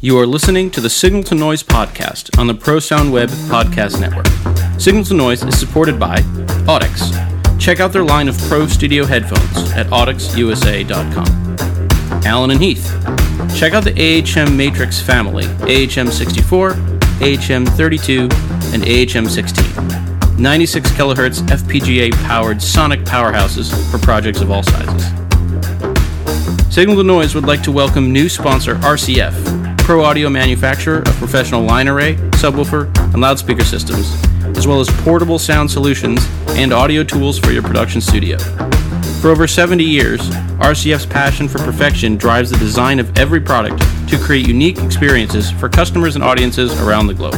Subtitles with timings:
[0.00, 4.00] You are listening to the Signal to Noise podcast on the Pro Sound Web Podcast
[4.00, 4.28] Network.
[4.80, 6.18] Signal to Noise is supported by
[6.68, 7.10] Audix.
[7.58, 11.26] Check out their line of Pro Studio headphones at audixusa.com.
[12.24, 12.86] Allen and Heath.
[13.56, 16.74] Check out the AHM Matrix family AHM 64,
[17.20, 18.28] AHM 32,
[18.72, 20.40] and AHM 16.
[20.40, 25.06] 96 kilohertz FPGA powered sonic powerhouses for projects of all sizes.
[26.72, 31.62] Signal to Noise would like to welcome new sponsor RCF, pro audio manufacturer of professional
[31.62, 34.22] line array, subwoofer, and loudspeaker systems,
[34.54, 38.36] as well as portable sound solutions and audio tools for your production studio.
[39.22, 40.20] For over 70 years,
[40.58, 45.70] RCF's passion for perfection drives the design of every product to create unique experiences for
[45.70, 47.36] customers and audiences around the globe.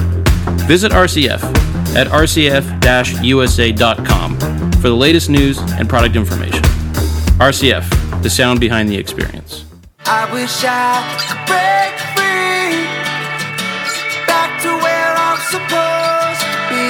[0.67, 1.45] Visit RCF
[1.95, 2.73] at rcf-usa.com
[4.73, 6.63] for the latest news and product information.
[7.39, 9.67] RCF, the sound behind the experience.
[10.05, 12.20] I wish I could break
[15.51, 16.87] supposed to be.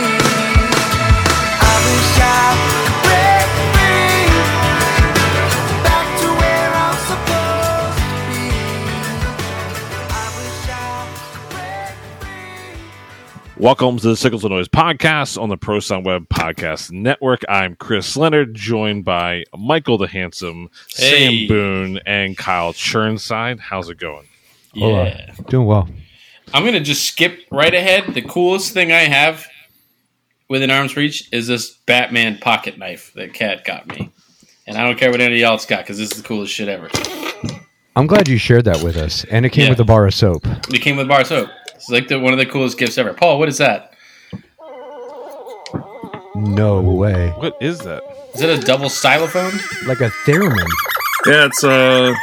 [1.62, 4.28] I wish I could break free
[5.82, 8.44] back to where I'm supposed to be.
[10.12, 13.62] I wish I could break free.
[13.64, 17.42] Welcome to the Signal to Noise podcast on the Pro Sound Web Podcast Network.
[17.48, 21.46] I'm Chris Leonard, joined by Michael the Handsome, Hey.
[21.46, 23.58] Sam Boone, and Kyle Churnside.
[23.58, 24.26] How's it going?
[24.74, 25.32] Yeah.
[25.48, 25.88] Doing well.
[26.52, 28.12] I'm going to just skip right ahead.
[28.14, 29.46] The coolest thing I have
[30.48, 34.10] within arm's reach is this Batman pocket knife that Cat got me.
[34.66, 36.88] And I don't care what anybody else got because this is the coolest shit ever.
[37.96, 39.24] I'm glad you shared that with us.
[39.24, 39.70] And it came Yeah.
[39.70, 40.42] with a bar of soap.
[40.72, 41.50] It came with a bar of soap.
[41.74, 43.14] It's like the, one of the coolest gifts ever.
[43.14, 43.94] Paul, what is that?
[46.34, 47.30] No way.
[47.36, 48.02] What is that?
[48.34, 49.52] Is it a double stylophone?
[49.86, 50.66] Like a theremin.
[51.26, 52.14] Yeah, it's uh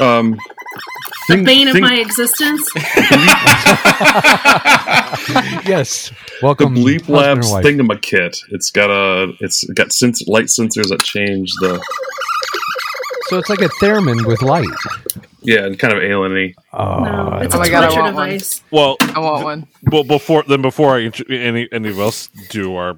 [0.00, 0.38] um
[1.28, 2.68] the think- bane of think- my existence.
[5.66, 6.10] yes.
[6.10, 6.74] the Welcome.
[6.74, 7.64] Bleep husband and Labs wife.
[7.64, 8.42] Thingamakit.
[8.50, 11.80] It's got a it's got sens- light sensors that change the
[13.28, 14.66] So it's like a theremin with light.
[15.42, 18.14] Yeah, and kind of alien Oh, no, it's Oh a my God, I torture want
[18.14, 18.28] one.
[18.30, 18.62] device.
[18.70, 19.68] Well, I want one.
[19.90, 22.96] well, before then, before I intro, any any of us do our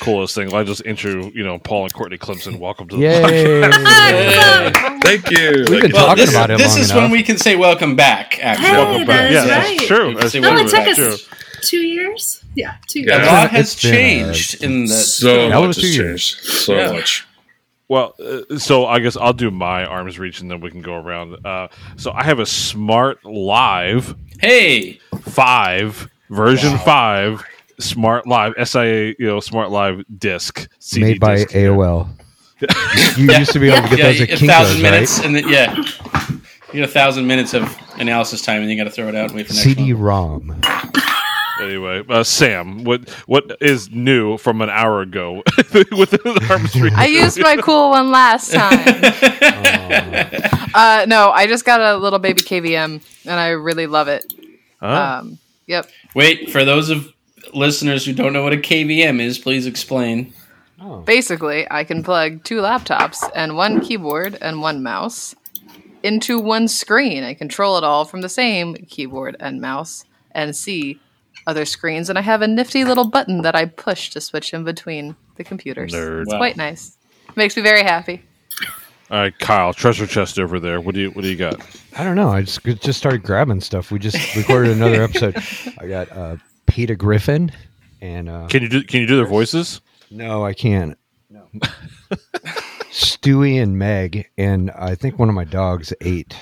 [0.00, 2.58] coolest thing, I just intro you know Paul and Courtney Clemson.
[2.58, 3.62] Welcome to the Yay.
[5.02, 5.64] Thank you.
[5.70, 7.02] We've been Well, talking this, about it this long is enough.
[7.02, 8.66] when we can say welcome back, actually.
[8.68, 9.06] Hey, Welcome back.
[9.06, 9.76] that is Yeah, right.
[9.78, 10.14] that's true.
[10.14, 10.98] That's It No, only it took back.
[10.98, 11.28] us
[11.62, 12.42] two years.
[12.54, 13.10] Yeah, two years.
[13.12, 13.24] Yeah.
[13.24, 14.94] A lot It's has been, uh, changed in the.
[14.94, 16.34] So That much was has two years.
[16.34, 16.44] changed.
[16.50, 16.92] So Yeah.
[16.92, 17.26] much.
[17.92, 20.94] Well, uh, so I guess I'll do my arms reach and then we can go
[20.94, 21.44] around.
[21.44, 27.44] Uh, so I have a Smaart Live hey, five version five
[27.80, 31.50] Smaart Live SIA you know Smaart Live disc CD Made by disc.
[31.50, 32.08] AOL.
[33.18, 33.38] You Yeah.
[33.40, 34.90] used to be able to get yeah, those at a Kinko's, thousand right?
[34.92, 38.84] minutes, and then, yeah, you get a thousand minutes of analysis time, and you got
[38.84, 39.74] to throw it out and wait for next one.
[39.76, 40.60] CD-ROM.
[41.62, 45.42] Anyway, uh, Sam, what what is new from an hour ago
[45.72, 46.92] within the arms reach?
[46.94, 48.78] I used my cool one last time.
[50.74, 54.32] uh, no, I just got a little baby KVM, and I really love it.
[54.80, 55.20] Huh?
[55.20, 55.88] Um, yep.
[56.14, 57.12] Wait, for those of
[57.54, 60.32] listeners who don't know what a KVM is, please explain.
[61.04, 65.34] Basically, I can plug two laptops and one keyboard and one mouse
[66.02, 67.22] into one screen.
[67.22, 71.00] I control it all from the same keyboard and mouse and see
[71.46, 72.08] other screens.
[72.08, 75.44] And I have a nifty little button that I push to switch in between the
[75.44, 75.92] computers.
[75.92, 76.22] Nerd.
[76.22, 76.38] It's Wow.
[76.38, 76.96] quite nice.
[77.36, 78.22] Makes me very happy.
[79.10, 80.80] All right, Kyle, treasure chest over there.
[80.80, 81.60] What do you what do you got?
[81.98, 82.30] I don't know.
[82.30, 83.90] I just just started grabbing stuff.
[83.90, 85.36] We just recorded another episode.
[85.78, 86.36] I got uh,
[86.66, 87.52] Peter Griffin
[88.00, 89.80] and uh, Can you do can you do their voices?
[90.10, 90.96] No, I can't.
[91.28, 91.46] No.
[92.90, 96.34] Stewie and Meg, and I think one of my dogs ate.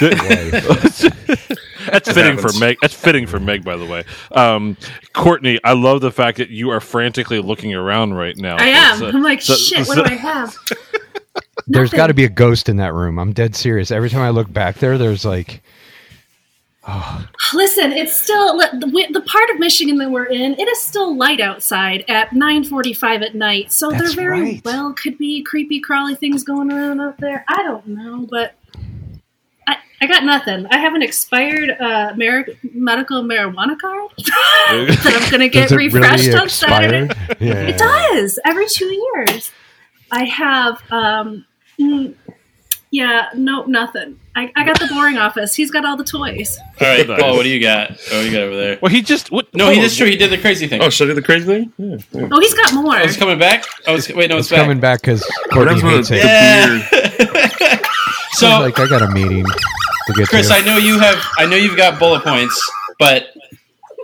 [1.90, 2.52] That's fitting for.
[2.58, 2.78] Meg.
[2.80, 4.04] That's fitting for Meg, by the way.
[4.32, 4.76] Um,
[5.12, 8.56] Courtney, I love the fact that you are frantically looking around right now.
[8.56, 8.98] I am.
[8.98, 9.86] So- I'm like, so- shit.
[9.86, 10.56] so- what do I have?
[11.66, 13.18] there's got to be a ghost in that room.
[13.18, 13.90] I'm dead serious.
[13.90, 15.62] Every time I look back there, there's like,
[17.54, 20.52] Listen, it's still the, the part of Michigan that we're in.
[20.58, 24.64] It is still light outside at 9:45 at night, so there very right.
[24.64, 27.44] well could be creepy, crawly things going around out there.
[27.48, 28.54] I don't know, but
[30.04, 30.66] I, I got nothing.
[30.70, 36.26] I have an expired uh, mar- medical marijuana card that I'm going to get refreshed
[36.26, 37.14] really on Saturday.
[37.40, 37.54] Yeah.
[37.68, 39.50] It does every two years.
[40.10, 41.46] I have, um,
[41.80, 42.14] mm,
[42.90, 44.20] yeah, nope, nothing.
[44.36, 45.54] I, I got the boring office.
[45.54, 46.58] He's got all the toys.
[46.80, 47.98] All right, Paul, what do you got?
[48.12, 48.78] Oh, you got over there.
[48.82, 49.52] Well, he just what?
[49.54, 50.06] No, he that's true.
[50.06, 50.82] He did the crazy thing.
[50.82, 51.72] Oh, should I do the crazy thing?
[51.78, 51.96] Yeah.
[52.12, 52.28] yeah.
[52.30, 52.96] Oh, he's got more.
[52.96, 53.64] Oh, it's coming back.
[53.86, 57.22] Oh, it's, wait, no, it's, It's coming back because What Courtney happens with hates the,
[57.22, 57.60] it.
[57.60, 57.68] Yeah.
[57.68, 57.80] beard?
[58.34, 59.46] So like, I got a meeting.
[60.06, 60.54] To get Chris, to.
[60.54, 61.22] I know you have.
[61.38, 62.60] I know you've got bullet points,
[62.98, 63.28] but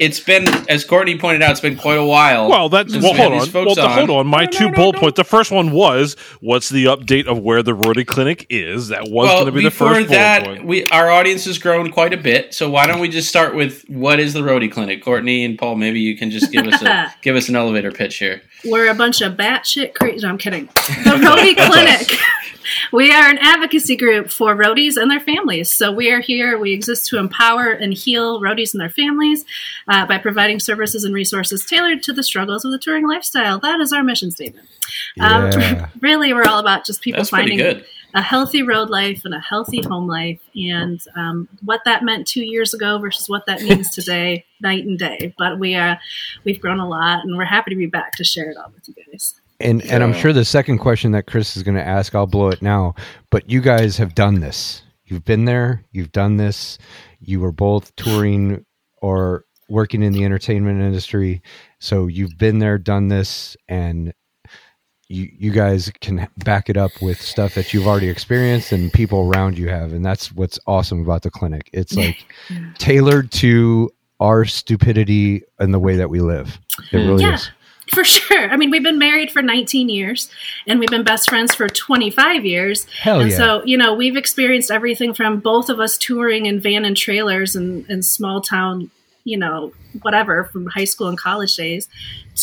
[0.00, 2.48] it's been, as Courtney pointed out, it's been quite a while.
[2.48, 3.12] Well, that's since well.
[3.12, 3.64] we had Hold on.
[3.66, 4.26] Well, the- hold on.
[4.26, 5.00] My No, no, two no, bullet no.
[5.00, 5.16] points.
[5.18, 9.26] The first one was, "What's the update of where the Roadie Clinic is?" That was
[9.26, 10.66] well, going to be the before first that, bullet point.
[10.68, 12.54] we our audience has grown quite a bit.
[12.54, 15.04] So why don't we just start with what is the Roadie Clinic?
[15.04, 18.16] Courtney and Paul, maybe you can just give us a give us an elevator pitch
[18.16, 18.40] here.
[18.64, 20.22] We're a bunch of batshit crazy.
[20.24, 20.64] No, I'm kidding.
[21.04, 22.18] The Roadie Clinic.
[22.92, 25.70] We are an advocacy group for roadies and their families.
[25.70, 26.58] So we are here.
[26.58, 29.44] We exist to empower and heal roadies and their families
[29.88, 33.58] uh, by providing services and resources tailored to the struggles of the touring lifestyle.
[33.58, 34.68] That is our mission statement.
[35.16, 35.84] Yeah.
[35.84, 37.84] Um, really, we're all about just people That's finding good.
[38.14, 42.44] a healthy road life and a healthy home life, and um, what that meant two
[42.44, 45.34] years ago versus what that means today, night and day.
[45.38, 45.96] But we uh,
[46.44, 48.88] we've grown a lot, and we're happy to be back to share it all with
[48.88, 49.39] you guys.
[49.60, 52.48] And and I'm sure the second question that Chris is going to ask, I'll blow
[52.48, 52.94] it now.
[53.30, 54.82] But you guys have done this.
[55.04, 55.84] You've been there.
[55.92, 56.78] You've done this.
[57.20, 58.64] You were both touring
[59.02, 61.42] or working in the entertainment industry,
[61.78, 64.12] so you've been there, done this, and
[65.08, 69.28] you you guys can back it up with stuff that you've already experienced and people
[69.28, 71.68] around you have, and that's what's awesome about the clinic.
[71.72, 72.24] It's like
[72.78, 73.90] tailored to
[74.20, 76.58] our stupidity and the way that we live.
[76.92, 77.34] It really Yeah.
[77.34, 77.50] is.
[77.94, 78.48] For sure.
[78.48, 80.30] I mean, we've been married for 19 years
[80.66, 82.84] and we've been best friends for 25 years.
[83.02, 83.36] Hell and yeah.
[83.36, 87.56] so, you know, we've experienced everything from both of us touring in van and trailers
[87.56, 88.92] and, and small town,
[89.24, 89.72] you know,
[90.02, 91.88] whatever from high school and college days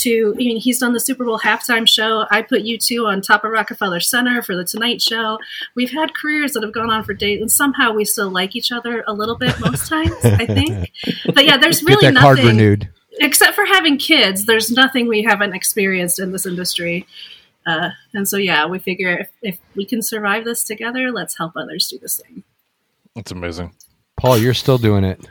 [0.01, 2.25] to, I mean, he's done the Super Bowl halftime show.
[2.29, 5.39] I put you two on top of Rockefeller Center for the Tonight Show.
[5.75, 8.71] We've had careers that have gone on for days and somehow we still like each
[8.71, 10.91] other a little bit most times, I think.
[11.33, 12.89] But yeah, there's Get really that card nothing renewed.
[13.19, 17.05] Except for having kids, there's nothing we haven't experienced in this industry.
[17.65, 21.51] Uh, and so, yeah, we figure if, if we can survive this together, let's help
[21.57, 22.43] others do the same.
[23.13, 23.73] That's amazing.
[24.15, 25.27] Paul, you're still doing it.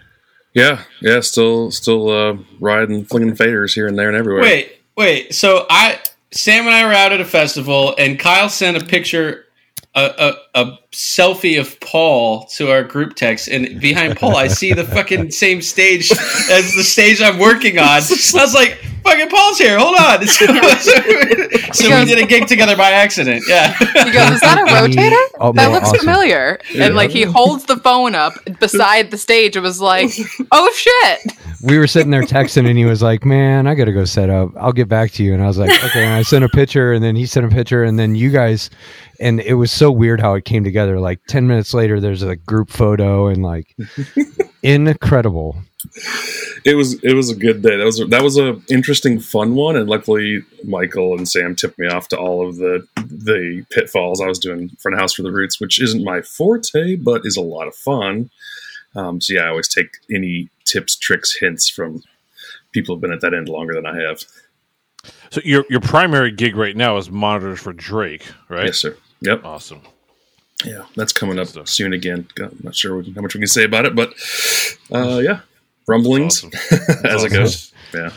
[0.52, 4.42] Yeah, yeah, still, still uh, riding, flinging faders here and there and everywhere.
[4.42, 5.34] Wait, wait.
[5.34, 5.98] So I,
[6.30, 9.45] Sam and I were out at a festival, and Kyle sent a picture,
[9.96, 14.74] a, a, a selfie of Paul to our group text, and behind Paul, I see
[14.74, 17.84] the fucking same stage as the stage I'm working on.
[17.84, 19.78] I was like, "Fucking Paul's here!
[19.78, 20.46] Hold on!" So,
[21.72, 23.44] so we did a gig together by accident.
[23.48, 23.72] Yeah.
[23.74, 25.40] He goes, "Is that a rotator?
[25.40, 26.00] Oh, that looks awesome.
[26.00, 29.56] familiar." And like he holds the phone up beside the stage.
[29.56, 30.10] It was like,
[30.52, 31.32] "Oh shit!"
[31.62, 34.28] We were sitting there texting, and he was like, "Man, I got to go set
[34.28, 34.50] up.
[34.56, 36.92] I'll get back to you." And I was like, "Okay." And I sent a picture,
[36.92, 38.68] and then he sent a picture, and then you guys,
[39.20, 40.98] and it was so weird how it came together.
[41.00, 43.74] Like ten minutes later, there's a group photo, and like
[44.62, 45.56] incredible.
[46.64, 47.76] it was it was a good day.
[47.76, 51.78] That was a, that was a interesting, fun one, and luckily Michael and Sam tipped
[51.78, 55.22] me off to all of the the pitfalls I was doing front of house for
[55.22, 58.30] the Roots, which isn't my forte, but is a lot of fun.
[58.94, 62.02] Um, so yeah, I always take any tips, tricks, hints from
[62.72, 64.24] people who've been at that end longer than I have.
[65.30, 68.66] So your your primary gig right now is monitors for Drake, right?
[68.66, 68.96] Yes, sir.
[69.20, 69.44] Yep.
[69.44, 69.80] Awesome.
[70.64, 71.68] Yeah, that's coming up Stuff.
[71.68, 72.26] soon again.
[72.40, 74.14] I'm not sure how much we can say about it, but
[74.92, 75.40] uh, yeah,
[75.86, 76.50] rumblings Awesome.
[77.04, 77.72] as it goes.
[77.94, 78.10] Yeah.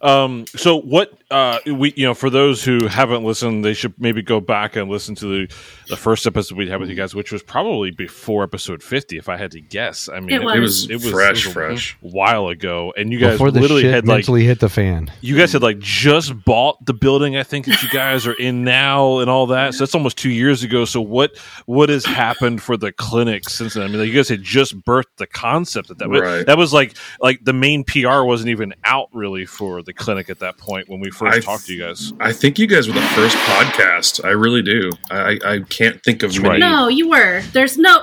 [0.00, 4.22] Um, so what uh, we you know for those who haven't listened, they should maybe
[4.22, 5.54] go back and listen to the,
[5.88, 9.28] the first episode we had with you guys, which was probably before episode fifty, if
[9.28, 10.08] I had to guess.
[10.08, 11.96] I mean, It It was, it was fresh, it was a fresh.
[12.00, 15.10] while ago, and you guys Before the literally shit had like mentally hit the fan.
[15.20, 18.64] you guys had like just bought the building I think that you guys are in
[18.64, 19.74] now and all that.
[19.74, 20.84] So that's almost two years ago.
[20.84, 21.36] So what
[21.66, 23.82] what has happened for the clinic since then?
[23.82, 26.08] I mean, like, you guys had just birthed the concept of that.
[26.08, 26.46] Right.
[26.46, 30.38] That was like like the main PR wasn't even out really for the clinic at
[30.40, 32.12] that point when we first I- talked to you guys.
[32.20, 34.24] I think you guys were the first podcast.
[34.24, 34.90] I really do.
[35.10, 36.60] I, I can't think of That's many.
[36.62, 36.70] right.
[36.70, 37.40] No, you were.
[37.52, 37.98] There's no.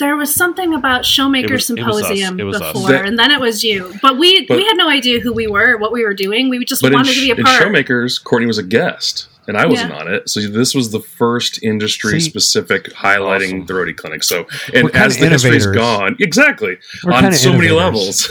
[0.00, 2.08] There was something about Showmaker It was- it was us.
[2.08, 2.72] Symposium It was us.
[2.72, 3.94] before, That- and then it was you.
[4.02, 6.48] But we But- we had no idea who we were, what we were doing.
[6.48, 7.62] We just But in, wanted to be a in part.
[7.62, 9.98] Showmakers, Courtney was a guest, and I wasn't Yeah.
[10.00, 10.28] on it.
[10.28, 13.66] So this was the first industry-specific highlighting Awesome.
[13.66, 14.24] the Roadie Clinic.
[14.24, 15.76] So, and as the history's innovators.
[15.76, 18.20] gone, exactly We're on kinda so many levels.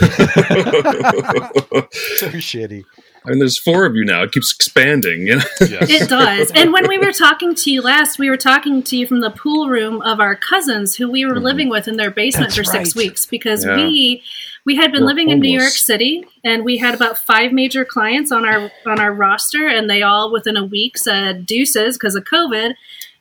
[2.20, 2.84] So shitty.
[3.24, 4.22] I mean, there's four of you now.
[4.22, 5.26] It keeps expanding.
[5.26, 5.44] You know?
[5.60, 5.90] Yes.
[5.90, 6.50] It does.
[6.52, 9.30] And when we were talking to you last, we were talking to you from the
[9.30, 11.44] pool room of our cousins who we were mm-hmm.
[11.44, 13.04] living with in their basement That's for six right.
[13.04, 13.76] weeks because Yeah.
[13.76, 14.22] we
[14.64, 15.72] we had been We're living in New York.
[15.72, 20.02] City and we had about five major clients on our on our roster and they
[20.02, 22.74] all within a week said deuces because of COVID.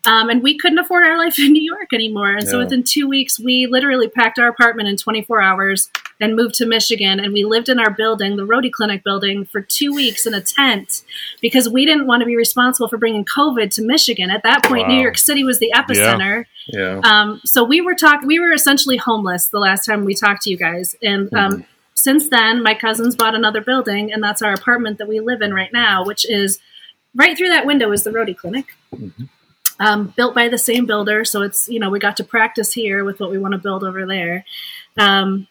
[0.06, 2.32] Um, and we couldn't afford our life in New York anymore.
[2.32, 5.90] And so within two weeks, we literally packed our apartment in 24 hours
[6.22, 7.20] and moved to Michigan.
[7.20, 10.42] And we lived in our building, the Roadie Clinic building, for two weeks in a
[10.42, 11.04] tent
[11.42, 14.30] because we didn't want to be responsible for bringing COVID to Michigan.
[14.30, 16.46] At that point, New York City was the epicenter.
[16.68, 17.02] Yeah.
[17.04, 20.50] Um, so we were talk we were essentially homeless the last time we talked to
[20.50, 21.66] you guys, and um,
[22.00, 25.54] since then, my cousins bought another building, and that's our apartment that we live in
[25.54, 26.60] right now, which is
[27.14, 28.68] right through that window is the Roadie Clinic,
[29.80, 31.24] um, built by the same builder.
[31.26, 33.84] So it's you know we got to practice here with what we want to build
[33.84, 34.46] over there,
[34.98, 35.48] um,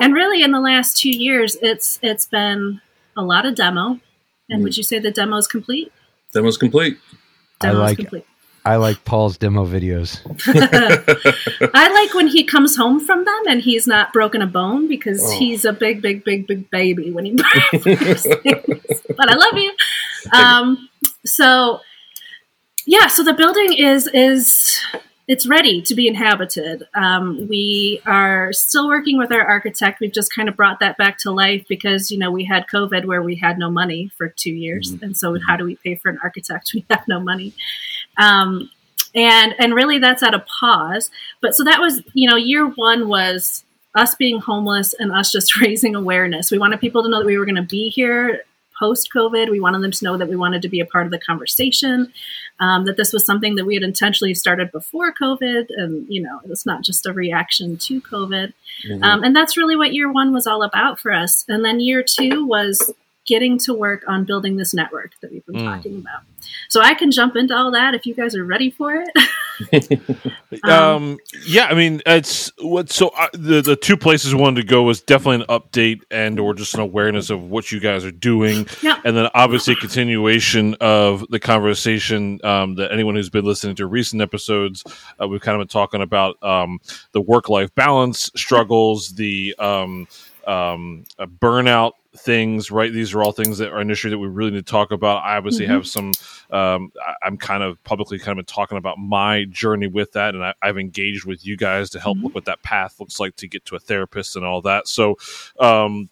[0.00, 2.80] and really in the last two years, it's it's been
[3.16, 4.00] a lot of demo.
[4.50, 5.90] And would you say the demo is complete?
[6.34, 6.98] Demo's complete.
[7.62, 8.26] I Demo is like- complete.
[8.66, 10.20] I like Paul's demo videos.
[11.74, 15.20] I like when he comes home from them and he's not broken a bone because
[15.22, 15.38] Oh.
[15.38, 17.32] he's a big, big, big, big baby when he.
[19.16, 19.72] But I love you.
[20.32, 20.88] Um,
[21.26, 21.80] so
[22.86, 24.80] yeah, so the building is is
[25.26, 26.86] it's ready to be inhabited.
[26.94, 30.00] Um, we are still working with our architect.
[30.00, 33.06] We've just kind of brought that back to life because you know we had COVID
[33.06, 36.10] where we had no money for two years, and so how do we pay for
[36.10, 36.70] an architect?
[36.74, 37.54] We have no money.
[38.18, 38.70] Um,
[39.14, 41.10] and and really that's at a pause
[41.40, 43.64] but so that was you know year one was
[43.94, 47.38] us being homeless and us just raising awareness we wanted people to know that we
[47.38, 48.42] were going to be here
[48.78, 51.12] post covid we wanted them to know that we wanted to be a part of
[51.12, 52.12] the conversation
[52.60, 56.40] um, that this was something that we had intentionally started before covid and you know
[56.46, 58.52] it's not just a reaction to covid.
[59.02, 61.44] Um, and that's really what year one was all about for us.
[61.48, 62.92] And then year two was
[63.26, 65.64] getting to work on building this network that we've been Mm.
[65.76, 66.22] talking about
[66.68, 69.08] so i can jump into all that if you guys are ready for it
[70.64, 72.90] Um, Um, yeah, I mean, it's what.
[72.90, 76.38] So uh, the the two places we wanted to go was definitely an update and
[76.40, 79.00] or just an awareness of what you guys are doing, Yeah.
[79.04, 83.86] and then obviously a continuation of the conversation um, that anyone who's been listening to
[83.86, 84.82] recent episodes,
[85.20, 86.80] uh, we've kind of been talking about um,
[87.12, 90.06] the work life balance struggles, the um,
[90.46, 92.70] um, uh, burnout things.
[92.70, 94.90] Right, these are all things that are an issue that we really need to talk
[94.92, 95.24] about.
[95.24, 95.70] I obviously Mhm.
[95.70, 96.12] have some
[96.50, 100.34] um, I, I'm kind of publicly kind of been talking about my journey with that,
[100.34, 102.24] and I, I've engaged with you guys to help Mhm.
[102.24, 104.86] look what that path looks like to get to a therapist and all that.
[104.86, 105.16] So,
[105.58, 106.08] um,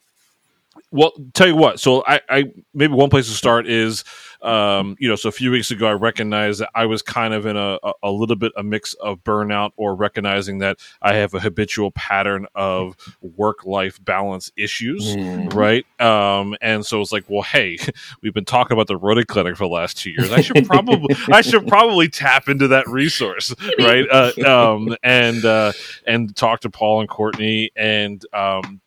[0.91, 1.81] well, tell you what.
[1.81, 2.45] So, I, I
[2.75, 4.05] maybe one place to start is,
[4.43, 7.47] um, you know, so a few weeks ago, I recognized that I was kind of
[7.47, 11.35] in a, a, a little bit a mix of burnout or recognizing that I have
[11.35, 15.55] a habitual pattern of work life balance issues Mm.
[15.55, 15.85] right?
[16.01, 17.79] Um, and so it's like, well, hey,
[18.23, 20.33] we've been talking about the Roadie Clinic for the last two years.
[20.33, 24.07] I should probably, I should probably tap into that resource, right?
[24.11, 25.73] Uh, um, and uh,
[26.07, 28.25] and talk to Paul and Courtney and.
[28.33, 28.81] Um,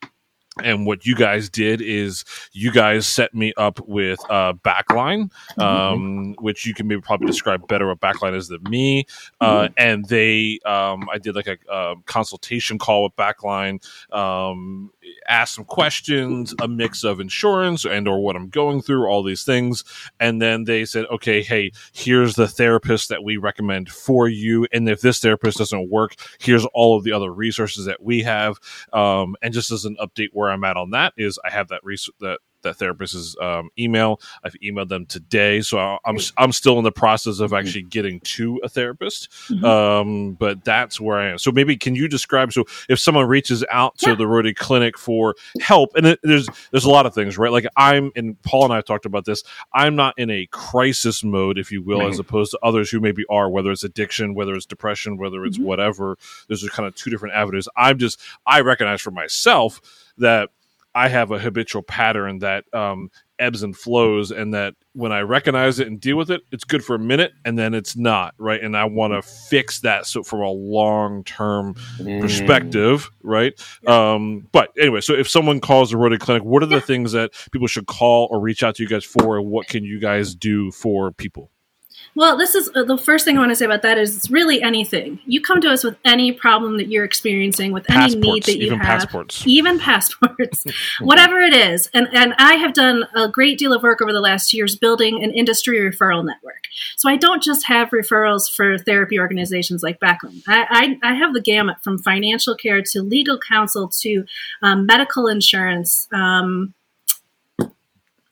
[0.63, 6.33] and what you guys did is you guys set me up with uh, Backline, um,
[6.39, 9.05] which you can maybe probably describe better what Backline is than me.
[9.41, 13.83] Uh, and they, um, I did like a, uh consultation call with Backline,
[14.13, 14.91] um,
[15.27, 19.43] asked some questions, a mix of insurance and or what I'm going through, all these
[19.43, 19.83] things,
[20.19, 24.87] and then they said, okay, hey, here's the therapist that we recommend for you, and
[24.89, 28.59] if this therapist doesn't work, here's all of the other resources that we have.
[28.93, 31.81] Um, and just as an update, where I'm at on that is I have that
[31.83, 34.19] res- that that therapist's um, email.
[34.43, 38.19] I've emailed them today, so I- I'm I'm still in the process of actually getting
[38.21, 39.29] to a therapist.
[39.63, 41.37] Um, but that's where I am.
[41.37, 42.51] So maybe can you describe?
[42.53, 44.15] So if someone reaches out to Yeah.
[44.15, 47.51] the Roadie Clinic for help, and it, there's there's a lot of things, right?
[47.51, 49.43] Like I'm and Paul and I have talked about this.
[49.73, 52.21] I'm not in a crisis mode, if you will, as Mhm.
[52.21, 55.63] opposed to others who maybe are, whether it's addiction, whether it's depression, whether it's Mhm.
[55.63, 56.17] whatever.
[56.47, 57.67] There's kind of two different avenues.
[57.77, 59.81] I'm just I recognize for myself
[60.17, 60.49] that
[60.95, 65.77] I have a habitual pattern that um, ebbs and flows, and that when I recognize
[65.79, 68.63] it and deal with it, it's good for a minute, and then it's not right.
[68.63, 72.21] And I want to fix that so from a long term Mm.
[72.21, 73.53] perspective, right?
[73.85, 77.31] Um, but anyway, so if someone calls the Roadie Clinic, what are the things that
[77.51, 80.33] people should call or reach out to you guys for, and what can you guys
[80.33, 81.51] do for people?
[82.15, 84.31] Well, this is uh, the first thing I want to say about that is it's
[84.31, 85.19] really anything.
[85.25, 88.67] You come to us with any problem that you're experiencing, with any need that you
[88.67, 89.45] even have, passports.
[89.45, 90.63] even passports,
[91.01, 91.89] whatever it is.
[91.93, 95.21] And and I have done a great deal of work over the last years building
[95.23, 96.63] an industry referral network.
[96.95, 100.41] So I don't just have referrals for therapy organizations like Backline.
[100.47, 104.25] I, I, I have the gamut from financial care to legal counsel to
[104.61, 106.07] um, medical insurance.
[106.13, 106.73] Um,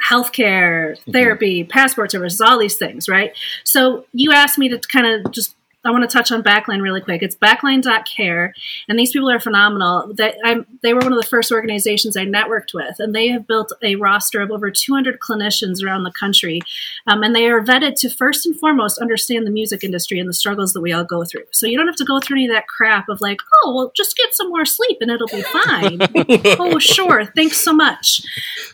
[0.10, 1.12] healthcare, mm-hmm.
[1.12, 3.36] therapy, passport services, all these things, right?
[3.63, 5.55] So you asked me to kind of just
[5.86, 7.22] I want to touch on Backline really quick.
[7.22, 8.54] It's backline.care,
[8.88, 10.13] and these people are phenomenal.
[10.13, 13.48] They, I'm, they were one of the first organizations I networked with, and they have
[13.48, 16.62] built a roster of over 200 clinicians around the country.
[17.08, 20.34] Um, and they are vetted to first and foremost understand the music industry and the
[20.34, 21.46] struggles that we all go through.
[21.52, 23.92] So you don't have to go through any of that crap of like, oh, well,
[23.96, 26.00] just get some more sleep and it'll be fine.
[26.60, 27.25] oh, sure.
[27.25, 28.22] Thanks so much.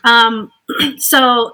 [0.04, 0.52] Um,
[0.98, 1.52] so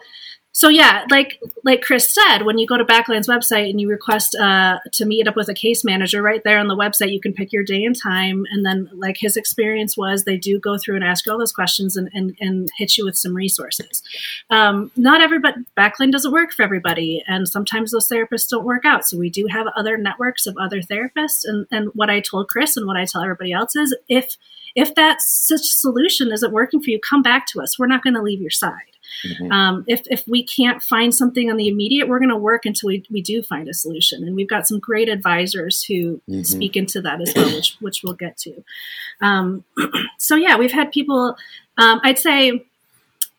[0.56, 4.34] so yeah, like like Chris said, when you go to Backline's website and you request
[4.34, 7.34] uh, to meet up with a case manager, right there on the website, you can
[7.34, 8.46] pick your day and time.
[8.50, 11.52] And then, like his experience was, they do go through and ask you all those
[11.52, 14.02] questions and, and, and hit you with some resources.
[14.48, 19.06] Um, not everybody Backline doesn't work for everybody, and sometimes those therapists don't work out.
[19.06, 21.44] So we do have other networks of other therapists.
[21.44, 24.38] And and what I told Chris and what I tell everybody else is, if
[24.74, 27.78] if that such solution isn't working for you, come back to us.
[27.78, 28.95] We're not going to leave your side.
[29.24, 29.50] Mhm.
[29.52, 32.88] Um, if, if we can't find something on the immediate, we're going to work until
[32.88, 34.22] we, we do find a solution.
[34.24, 36.46] And we've got some great advisors who Mhm.
[36.46, 38.62] speak into that as well, which, which we'll get to.
[39.20, 39.64] Um,
[40.18, 41.36] so, yeah, we've had people,
[41.78, 42.64] um, I'd say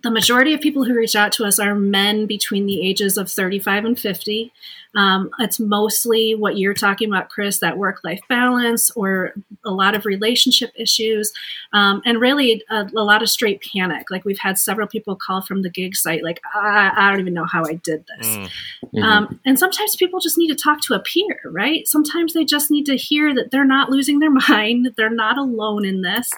[0.08, 3.30] the majority of people who reach out to us are men between the ages of
[3.30, 4.54] 35 and 50.
[4.96, 9.34] Um, it's mostly what you're talking about, Chris, that work life balance or
[9.66, 11.32] a lot of relationship issues,
[11.74, 14.10] um, and really a, a lot of straight panic.
[14.10, 17.34] Like we've had several people call from the gig site, like, I, I don't even
[17.34, 18.28] know how I did this.
[18.28, 18.50] Mm.
[18.96, 19.04] Mhm.
[19.04, 21.88] Um, and sometimes people just need to talk to a peer, right?
[21.88, 25.38] Sometimes they just need to hear that they're not losing their mind, that they're not
[25.38, 26.32] alone in this.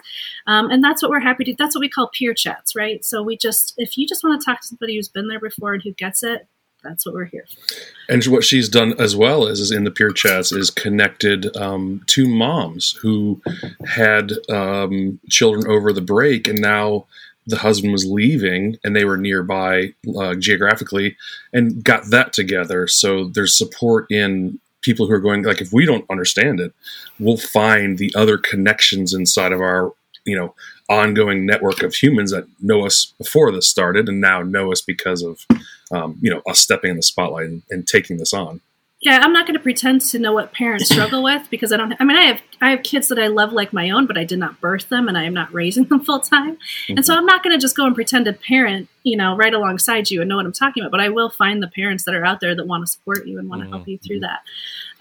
[0.47, 3.05] Um, and that's what we're happy to That's what we call peer chats, right?
[3.05, 5.73] So we just, if you just want to talk to somebody who's been there before
[5.73, 6.47] and who gets it,
[6.83, 8.13] that's what we're here for.
[8.13, 12.01] And what she's done as well is, is in the peer chats is connected um,
[12.07, 13.41] two moms who
[13.85, 17.05] had um, children over the break, and now
[17.45, 21.17] the husband was leaving, and they were nearby uh, geographically,
[21.51, 22.87] and got that together.
[22.87, 26.73] So there's support in people who are going like, if we don't understand it,
[27.19, 29.91] we'll find the other connections inside of our,
[30.29, 30.55] you know,
[30.89, 35.23] ongoing network of humans that know us before this started, and now know us because
[35.23, 35.45] of,
[35.91, 38.61] um, you know, us stepping in the spotlight and, and taking this on.
[39.01, 41.93] Yeah, I'm not going to pretend to know what parents struggle with because I don't.
[42.01, 44.25] I mean, I have I have kids that I love like my own, but I
[44.25, 46.57] did not birth them, and I am not raising them full time.
[46.89, 49.53] And so I'm not going to just go and pretend to parent, you know, right
[49.53, 50.91] alongside you and know what I'm talking about.
[50.91, 53.39] But I will find the parents that are out there that want to support you
[53.39, 54.41] and want to help you through that.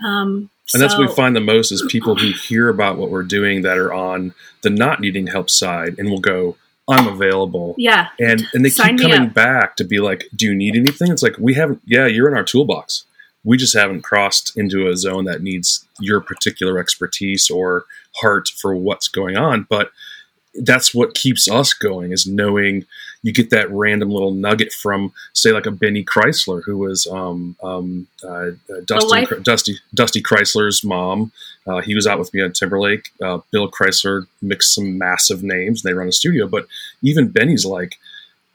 [0.05, 3.23] Um, And that's what we find the most is people who hear about what we're
[3.23, 6.57] doing that are on the not needing help side and will go,
[6.89, 7.75] I'm available.
[7.79, 9.35] Yeah, And and they Sign keep coming up.
[9.35, 11.12] back to be like, Do you need anything?
[11.12, 13.05] It's like we haven't yeah, you're in our toolbox.
[13.45, 17.85] We just haven't crossed into a zone that needs your particular expertise or
[18.16, 19.66] heart for what's going on.
[19.69, 19.90] But
[20.55, 22.85] that's what keeps us going is knowing
[23.22, 27.57] you get that random little nugget from say like a Benny Chrysler who was um,
[27.62, 29.09] um, uh, uh, Dusty.
[29.42, 31.33] Dusty Dusty Chrysler's mom.
[31.66, 33.11] Uh, he was out with me on Timberlake.
[33.22, 35.83] Uh, Bill Chrysler mixed some massive names.
[35.83, 36.66] They run a studio, but
[37.02, 37.98] even Benny's like,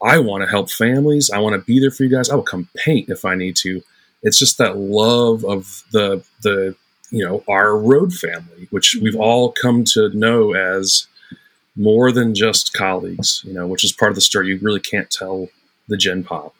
[0.02, 1.30] I want to help families.
[1.30, 2.28] I want to be there for you guys.
[2.28, 3.82] I will come paint if I need to.
[4.22, 6.74] It's just that love of the the
[7.10, 11.06] you know our road family, which we've all come to know as
[11.76, 13.42] more than just colleagues.
[13.44, 14.48] You know, which is part of the story.
[14.48, 15.48] You really can't tell
[15.88, 16.54] the Gen Pop.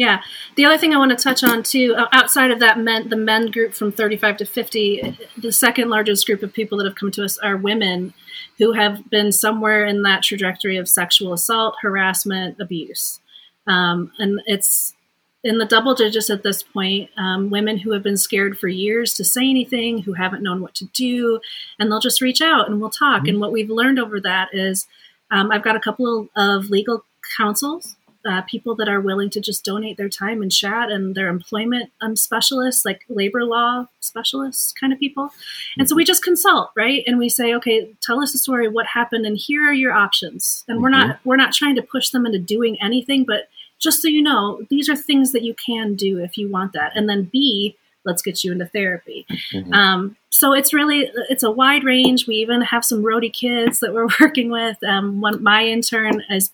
[0.00, 0.22] Yeah.
[0.56, 3.50] The other thing I want to touch on too, outside of that men, the men
[3.50, 7.22] group from 35 to 50, the second largest group of people that have come to
[7.22, 8.14] us are women
[8.56, 13.20] who have been somewhere in that trajectory of sexual assault, harassment, abuse.
[13.66, 14.94] Um, and it's
[15.42, 17.10] in the double digits at this point.
[17.16, 20.74] Um, women who have been scared for years to say anything, who haven't known what
[20.76, 21.40] to do,
[21.78, 23.26] and they'll just reach out and we'll talk.
[23.26, 24.86] And what we've learned over that is
[25.30, 27.04] um, I've got a couple of legal
[27.36, 31.28] counsels uh, people that are willing to just donate their time and chat and their
[31.28, 35.30] employment um, specialists like labor law specialists kind of people.
[35.78, 37.02] And so we just consult right?
[37.06, 38.68] And we say okay tell us the story.
[38.68, 39.24] What happened?
[39.24, 40.64] And here are your options.
[40.68, 43.48] And we're not we're not trying to push them into doing anything but
[43.80, 46.92] just so you know these are things that you can do if you want that
[46.94, 49.74] and then b let's get you into therapy Mhm.
[49.74, 53.92] um, so it's really it's a wide range we even have some roadie kids that
[53.92, 56.50] we're working with um, one my intern is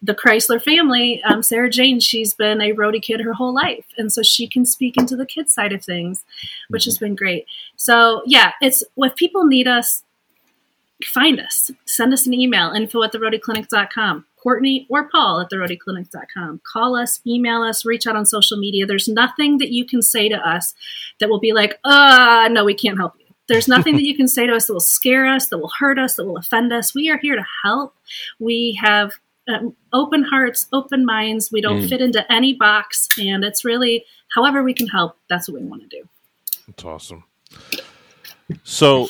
[0.00, 3.84] the Chrysler family, um, Sarah Jane, she's been a roadie kid her whole life.
[3.96, 6.24] And so she can speak into the kids side of things,
[6.68, 7.46] which has been great.
[7.74, 10.04] So, yeah, it's if people need us,
[11.04, 11.72] find us.
[11.84, 14.24] Send us an email, info at theroadieclinic.com.
[14.48, 16.62] Courtney or Paul at theroadieclinic.com.
[16.64, 18.86] Call us, email us, reach out on social media.
[18.86, 20.74] There's nothing that you can say to us
[21.20, 23.26] that will be like, uh, no, we can't help you.
[23.46, 25.98] There's nothing that you can say to us that will scare us, that will hurt
[25.98, 26.94] us, that will offend us.
[26.94, 27.94] We are here to help.
[28.38, 29.12] We have
[29.48, 31.52] um, open hearts, open minds.
[31.52, 31.88] We don't Mm.
[31.90, 35.18] fit into any box, and it's really however we can help.
[35.28, 36.08] That's what we want to do.
[36.68, 37.24] That's awesome.
[38.64, 39.08] So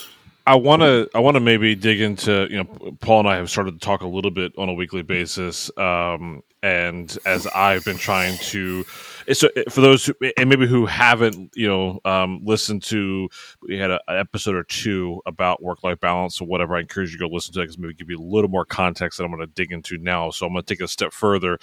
[0.48, 3.50] I want to I want to maybe dig into you know Paul and I have
[3.50, 7.98] started to talk a little bit on a weekly basis, um, and as I've been
[7.98, 8.84] trying to,
[9.30, 13.28] so for those who, and maybe who haven't you know um, listened to,
[13.61, 16.76] we had a, an episode or two about work life balance or whatever.
[16.76, 18.64] I encourage you to go listen to it because maybe give you a little more
[18.64, 20.30] context that I'm going to dig into now.
[20.30, 21.58] So I'm going to take a step further.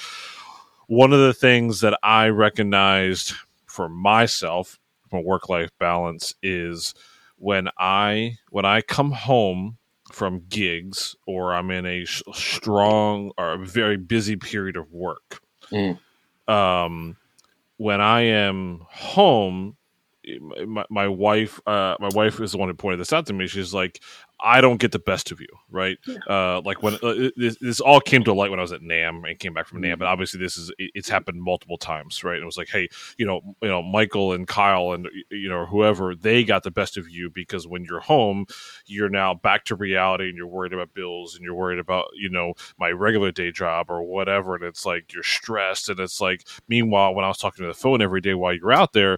[0.85, 3.33] One of the things that I recognized
[3.65, 4.77] for myself
[5.09, 6.93] from work life balance is
[7.37, 9.77] when I when I come home
[10.11, 15.41] from gigs or I'm in a sh- strong or a very busy period of work.
[15.71, 15.99] Mm.
[16.47, 17.17] Um,
[17.77, 19.77] when I am home,
[20.65, 23.47] my, my wife uh, my wife is the one who pointed this out to me.
[23.47, 24.01] She's like,
[24.39, 25.97] I don't get the best of you, right?
[26.29, 29.27] Uh, like when uh, this, this all came to light when I was at NAMM
[29.27, 32.35] and came back from NAMM, but obviously this is it's happened multiple times, right?
[32.35, 35.65] And it was like, hey, you know, you know, Michael and Kyle and you know
[35.65, 38.45] whoever they got the best of you because when you're home,
[38.85, 42.29] you're now back to reality and you're worried about bills and you're worried about you
[42.29, 46.45] know my regular day job or whatever, and it's like you're stressed and it's like
[46.67, 49.17] meanwhile when I was talking to the phone every day while you're out there,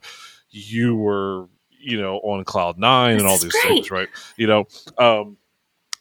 [0.58, 1.48] you were
[1.80, 4.10] you know on cloud nine and all these is things, right?
[4.38, 4.65] You know.
[4.98, 5.38] Um,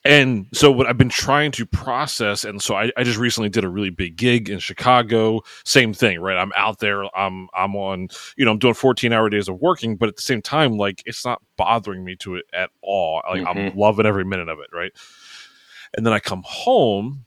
[0.07, 3.64] and so what I've been trying to process, and so I, I just recently did
[3.64, 5.40] a really big gig in Chicago.
[5.64, 6.37] Same thing, right?
[6.37, 7.05] I'm out there.
[7.19, 10.23] I'm I'm on, you know, I'm doing 14 hour days of working, but at the
[10.23, 13.21] same time, like it's not bothering me to it at all.
[13.29, 14.92] Like I'm loving every minute of it, right?
[15.97, 17.25] And then I come home,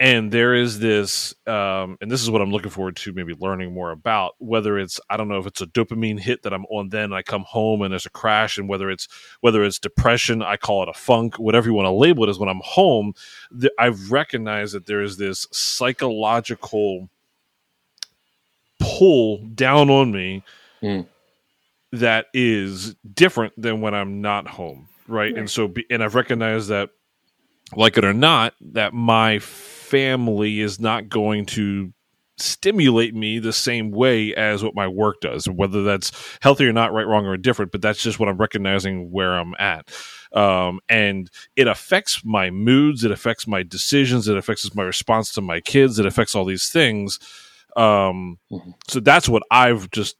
[0.00, 3.74] and there is this, um, and this is what I'm looking forward to, maybe learning
[3.74, 4.34] more about.
[4.38, 7.22] Whether it's I don't know if it's a dopamine hit that I'm on, then I
[7.22, 9.08] come home and there's a crash, and whether it's
[9.40, 12.38] whether it's depression, I call it a funk, whatever you want to label it as.
[12.38, 13.14] When I'm home,
[13.60, 17.08] th- I've recognized that there is this psychological
[18.78, 20.42] pull down on me
[20.82, 21.06] Mm.
[21.90, 25.36] that is different than when I'm not home, right?
[25.36, 26.90] And so, be, and I've recognized that,
[27.74, 29.40] like it or not, that my
[29.88, 31.92] family is not going to
[32.40, 36.92] stimulate me the same way as what my work does whether that's healthy or not
[36.92, 39.90] right wrong or indifferent but that's just what i'm recognizing where i'm at.
[40.32, 45.40] Um, and it affects my moods it affects my decisions it affects my response to
[45.40, 47.18] my kids it affects all these things.
[47.76, 48.74] Um, Mhm.
[48.88, 50.16] so that's what i've just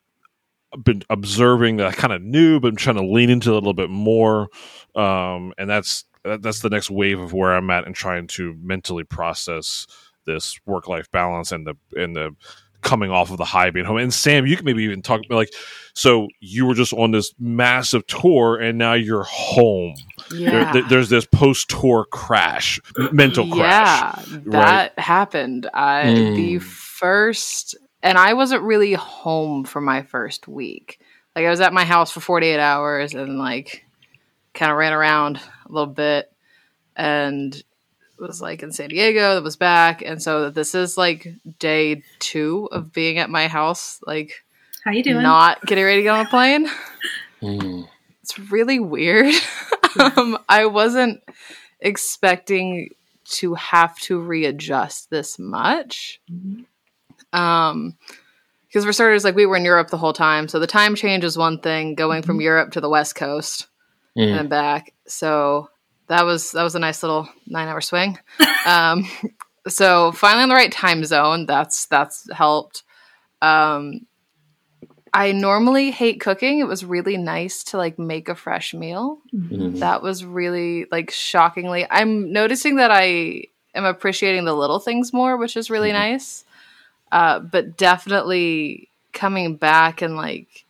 [0.83, 3.54] been observing that i kind of knew but i'm trying to lean into it a
[3.54, 4.48] little bit more.
[4.96, 8.55] Um, and that's that- that's the next wave of where i'm at and trying to
[8.62, 9.87] mentally process
[10.27, 12.35] this work life balance and the and the
[12.81, 13.97] coming off of the high being home.
[13.97, 15.49] And Sam, you can maybe even talk like
[15.95, 19.95] so you were just on this massive tour and now you're home.
[20.31, 20.73] There- Yeah.
[20.73, 22.79] th- there's this post tour crash,
[23.11, 24.29] mental crash.
[24.29, 25.69] Yeah, that happened.
[25.75, 26.37] I Mm.
[26.37, 31.01] the first, and I wasn't really home for my first week.
[31.35, 33.85] Like I was at my house for 48 hours and like
[34.59, 36.31] kind of ran around a little bit
[36.97, 37.62] and
[38.18, 41.29] was like in San Diego, that was back, and so this is like
[41.61, 44.44] day two of being at my house, like
[44.85, 45.23] How you doing?
[45.23, 46.68] not getting ready to get on a plane
[47.40, 47.87] Mm.
[48.21, 49.33] it's really weird.
[50.16, 51.23] um, I wasn't
[51.79, 52.90] expecting
[53.27, 56.21] to have to readjust this much.
[57.33, 57.97] Um,
[58.66, 61.23] because for starters, like we were in Europe the whole time, so the time change
[61.25, 61.94] is one thing.
[61.94, 63.66] Going from Europe to the West Coast
[64.16, 64.40] Mm.
[64.40, 65.68] and back, so
[66.09, 68.18] that was that was a nice little nine hour swing.
[68.66, 69.05] um,
[69.68, 71.47] so finally in the right time zone.
[71.47, 72.83] That's that's helped.
[73.42, 74.07] Um,
[75.12, 76.59] I normally hate cooking.
[76.59, 79.18] It was really nice to like make a fresh meal.
[79.35, 79.79] Mhm.
[79.81, 81.87] That was really like shockingly.
[81.90, 83.44] I'm noticing that I
[83.75, 86.44] am appreciating the little things more, which is really nice.
[87.11, 90.66] Uh, but definitely coming back and like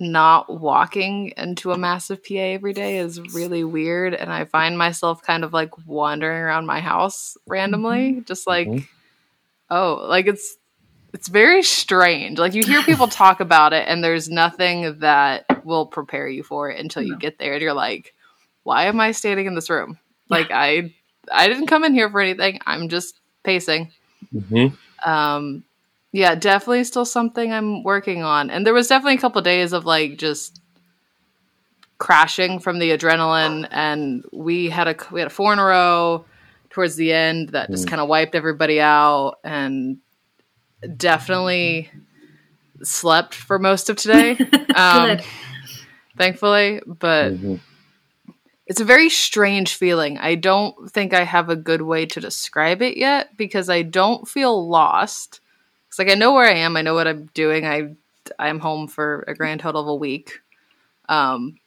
[0.00, 4.14] not walking into a massive PA every day is really weird.
[4.14, 8.86] And I find myself kind of like wandering around my house randomly, just like, Mhm.
[9.70, 10.56] oh, like it's
[11.14, 12.38] it's very strange.
[12.38, 16.70] Like you hear people talk about it, and there's nothing that will prepare you for
[16.70, 18.14] it until you get there, and you're like,
[18.62, 19.98] "Why am I standing in this room?
[20.28, 20.94] Like I,
[21.32, 22.60] I didn't come in here for anything.
[22.66, 23.90] I'm just pacing."
[24.34, 24.76] Mhm.
[25.04, 25.64] Um,
[26.18, 29.84] yeah, definitely still something I'm working on, and there was definitely a couple days of
[29.84, 30.60] like just
[31.98, 36.24] crashing from the adrenaline, and we had a we had a four in a row
[36.70, 39.98] towards the end that just kind of wiped everybody out, and
[40.96, 41.88] definitely
[42.82, 44.36] slept for most of today.
[44.74, 45.18] Um,
[46.16, 47.60] thankfully, but Mhm.
[48.66, 50.18] it's a very strange feeling.
[50.18, 54.28] I don't think I have a good way to describe it yet because I don't
[54.28, 55.40] feel lost.
[55.88, 56.76] It's like I know where I am.
[56.76, 57.66] I know what I'm doing.
[57.66, 57.94] I
[58.38, 60.40] I'm home for a grand total of a week.
[61.08, 61.58] Um,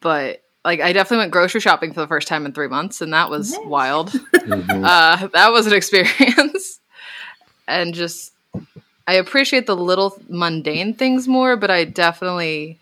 [0.00, 3.12] but like I definitely went grocery shopping for the first time in three months, and
[3.12, 3.66] that was Nice.
[3.66, 4.08] wild.
[4.48, 4.84] Mhm.
[4.84, 6.80] uh, that was an experience,
[7.68, 8.32] and just
[9.06, 12.78] I appreciate the little mundane things more, but I definitely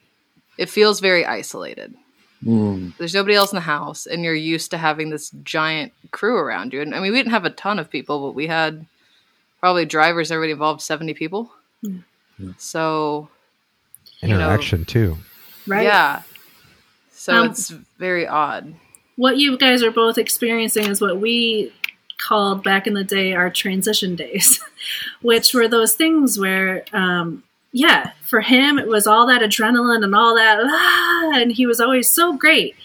[0.58, 1.94] it feels very isolated.
[2.44, 2.96] Mm.
[2.96, 6.72] There's nobody else in the house, and you're used to having this giant crew around
[6.72, 6.80] you.
[6.80, 8.86] And I mean, we didn't have a ton of people, but we had
[9.60, 11.50] probably drivers, everybody involved, seventy people.
[11.84, 12.02] Mm.
[12.58, 13.28] So
[14.22, 15.16] know- Interaction too.
[15.66, 15.84] Right.
[15.84, 16.22] yeah,
[17.12, 18.74] so Um, it's very odd.
[19.16, 21.72] What you guys are both experiencing is what we
[22.24, 24.60] called back in the day our transition days,
[25.22, 27.42] which were those things where, um,
[27.72, 31.80] yeah, for him it was all that adrenaline and all that, ah, and he was
[31.80, 32.76] always so great.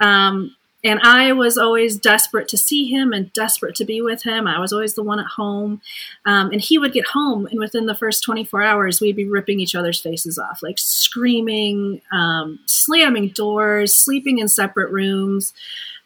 [0.00, 0.54] Um,
[0.86, 4.46] and I was always desperate to see him and desperate to be with him.
[4.46, 5.80] I was always the one at home.
[6.24, 9.58] Um, and he would get home, and within the first 24 hours, we'd be ripping
[9.58, 15.52] each other's faces off, like screaming, um, slamming doors, sleeping in separate rooms.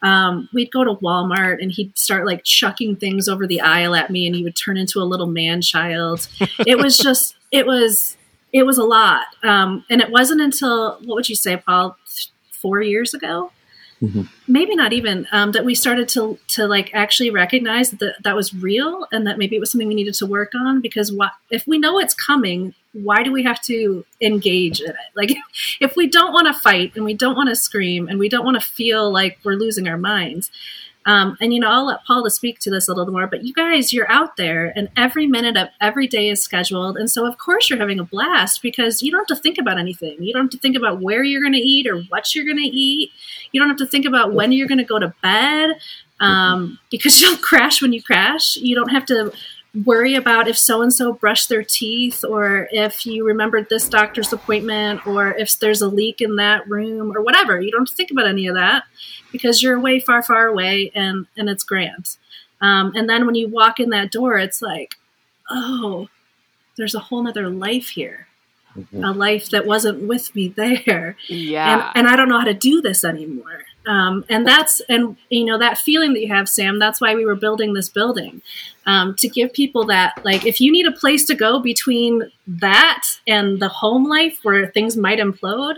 [0.01, 4.09] Um, we'd go to Walmart, and he'd start like chucking things over the aisle at
[4.09, 6.27] me, and he would turn into a little man child.
[6.67, 8.17] It was just, it was,
[8.51, 9.27] it was a lot.
[9.43, 13.53] Um, and it wasn't until, what would you say, Paul, th- four years ago?
[14.49, 18.55] Maybe not even um, that we started to to like actually recognize that that was
[18.55, 21.67] real and that maybe it was something we needed to work on because why, if
[21.67, 24.97] we know it's coming why do we have to engage in it?
[25.15, 25.31] Like
[25.81, 28.45] if we don't want to fight and we don't want to scream and we don't
[28.45, 30.51] want to feel like we're losing our minds
[31.07, 33.53] um, and you know i'll let paula speak to this a little more but you
[33.53, 37.39] guys you're out there and every minute of every day is scheduled and so of
[37.39, 40.23] course you're having a blast because you don't have to think about anything.
[40.23, 42.59] You don't have to think about where you're going to eat or what you're going
[42.59, 43.11] to eat
[43.53, 45.79] you don't have to think about when you're going to go to bed
[46.21, 48.57] um, because you'll crash when you crash.
[48.57, 49.33] You don't have to
[49.85, 54.33] worry about if so and so brushed their teeth or if you remembered this doctor's
[54.33, 57.61] appointment or if there's a leak in that room or whatever.
[57.61, 58.85] You don't think about any of that
[59.31, 62.17] because you're way far, far away and, and it's grand.
[62.61, 64.97] Um, and then when you walk in that door, it's like,
[65.49, 66.09] oh,
[66.77, 68.27] there's a whole nother life here.
[68.95, 72.55] A life that wasn't with me there Yeah, and, and I don't know how to
[72.55, 73.65] do this anymore.
[73.87, 76.79] Um, and that's and you know that feeling that you have, Sam.
[76.79, 78.43] That's why we were building this building
[78.87, 83.05] um, to give people that like if you need a place to go between that
[83.27, 85.77] and the home life where things might implode,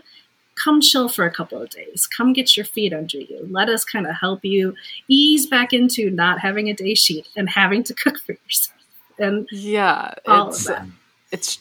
[0.55, 2.07] come chill for a couple of days.
[2.07, 3.47] Come get your feet under you.
[3.51, 4.75] Let us kind of help you
[5.09, 8.79] ease back into not having a day sheet and having to cook for yourself.
[9.19, 10.87] And yeah, all it's of that.
[11.31, 11.59] it's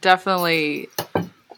[0.00, 0.88] definitely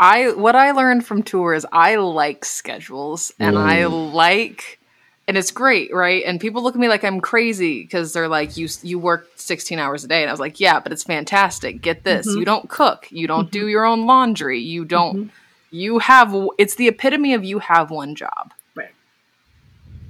[0.01, 4.13] I what I learned from tours, I like schedules and I mm.
[4.13, 4.79] like
[5.27, 6.25] and it's great, right?
[6.25, 9.79] And people look at me like I'm crazy because they're like, "You you work 16
[9.79, 11.83] hours a day," and I was like, "Yeah, but it's fantastic.
[11.83, 12.39] Get this: Mhm.
[12.39, 13.69] you don't cook, you don't do mm-hmm.
[13.69, 15.17] your own laundry, you don't.
[15.17, 15.29] Mm-hmm.
[15.71, 16.35] You have.
[16.57, 18.89] It's the epitome of you have one job, Right.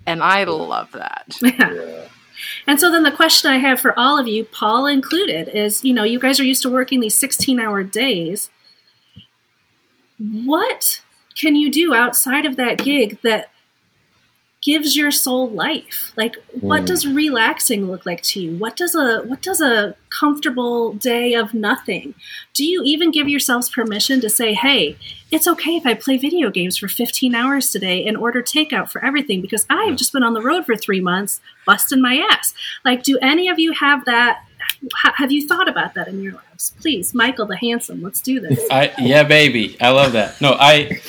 [0.07, 1.37] and I love that.
[1.43, 2.05] Yeah.
[2.67, 5.93] And so then the question I have for all of you, Paul included, is you
[5.93, 8.51] know, you guys are used to working these 16 hour days.
[10.19, 11.03] What
[11.35, 13.51] can you do outside of that gig that
[14.61, 16.13] gives your soul life?
[16.17, 16.87] Like what Mm.
[16.87, 18.57] does relaxing look like to you?
[18.57, 22.15] What does a what does a comfortable day of nothing?
[22.55, 24.97] Do you even give yourselves permission to say, "Hey,
[25.31, 29.05] it's okay if I play video games for 15 hours today and order takeout for
[29.05, 32.53] everything because I've just been on the road for 3 months busting my ass."
[32.85, 34.41] Like do any of you have that
[35.17, 36.73] have you thought about that in your lives?
[36.81, 38.61] Please, Michael the handsome, let's do this.
[38.73, 39.77] I yeah, baby.
[39.81, 40.41] I love that.
[40.41, 41.01] No, I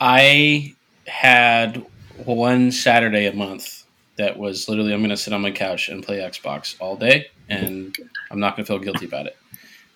[0.00, 0.74] I
[1.06, 1.84] had
[2.24, 3.84] one Saturday a month
[4.16, 7.26] that was literally I'm going to sit on my couch and play Xbox all day,
[7.48, 7.94] and
[8.30, 9.36] I'm not going to feel guilty about it.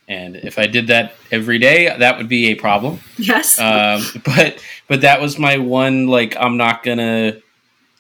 [0.08, 2.98] And if I did that every day, that would be a problem.
[3.16, 3.60] Yes.
[3.60, 6.08] Um, but but that was my one.
[6.08, 7.34] Like I'm not gonna.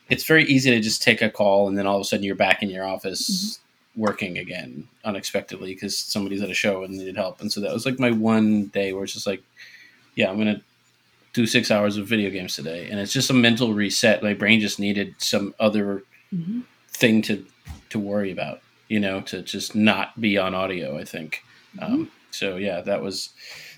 [0.08, 2.34] It's very easy to just take a call and then all of a sudden you're
[2.34, 3.60] back in your office
[3.94, 7.40] working again unexpectedly because somebody's at a show and needed help.
[7.40, 9.42] And so that was like my one day where it's just like,
[10.16, 10.60] yeah, I'm gonna
[11.32, 14.22] do six hours of video games today, and it's just a mental reset.
[14.22, 16.02] My brain just needed some other
[16.34, 16.64] Mhm.
[16.88, 17.44] thing to
[17.90, 20.98] to worry about, you know, to just not be on audio.
[20.98, 21.42] I think.
[21.80, 23.30] Um, so yeah, that was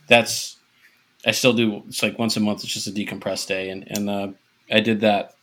[0.08, 0.56] that's
[1.26, 1.82] I still do.
[1.88, 2.64] It's like once a month.
[2.64, 4.28] It's just a decompressed day, and and uh,
[4.70, 5.34] I did that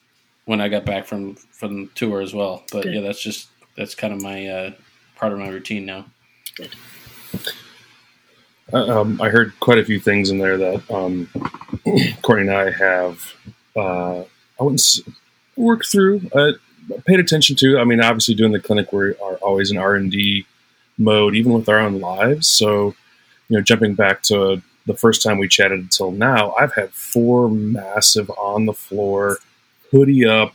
[0.45, 2.63] when I got back from from tour as well.
[2.71, 2.95] But Good.
[2.95, 4.71] yeah, that's just that's kind of my uh,
[5.15, 6.05] part of my routine now.
[6.61, 6.65] Uh,
[8.73, 11.27] Um, I heard quite a few things in there that um,
[12.21, 13.33] Courtney and I have.
[13.75, 14.81] Uh, I wouldn't
[15.55, 16.51] work through, uh,
[17.05, 17.79] paid attention to.
[17.79, 20.45] I mean, obviously, doing the clinic, we are always in R and D
[20.97, 22.47] mode, even with our own lives.
[22.47, 22.95] So,
[23.47, 27.49] you know, jumping back to the first time we chatted until now, I've had four
[27.49, 29.37] massive on the floor,
[29.91, 30.53] hoodie up,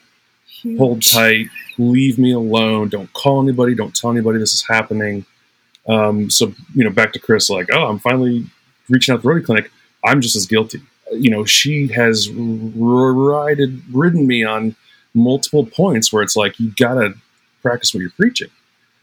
[0.77, 1.47] hold tight,
[1.79, 5.25] leave me alone, don't call anybody, don't tell anybody this is happening.
[5.89, 8.47] Um, so, you know, back to Chris, like, oh, I'm finally
[8.89, 9.71] reaching out to the Roadie Clinic.
[10.05, 10.81] I'm just as guilty.
[11.13, 14.77] You know, she has rided, ridden me on
[15.15, 17.15] multiple points where it's like, you got to
[17.63, 18.51] practice what you're preaching.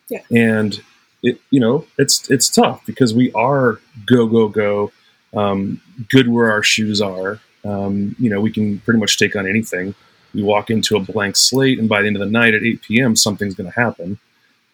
[0.10, 0.22] Yeah.
[0.32, 0.82] And
[1.24, 4.92] it, you know, it's, it's tough because we are go, go, go,
[5.34, 7.40] um, good where our shoes are.
[7.64, 9.94] Um, you know, we can pretty much take on anything.
[10.34, 12.82] We walk into a blank slate, and by the end of the night at 8
[12.82, 14.18] p.m., something's going to happen.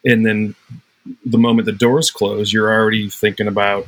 [0.04, 0.54] And then
[1.24, 3.86] the moment the doors close, you're already thinking about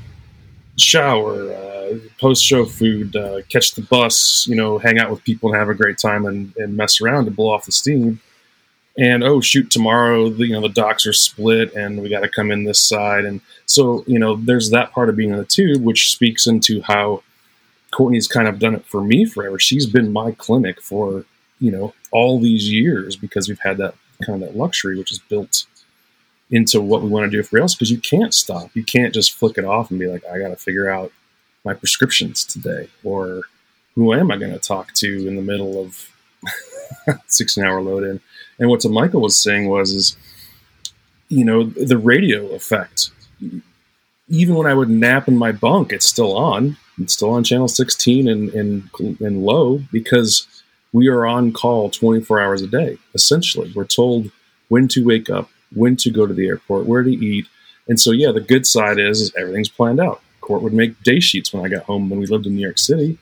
[0.76, 5.50] shower, uh, post show food, uh, catch the bus, you know, hang out with people
[5.50, 8.20] and have a great time and, and mess around to blow off the steam.
[8.98, 12.28] And oh shoot, tomorrow the, you know the docks are split and we got to
[12.28, 15.44] come in this side, and so you know there's that part of being in the
[15.44, 17.22] tube, which speaks into how
[17.92, 19.58] Courtney's kind of done it for me forever.
[19.58, 21.24] She's been my clinic for
[21.60, 23.94] you know all these years because we've had that
[24.26, 25.66] kind of that luxury, which is built
[26.50, 28.70] into what we want to do for else because you can't stop.
[28.74, 31.12] You can't just flick it off and be like, I got to figure out
[31.64, 33.42] my prescriptions today, or
[33.94, 36.10] who am I going to talk to in the middle of
[37.26, 38.20] 16 hour load in?
[38.58, 40.16] And what Michael was saying was, is
[41.30, 43.10] you know, the radio effect.
[44.28, 46.76] Even when I would nap in my bunk, it's still on.
[47.00, 50.46] It's still on channel 16 and and, and low because
[50.92, 52.98] we are on call 24 hours a day.
[53.14, 54.30] Essentially, we're told
[54.68, 57.46] when to wake up, when to go to the airport, where to eat.
[57.88, 60.22] And so, yeah, the good side is, is everything's planned out.
[60.40, 62.78] Court would make day sheets when I got home when we lived in New York
[62.78, 63.18] City.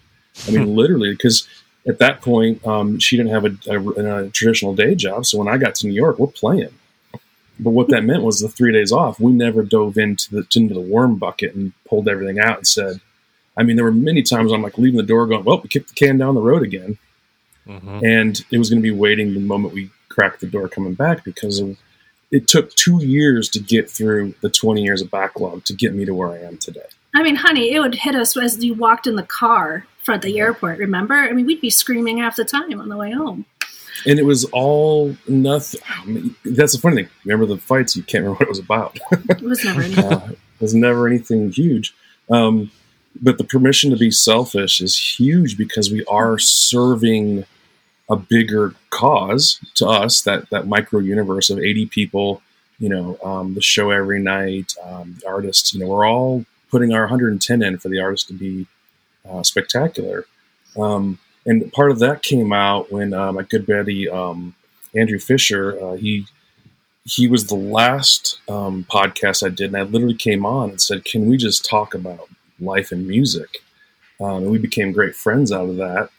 [0.46, 1.48] I mean, literally, because
[1.87, 5.26] at that point, um, she didn't have a, a, a, traditional day job.
[5.26, 6.74] So when I got to New York, we're playing.
[7.61, 10.74] But what that meant was the three days off, we never dove into the into
[10.74, 13.00] the worm bucket and pulled everything out and said,
[13.56, 15.88] I mean, there were many times I'm like leaving the door going, well, we kicked
[15.88, 16.98] the can down the road again.
[17.66, 18.04] Mm-hmm.
[18.04, 21.24] And it was going to be waiting the moment we cracked the door coming back
[21.24, 21.76] because of,
[22.31, 26.05] it took two years to get through the 20 years of backlog to get me
[26.05, 26.87] to where I am today.
[27.14, 30.38] I mean, honey, it would hit us as you walked in the car from the
[30.38, 31.14] airport, remember?
[31.14, 33.47] I mean, we'd be screaming half the time on the way home.
[34.07, 35.81] And it was all nothing.
[35.88, 37.09] I mean, that's the funny thing.
[37.25, 37.97] Remember the fights?
[37.97, 38.99] You can't remember what it was about.
[39.11, 40.05] it was never anything.
[40.05, 41.95] uh, it was never anything huge.
[42.31, 42.71] Um,
[43.21, 47.45] but the permission to be selfish is huge because we are serving
[48.09, 52.42] a bigger cause to us that that micro universe of 80 people
[52.79, 57.03] you know um, the show every night um, artists you know we're all putting our
[57.03, 58.66] 110 in for the artist to be
[59.29, 60.27] uh, spectacular.
[60.77, 64.55] Um, and part of that came out when uh, my good buddy um,
[64.94, 66.27] andrew fisher uh, he
[67.05, 71.05] he was the last um, podcast i did and i literally came on and said
[71.05, 72.29] can we just talk about
[72.61, 73.59] life and music?
[74.21, 76.11] Um, and we became great friends out of that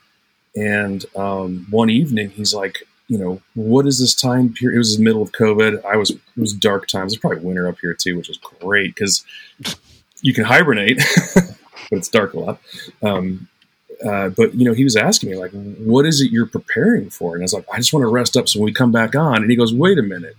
[0.55, 4.75] and um, one evening, he's like, you know, what is this time period?
[4.75, 5.83] It was the middle of COVID.
[5.83, 7.13] I was, it was dark times.
[7.13, 9.23] It's probably winter up here too, which is great because
[10.21, 10.97] you can hibernate,
[11.35, 11.57] but
[11.91, 12.62] it's dark a lot.
[13.01, 13.47] Um,
[14.05, 17.33] uh, but you know, he was asking me like, "What is it you're preparing for?"
[17.33, 19.15] And I was like, "I just want to rest up so when we come back
[19.15, 20.38] on." And he goes, "Wait a minute,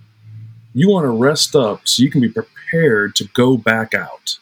[0.73, 4.39] you want to rest up so you can be prepared to go back out."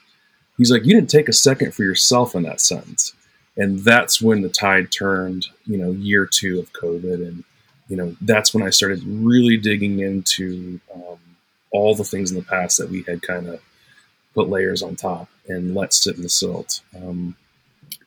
[0.57, 3.13] He's like, "You didn't take a second for yourself in that sentence."
[3.59, 7.27] And that's when the tide turned you know year two of covid.
[7.27, 7.43] And
[7.87, 11.19] you know that's when i started really digging into um,
[11.71, 13.61] all the things in the past that we had kind of
[14.33, 16.81] put layers on top and let sit in the silt.
[16.95, 17.35] Um,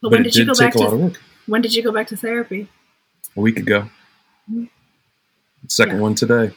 [0.01, 1.13] but, but when did, did you go back to
[1.47, 2.69] when did you go back to therapy?
[3.37, 3.89] A week ago.
[4.51, 4.65] Mm-hmm.
[5.69, 6.03] second yeah.
[6.03, 6.51] one today.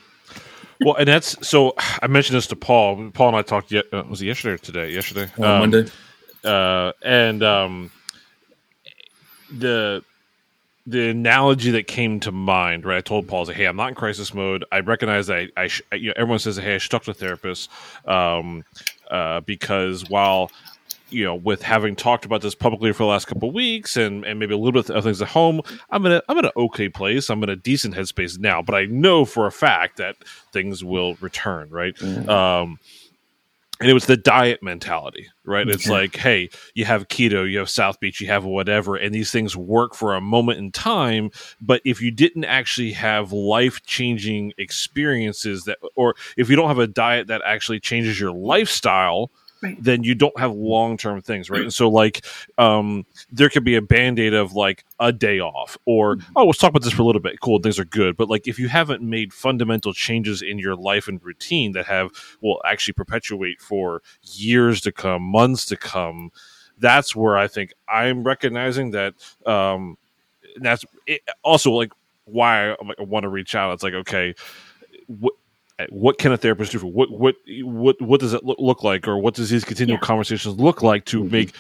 [0.81, 3.11] Well and that's so i mentioned this to paul.
[3.11, 4.91] Paul and i talked yet uh, was it yesterday or today?
[4.91, 5.31] Yesterday?
[5.39, 5.91] Uh, um, monday
[6.45, 7.91] uh, and um,
[9.59, 10.03] the
[10.87, 12.97] the analogy that came to mind, right?
[12.97, 14.65] I told Paul, "Hey, I'm not in crisis mode.
[14.71, 17.11] I recognize that I, I sh- you know, everyone says, hey, I should talk to
[17.11, 17.69] a therapist,
[18.05, 18.63] um,
[19.09, 20.51] uh, because while
[21.09, 24.25] you know, with having talked about this publicly for the last couple of weeks and,
[24.25, 26.51] and maybe a little bit of things at home, I'm in a I'm in an
[26.57, 27.29] okay place.
[27.29, 30.17] I'm in a decent headspace now, but I know for a fact that
[30.51, 31.95] things will return, right?
[31.95, 32.29] Mm-hmm.
[32.29, 32.79] Um,
[33.81, 35.67] and it was the diet mentality, right?
[35.67, 39.31] It's like, hey, you have keto, you have South Beach, you have whatever, and these
[39.31, 41.29] things work for a moment in time.
[41.59, 46.79] But if you didn't actually have life changing experiences that, or if you don't have
[46.79, 49.29] a diet that actually changes your lifestyle,
[49.65, 49.83] right.
[49.83, 51.61] then you don't have long term things, right?
[51.61, 52.25] And so, like,
[52.57, 56.33] um, there could be a band aid of like a day off, or mm-hmm.
[56.35, 57.39] oh, let's talk about this for a little bit.
[57.41, 61.07] Cool, things are good, but like, if you haven't made fundamental changes in your life
[61.07, 62.11] and routine that have
[62.41, 66.31] will actually perpetuate for years to come, months to come.
[66.77, 69.13] that's where I think I'm recognizing that.
[69.45, 69.97] Um,
[70.57, 71.91] that's it, also like
[72.25, 73.73] why I, want to reach out.
[73.73, 74.35] It's like okay,
[75.07, 75.33] what
[75.89, 79.07] what can a therapist do for what what what what does it look, look like,
[79.07, 80.05] or what does these continual Yeah.
[80.05, 81.53] conversations look like to make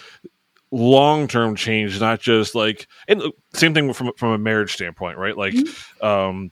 [0.71, 3.21] long term change, not just like and
[3.53, 5.37] same thing from from a marriage standpoint, right?
[5.37, 5.55] Like,
[6.01, 6.51] um,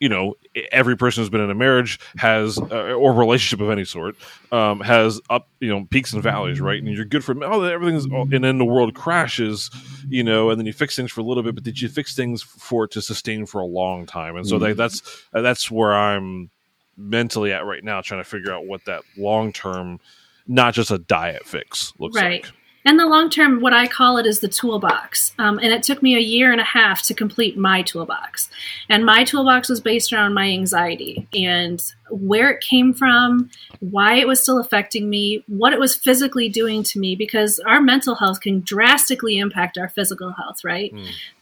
[0.00, 0.34] you know,
[0.70, 4.14] every person who's been in a marriage has uh, or relationship of any sort
[4.52, 6.80] um, has up you know peaks and valleys, right?
[6.80, 9.70] And you're good for oh everything's and then the world crashes,
[10.08, 12.14] you know, and then you fix things for a little bit, but did you fix
[12.14, 14.36] things for it to sustain for a long time?
[14.36, 15.02] And so that, that's
[15.34, 16.50] uh, that's where I'm
[16.98, 20.00] mentally at right now, trying to figure out what that long term,
[20.46, 22.24] not just a diet fix looks like.
[22.24, 22.44] Right.
[22.44, 22.52] like.
[22.84, 25.34] And the long term, what I call it is the toolbox.
[25.38, 28.48] Um, and it took me a year and a half to complete my toolbox.
[28.88, 34.26] And my toolbox was based around my anxiety and where it came from, why it
[34.26, 38.40] was still affecting me, what it was physically doing to me, because our mental health
[38.40, 40.94] can drastically impact our physical health, right?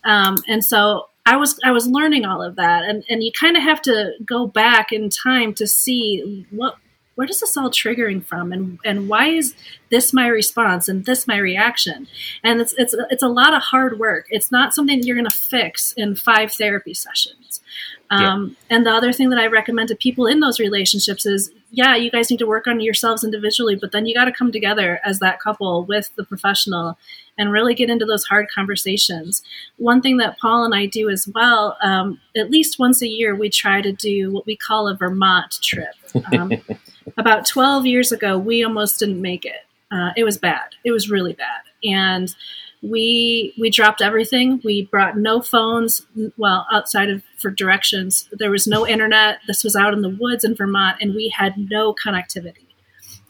[0.03, 3.57] Um, and so I was I was learning all of that, and and you kind
[3.57, 6.77] of have to go back in time to see what
[7.17, 9.55] where does this all triggering from, and and why is
[9.91, 12.07] this my response and this my reaction,
[12.45, 14.27] and it's it's it's a lot of hard work.
[14.31, 17.61] It's not something you're going to fix in five therapy sessions.
[18.09, 21.97] Um, And the other thing that I recommend to people in those relationships is, yeah,
[21.97, 25.01] you guys need to work on yourselves individually, but then you got to come together
[25.05, 26.97] as that couple with the professional
[27.39, 29.43] and really get into those hard conversations.
[29.77, 33.35] One thing that Paul and I do as well, um, at least once a year,
[33.35, 35.95] we try to do what we call a Vermont trip.
[36.37, 36.53] Um,
[37.17, 39.67] about 12 years ago, we almost didn't make it.
[39.91, 40.71] Uh, it was bad.
[40.85, 41.61] It was really bad.
[41.85, 42.35] And
[42.83, 44.61] we we dropped everything.
[44.65, 46.07] We brought no phones.
[46.37, 49.39] Well, outside of for directions, there was no internet.
[49.47, 52.67] This was out in the woods in Vermont, and we had no connectivity.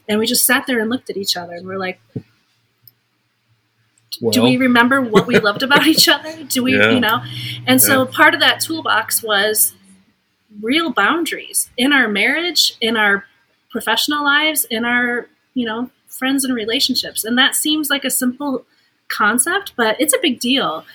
[0.09, 1.99] And we just sat there and looked at each other, and we're like,
[4.21, 6.43] Well, do we remember what we loved about each other?
[6.43, 6.91] Do we, Yeah.
[6.91, 7.23] you know?
[7.65, 8.11] And so Yeah.
[8.11, 9.73] part of that toolbox was
[10.61, 13.25] real boundaries in our marriage, in our
[13.69, 17.23] professional lives, in our, you know, friends and relationships.
[17.23, 18.65] And that seems like a simple
[19.07, 20.85] concept, but it's a big deal.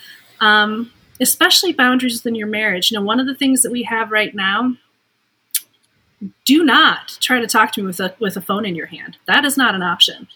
[0.40, 2.90] Um, especially boundaries within your marriage.
[2.90, 4.74] You know, one of the things that we have right now
[6.44, 9.18] do not try to talk to me with a with a phone in your hand.
[9.26, 10.28] That is not an option.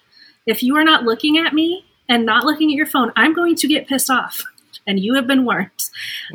[0.46, 3.56] If you are not looking at me and not looking at your phone, I'm going
[3.56, 4.42] to get pissed off.
[4.88, 5.70] And you have been warned.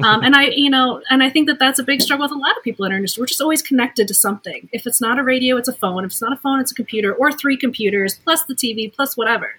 [0.03, 2.37] Um, and I, you know, and I think that that's a big struggle with a
[2.37, 3.21] lot of people in our industry.
[3.21, 4.67] We're just always connected to something.
[4.73, 6.03] If it's not a radio, it's a phone.
[6.03, 9.15] If it's not a phone, it's a computer or three computers plus the TV plus
[9.15, 9.51] whatever.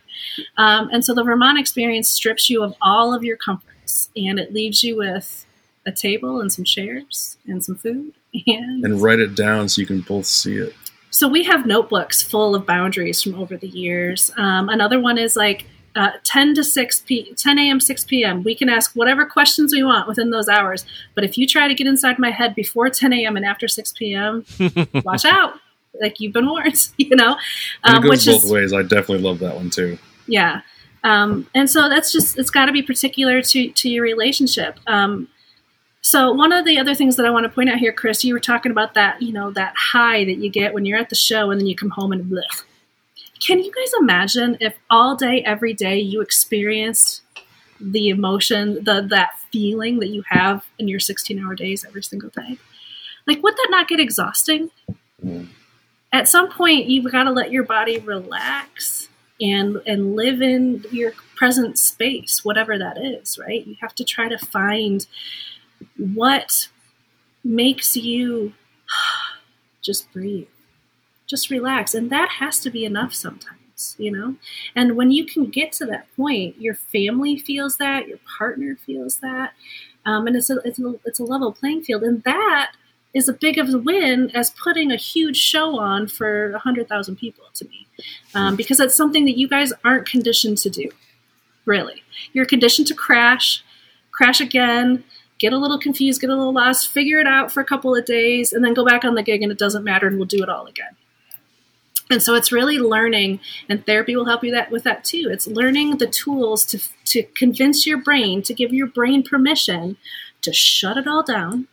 [0.59, 4.53] Um, and so the Vermont experience strips you of all of your comforts and it
[4.53, 5.47] leaves you with
[5.87, 8.13] a table and some chairs and some food
[8.47, 10.75] and and write it down so you can both see it.
[11.11, 14.31] so we have notebooks full of boundaries from over the years.
[14.37, 18.55] Um, another one is like uh, 10 to 6 p 10 a.m 6 p.m we
[18.55, 20.85] can ask whatever questions we want within those hours
[21.15, 23.93] but if you try to get inside my head before 10 a.m and after 6
[23.93, 24.45] p.m
[25.05, 25.55] watch out
[26.01, 27.37] like you've been warned you know
[27.85, 28.73] um, it which goes both is ways.
[28.73, 29.99] I definitely love that one too.
[30.27, 30.63] yeah
[31.05, 35.29] um, and so that's just it's got to be particular to to your relationship um,
[36.01, 38.35] so one of the other things that i want to point out here chris you
[38.35, 41.15] were talking about that you know that high that you get when you're at the
[41.17, 42.65] show and then you come home and blech.
[43.43, 47.23] Can you guys imagine if all day every day you experienced
[47.81, 52.31] the emotion the that feeling that you have in your 16 hour days every single
[52.31, 52.59] day?
[53.27, 54.71] Like would that not get exhausting?
[55.25, 55.47] Mm-hmm.
[56.13, 59.09] At some point you've got to let your body relax
[59.41, 63.67] and and live in your present space whatever that is right?
[63.67, 65.05] You have to try to find
[65.97, 66.69] what
[67.43, 68.53] makes you
[69.83, 70.47] just breathe
[71.33, 74.37] just relax and that has to be enough sometimes you know
[74.77, 79.17] and when you can get to that point your family feels that your partner feels
[79.17, 79.55] that
[80.05, 82.73] um, and it's a, it's a it's a level playing field and that
[83.15, 87.45] is a big of a win as putting a huge show on for 100,000 people
[87.55, 87.87] to me.
[88.35, 90.91] Um, because that's something that you guys aren't conditioned to do,
[91.67, 92.03] really.
[92.33, 93.63] You're conditioned to crash,
[94.13, 95.05] crash again,
[95.39, 98.05] get a little confused, get a little lost, figure it out for a couple of
[98.07, 100.43] days, and then go back on the gig and it doesn't matter and we'll do
[100.43, 100.97] it all again.
[102.11, 105.29] And so it's really learning, and therapy will help you that with that too.
[105.31, 109.97] It's learning the tools to to convince your brain, to give your brain permission
[110.43, 111.69] to shut it all down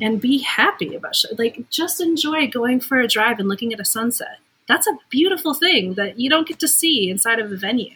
[0.00, 3.80] and be happy about sh- like just enjoy going for a drive and looking at
[3.80, 4.38] a sunset.
[4.66, 7.94] That's a beautiful thing that you don't get to see inside of a venue.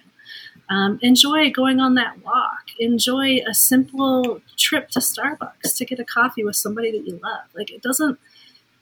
[0.68, 2.62] Um, enjoy going on that walk.
[2.78, 7.42] Enjoy a simple trip to Starbucks to get a coffee with somebody that you love.
[7.54, 8.18] Like it doesn't.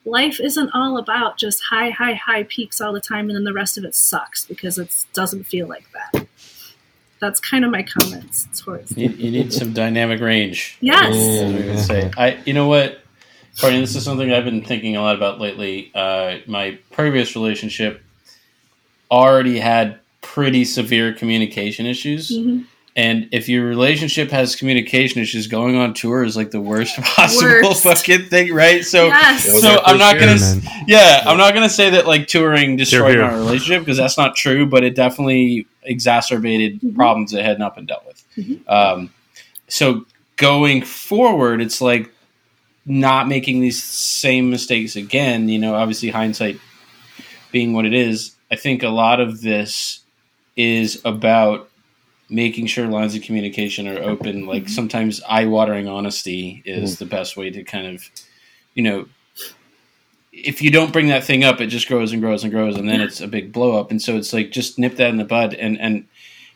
[0.08, 3.52] Life isn't all about just high, high, high peaks all the time, and then the
[3.52, 6.26] rest of it sucks because it doesn't feel like that.
[7.20, 8.96] that's kind of my comments towards.
[8.96, 10.78] You, you need some dynamic range.
[10.80, 11.14] Yes.
[11.14, 12.10] As we would say.
[12.16, 13.00] I, you know what,
[13.60, 15.90] Courtney, this is something I've been thinking a lot about lately.
[15.94, 18.02] Uh, my previous relationship
[19.10, 22.30] already had pretty severe communication issues.
[22.30, 22.64] Mhm.
[22.98, 27.46] And if your relationship has communication issues, going on tour is like the worst possible
[27.70, 27.84] Worst.
[27.84, 28.84] fucking thing, right?
[28.84, 29.44] So, Yes.
[29.62, 33.12] So I'm not gonna, year, s- yeah, I'm not gonna say that like touring destroyed
[33.14, 33.22] here.
[33.24, 36.96] my relationship because that's not true, but it definitely exacerbated Mhm.
[36.96, 38.24] problems that had not been dealt with.
[38.36, 38.68] Mhm.
[38.68, 39.10] Um,
[39.68, 40.04] so
[40.36, 42.12] going forward, it's like
[42.84, 45.48] not making these same mistakes again.
[45.48, 46.58] You know, obviously hindsight
[47.52, 48.32] being what it is.
[48.50, 50.00] I think a lot of this
[50.56, 51.67] is about
[52.30, 54.46] making sure lines of communication are open.
[54.46, 58.10] Like sometimes eye-watering honesty is the best way to kind of,
[58.74, 59.06] you know,
[60.32, 62.88] if you don't bring that thing up, it just grows and grows and grows, and
[62.88, 63.90] then it's a big blow up.
[63.90, 66.06] And so it's like just nip that in the bud, and and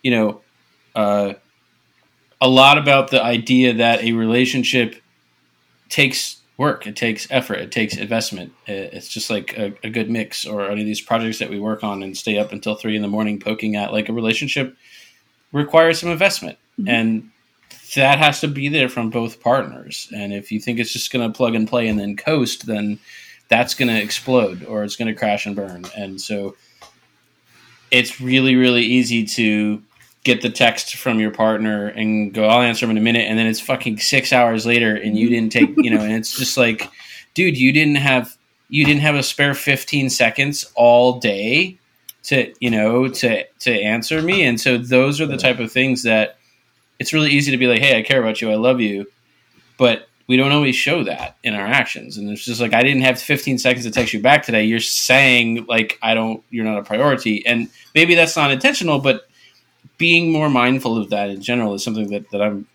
[0.03, 0.41] you know,
[0.95, 1.35] uh,
[2.41, 4.97] a lot about the idea that a relationship
[5.89, 8.53] takes work, it takes effort, it takes investment.
[8.67, 11.83] It's just like a, a good mix, or any of these projects that we work
[11.83, 13.93] on and stay up until three in the morning poking at.
[13.93, 14.77] Like a relationship
[15.53, 16.89] requires some investment, Mhm.
[16.89, 17.31] and
[17.95, 20.09] that has to be there from both partners.
[20.15, 22.99] And if you think it's just going to plug and play and then coast, then
[23.49, 25.85] that's going to explode or it's going to crash and burn.
[25.97, 26.57] And so
[27.91, 29.83] it's really, really easy to
[30.25, 33.29] get the text from your partner and go, I'll answer them in a minute.
[33.29, 36.39] And then it's fucking six hours later and you didn't take, you know, and it's
[36.39, 36.89] just like,
[37.35, 38.35] dude, you didn't have,
[38.71, 41.77] you didn't have a spare 15 seconds all day
[42.25, 44.45] to, you know, to, to answer me.
[44.45, 46.39] And so those are the type of things that
[46.99, 48.51] it's really easy to be like, Hey, I care about you.
[48.51, 49.07] I love you.
[49.79, 52.17] But we don't always show that in our actions.
[52.17, 54.65] And it's just like, I didn't have 15 seconds to text you back today.
[54.65, 57.45] You're saying like, I don't, you're not a priority.
[57.45, 59.29] And maybe that's not intentional, but
[59.99, 62.67] being more mindful of that in general is something that, that I'm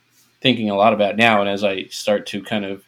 [0.42, 1.42] thinking a lot about now.
[1.42, 2.84] And as I start to kind of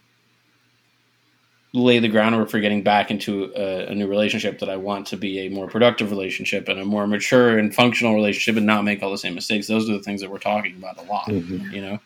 [1.74, 5.17] lay the groundwork for getting back into a, a new relationship that I want to
[5.17, 9.03] be a more productive relationship and a more mature and functional relationship and not make
[9.03, 9.67] all the same mistakes.
[9.67, 11.72] Those are the things that we're talking about a lot, Mhm.
[11.72, 11.99] you know?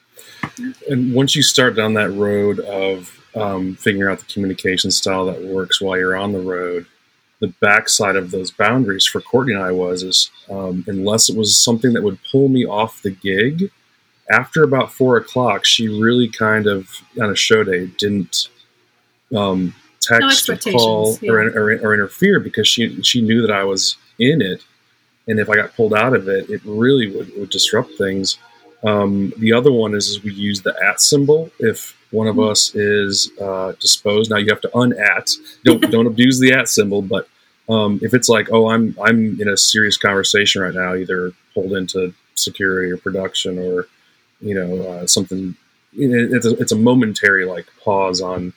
[0.89, 5.41] And once you start down that road of um, figuring out the communication style that
[5.41, 6.85] works while you're on the road,
[7.39, 11.57] the backside of those boundaries for Courtney and I was is um, unless it was
[11.57, 13.71] something that would pull me off the gig,
[14.29, 16.89] after about four o'clock, she really kind of
[17.19, 18.49] on a show day didn't
[19.35, 23.63] um, text or call expectations, or, or, or interfere because she she knew that I
[23.63, 24.63] was in it,
[25.27, 28.37] and if I got pulled out of it, it really would, would disrupt things.
[28.83, 32.75] Um, the other one is, is we use the at symbol if one of us
[32.75, 34.29] is uh, disposed.
[34.29, 35.31] Now you have to unat.
[35.63, 37.27] Don't don't abuse the at symbol, but
[37.69, 41.73] um, if it's like, oh, I'm I'm in a serious conversation right now, either pulled
[41.73, 43.87] into security or production or
[44.41, 45.55] you know uh, something.
[45.93, 48.51] it- It's a, it's a momentary like pause on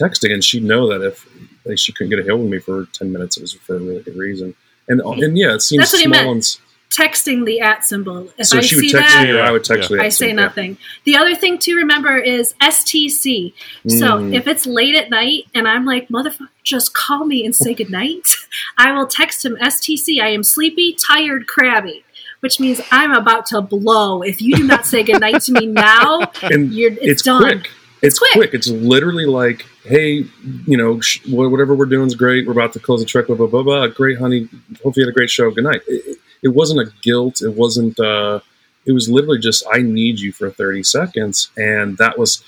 [0.00, 1.26] texting, and she'd know that if
[1.64, 3.78] like, she couldn't get a hold of me for ten minutes, it was for a
[3.80, 4.54] really good reason.
[4.88, 6.28] And and yeah, it seems That's what small meant.
[6.58, 8.28] and Texting the at symbol.
[8.38, 9.96] If so I she would see text that, me, or I would text Yeah.
[9.96, 10.02] her.
[10.04, 10.78] I say nothing.
[11.04, 13.52] The other thing to remember is STC.
[13.88, 14.34] So Mm.
[14.34, 18.28] if it's late at night and I'm like, motherfucker, just call me and say goodnight,
[18.78, 20.20] I will text him STC.
[20.22, 22.04] I am sleepy, tired, crabby,
[22.38, 24.22] which means I'm about to blow.
[24.22, 27.42] If you do not say goodnight to me now, and you're, it's, it's, done.
[27.42, 27.70] quick.
[28.02, 28.32] It's quick.
[28.32, 28.54] quick.
[28.54, 30.24] It's literally like, hey,
[30.66, 32.46] you know, sh- whatever we're doing is great.
[32.46, 33.26] We're about to close the truck.
[33.26, 33.62] Blah blah blah.
[33.62, 33.86] blah.
[33.88, 34.48] Great, honey.
[34.82, 35.50] Hope you had a great show.
[35.50, 35.82] Good night.
[35.88, 37.40] It, it- it wasn't a guilt.
[37.42, 37.98] It wasn't.
[37.98, 38.40] uh
[38.84, 42.44] It was literally just, I need you for thirty seconds, and that was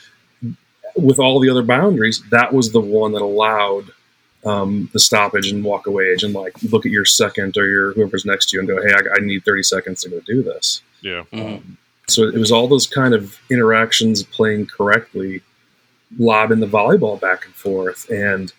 [0.95, 2.23] with all the other boundaries.
[2.31, 3.91] That was the one that allowed.
[4.45, 7.93] Um, the stoppage and walk away age, and like look at your second or your
[7.95, 10.43] whoever's next to you and go, hey, I, I need 30 seconds to go do
[10.45, 11.25] this Yeah.
[11.33, 11.63] Mhm.
[12.09, 15.43] So it was all those kind of interactions playing correctly,
[16.19, 18.53] lobbing the volleyball back and forth, and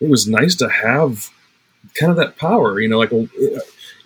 [0.00, 1.30] it was nice to have
[1.94, 2.80] kind of that power.
[2.80, 3.26] You know, like uh,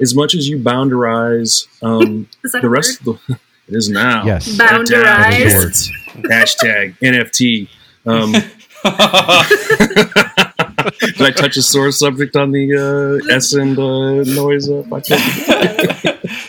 [0.00, 3.38] as much as you boundarize um, Is the a rest of the.
[3.68, 4.24] It is now.
[4.24, 4.48] Yes.
[4.56, 5.88] Boundarize.
[6.28, 7.68] Hashtag NFT.
[8.04, 8.32] Um,
[11.16, 16.39] did I touch a sore subject on the uh, S and uh, noise uh, podcast?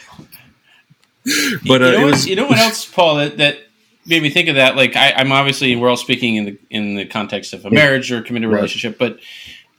[1.68, 3.58] But uh, you, know it what, was you know what else, Paul, that, that
[4.06, 4.76] made me think of that?
[4.76, 8.12] Like, I, I'm obviously we're all speaking in the in the context of a marriage
[8.12, 8.56] or a committed Right.
[8.56, 9.20] relationship, but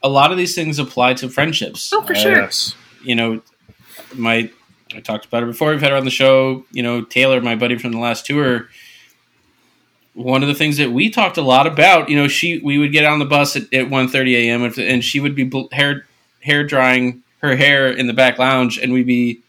[0.03, 1.93] a lot of these things apply to friendships.
[1.93, 2.49] Oh, for Uh, sure.
[3.05, 3.43] You know,
[4.15, 4.51] my
[4.95, 5.71] I talked about it before.
[5.71, 6.65] We've had her on the show.
[6.71, 8.69] You know, Taylor, my buddy from the last tour.
[10.15, 12.93] One of the things that we talked a lot about, you know, she we would
[12.93, 14.63] get on the bus at, at 1.30 a.m.
[14.79, 16.07] and she would be bl- hair
[16.41, 19.41] hair drying her hair in the back lounge, and we'd be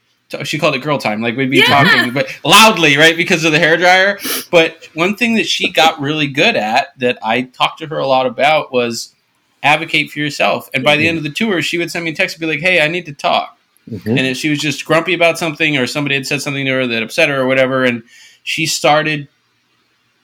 [0.43, 1.21] she called it girl time.
[1.21, 1.83] Like we'd be Yeah.
[1.83, 4.19] talking, but loudly, right, because of the hair dryer.
[4.49, 8.07] But one thing that she got really good at that I talked to her a
[8.07, 9.13] lot about was
[9.61, 10.69] advocate for yourself.
[10.73, 12.47] And by the end of the tour, she would send me a text and be
[12.47, 13.57] like, "Hey, I need to talk."
[13.89, 14.17] Mhm.
[14.17, 16.87] And if she was just grumpy about something, or somebody had said something to her
[16.87, 18.03] that upset her, or whatever, and
[18.43, 19.27] she started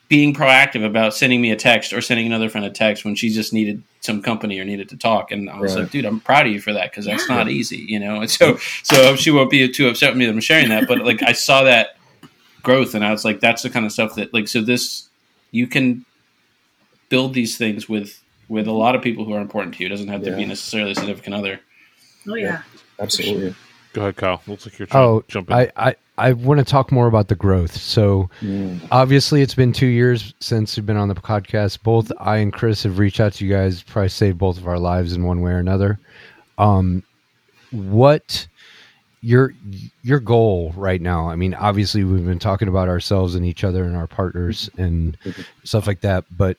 [0.10, 3.30] being proactive about sending me a text or sending another friend a text when she
[3.30, 5.32] just needed some company or needed to talk.
[5.32, 5.84] And I was Right.
[5.84, 8.22] like, dude, I'm proud of you for that because that's not easy, you know.
[8.22, 11.06] And so, so she won't be too upset with me that I'm sharing that, but
[11.06, 11.96] like I saw that
[12.64, 15.08] growth, and I was like, that's the kind of stuff that like so this
[15.52, 16.06] you can
[17.10, 19.86] build these things with with a lot of people who are important to you.
[19.86, 21.60] It doesn't have to be necessarily a significant other.
[22.28, 22.64] Oh yeah.
[23.00, 23.56] Absolutely.
[23.94, 24.42] Go ahead, Kyle.
[24.48, 25.56] Looks like you're trying Oh, to jump in.
[25.56, 27.76] I, I, I want to talk more about the growth.
[27.76, 28.80] So Mm.
[28.92, 31.82] obviously it's been two years since we've been on the podcast.
[31.82, 34.78] Both I and Chris have reached out to you guys, probably saved both of our
[34.80, 36.00] lives in one way or another.
[36.58, 37.04] Um,
[37.72, 38.48] what
[39.22, 39.54] your
[40.04, 41.28] your goal right now?
[41.30, 45.18] I mean, obviously we've been talking about ourselves and each other and our partners and
[45.64, 46.58] stuff like that, but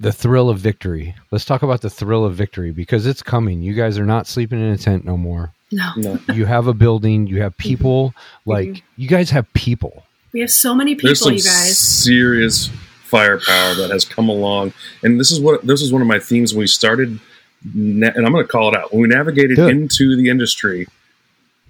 [0.00, 1.14] the thrill of victory.
[1.30, 3.62] Let's talk about the thrill of victory because it's coming.
[3.62, 5.52] You guys are not sleeping in a tent no more.
[5.70, 5.90] No.
[5.96, 6.18] No.
[6.34, 7.68] You have a building, you have mm-hmm.
[7.68, 8.50] people, mm-hmm.
[8.50, 10.04] like you guys have people.
[10.32, 11.78] We have so many people, There's some you guys.
[11.78, 12.70] serious
[13.04, 16.52] firepower that has come along, and this is what this is one of my themes
[16.52, 17.18] when we started.
[17.64, 19.70] And I'm going to call it out when we navigated Do it.
[19.70, 20.86] into the industry.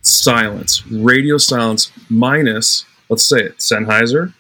[0.03, 4.33] Silence, radio silence, minus let's say it, Sennheiser,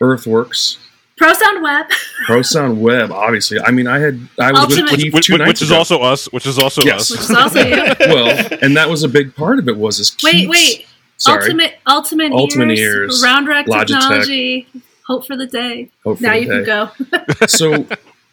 [0.00, 0.78] Earthworks,
[1.20, 1.86] Pro Sound Web.
[2.26, 3.12] Pro Sound Web.
[3.12, 5.70] Obviously, I mean, I had I was Ultimate- with Keith which, two which, which is
[5.70, 5.78] ago.
[5.78, 6.32] also us.
[6.32, 7.10] Which is also Yes.
[7.10, 7.30] Which us.
[7.30, 7.74] is also you.
[8.00, 9.76] well, and that was a big part of it.
[9.76, 10.86] Was is Wait, Keith's- wait.
[11.18, 13.86] Sorry, Ultimate Ultimate, Ultimate ears, Ears, Round Rack Logitech.
[13.88, 14.66] Technology.
[15.06, 15.90] Hope for the day.
[16.04, 16.64] Hope for now the you day.
[16.64, 17.46] can go.
[17.46, 17.86] so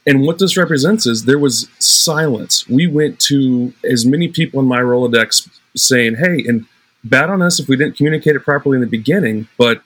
[0.05, 4.65] and what this represents is there was silence we went to as many people in
[4.65, 6.65] my rolodex saying hey and
[7.03, 9.81] bad on us if we didn't communicate it properly in the beginning but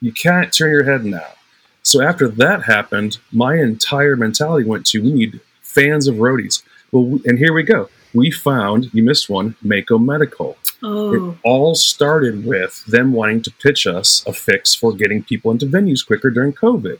[0.00, 1.26] you can't turn your head now
[1.82, 6.62] so after that happened my entire mentality went to we need fans of roadies
[6.92, 11.14] well we- and here we go we found you missed one mako medical Oh.
[11.32, 15.64] it all started with them wanting to pitch us a fix for getting people into
[15.66, 16.98] venues quicker during COVID.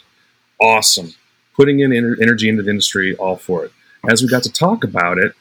[0.60, 1.14] Awesome.
[1.56, 3.72] Putting in ener- energy into the industry, all for it.
[4.08, 5.32] As we got to talk about it,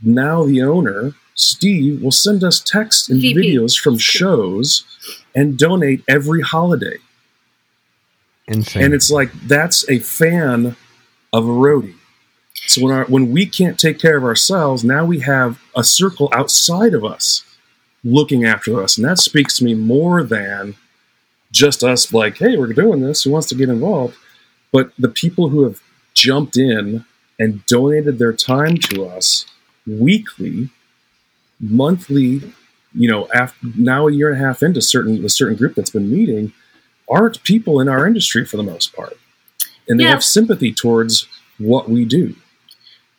[0.00, 3.56] now the owner, Steve, will send us texts and VP.
[3.56, 4.84] videos from shows
[5.34, 6.98] and donate every holiday.
[8.50, 8.82] Insane.
[8.84, 10.76] And it's like that's a fan
[11.32, 11.94] of a roadie.
[12.66, 16.28] So when our when we can't take care of ourselves, now we have a circle
[16.32, 17.44] outside of us
[18.02, 20.74] looking after us, and that speaks to me more than
[21.52, 22.12] just us.
[22.12, 23.22] Like, hey, we're doing this.
[23.22, 24.16] Who wants to get involved?
[24.72, 25.80] But the people who have
[26.12, 27.04] jumped in
[27.38, 29.46] and donated their time to us
[29.86, 30.70] weekly,
[31.60, 32.52] monthly,
[32.92, 35.90] you know, after now a year and a half into certain the certain group that's
[35.90, 36.52] been meeting,
[37.10, 39.18] aren't people in our industry for the most part,
[39.88, 40.10] and they Yeah.
[40.10, 41.26] have sympathy towards
[41.58, 42.36] what we do.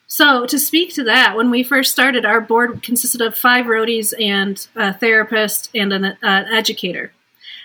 [0.07, 4.13] So, to speak to that, when we first started, our board consisted of five roadies
[4.19, 7.13] and a therapist and an, uh, an educator.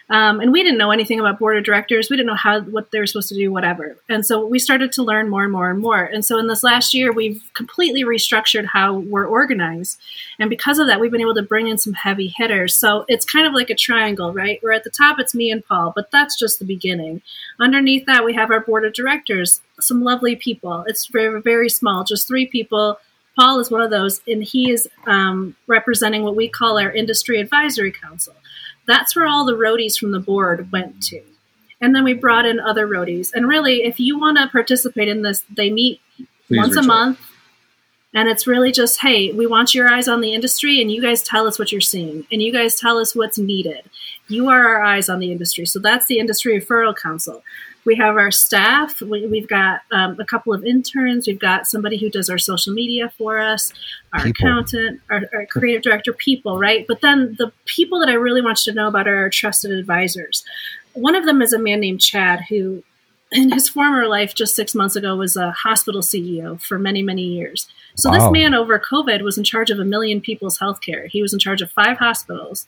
[0.09, 2.09] Um, and we didn't know anything about board of directors.
[2.09, 3.96] We didn't know how what they were supposed to do, whatever.
[4.09, 6.04] And so we started to learn more and more and more.
[6.04, 9.98] And so in this last year, we've completely restructured how we're organized.
[10.38, 12.74] And because of that, we've been able to bring in some heavy hitters.
[12.76, 14.62] So it's kind of like a triangle, right?
[14.62, 17.22] Where at the top it's me and Paul, but that's just the beginning.
[17.59, 20.84] Underneath that, we have our board of directors, some lovely people.
[20.86, 22.98] It's very, very small, just three people.
[23.36, 27.38] Paul is one of those, and he is um, representing what we call our industry
[27.38, 28.34] advisory council.
[28.87, 31.22] That's where all the roadies from the board went to.
[31.80, 33.32] And then we brought in other roadies.
[33.34, 36.01] And really, if you want to participate in this, they meet
[36.49, 36.87] Please once a out.
[36.87, 37.20] month.
[38.14, 41.22] And it's really just, hey, we want your eyes on the industry, and you guys
[41.22, 43.91] tell us what you're seeing, and you guys tell us what's needed.
[44.28, 45.66] You are our eyes on the industry.
[45.66, 47.43] So that's the Industry Referral Council.
[47.87, 49.01] We have our staff.
[49.01, 51.26] We, we've got um, a couple of interns.
[51.26, 53.72] We've got somebody who does our social media for us,
[54.12, 54.47] our People.
[54.47, 56.84] accountant, our, our creative director, people, right?
[56.87, 59.70] But then the people that I really want you to know about are our trusted
[59.70, 60.45] advisors.
[60.93, 62.82] One of them is a man named Chad who
[63.32, 67.22] in his former life just six months ago was a hospital ceo for many many
[67.22, 67.66] years
[67.97, 68.18] so Wow.
[68.20, 71.41] this man over covid was in charge of a million people's healthcare he was in
[71.41, 72.66] charge of five hospitals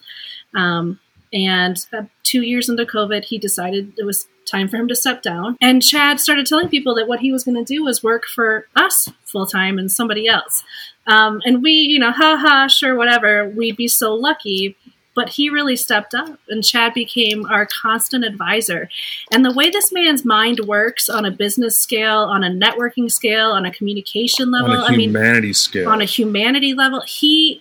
[0.56, 0.98] um,
[1.32, 1.86] and
[2.22, 5.82] two years into covid he decided it was time for him to step down and
[5.82, 9.08] chad started telling people that what he was going to do was work for us
[9.24, 10.62] full time and somebody else
[11.06, 14.74] um, and we you know ha ha sure whatever we'd be so lucky
[15.14, 18.88] but he really stepped up and chad became our constant advisor
[19.32, 23.50] and the way this man's mind works on a business scale, on a networking scale,
[23.50, 25.88] on a communication level, on a I mean, humanity scale.
[25.90, 27.60] on a humanity level, he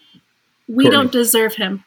[0.68, 0.91] We Courtney.
[0.91, 1.84] don't deserve him.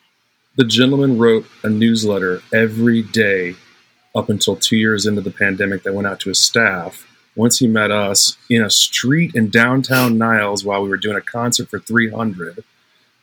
[0.61, 3.57] The gentleman wrote a newsletter every day
[4.15, 7.07] up until two years into the pandemic that went out to his staff.
[7.35, 11.23] Once he met us in a street in downtown Niles while we were doing a
[11.23, 12.63] concert for 300,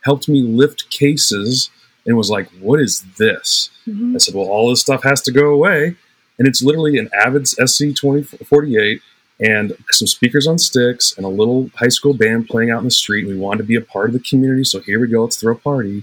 [0.00, 1.70] helped me lift cases
[2.04, 3.70] and was like, What is this?
[3.86, 4.16] Mhm.
[4.16, 5.94] I said, Well, all this stuff has to go away.
[6.40, 9.00] And it's literally an Avid's SC 2048
[9.38, 12.90] and some speakers on sticks and a little high school band playing out in the
[12.90, 13.28] street.
[13.28, 14.64] We wanted to be a part of the community.
[14.64, 15.22] So here we go.
[15.22, 16.02] Let's throw a party.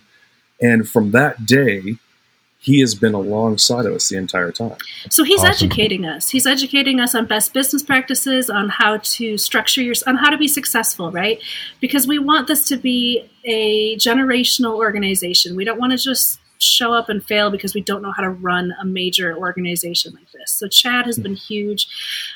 [0.61, 1.97] And from that day,
[2.59, 4.77] he has been alongside of us the entire time.
[5.11, 5.67] So he's Awesome.
[5.67, 6.29] educating us.
[6.29, 10.37] He's educating us on best business practices, on how to structure your, on how to
[10.37, 11.39] be successful, right?
[11.79, 15.55] Because we want this to be a generational organization.
[15.55, 18.29] We don't want to just show up and fail because we don't know how to
[18.29, 20.51] run a major organization like this.
[20.51, 21.87] So Chad has been huge,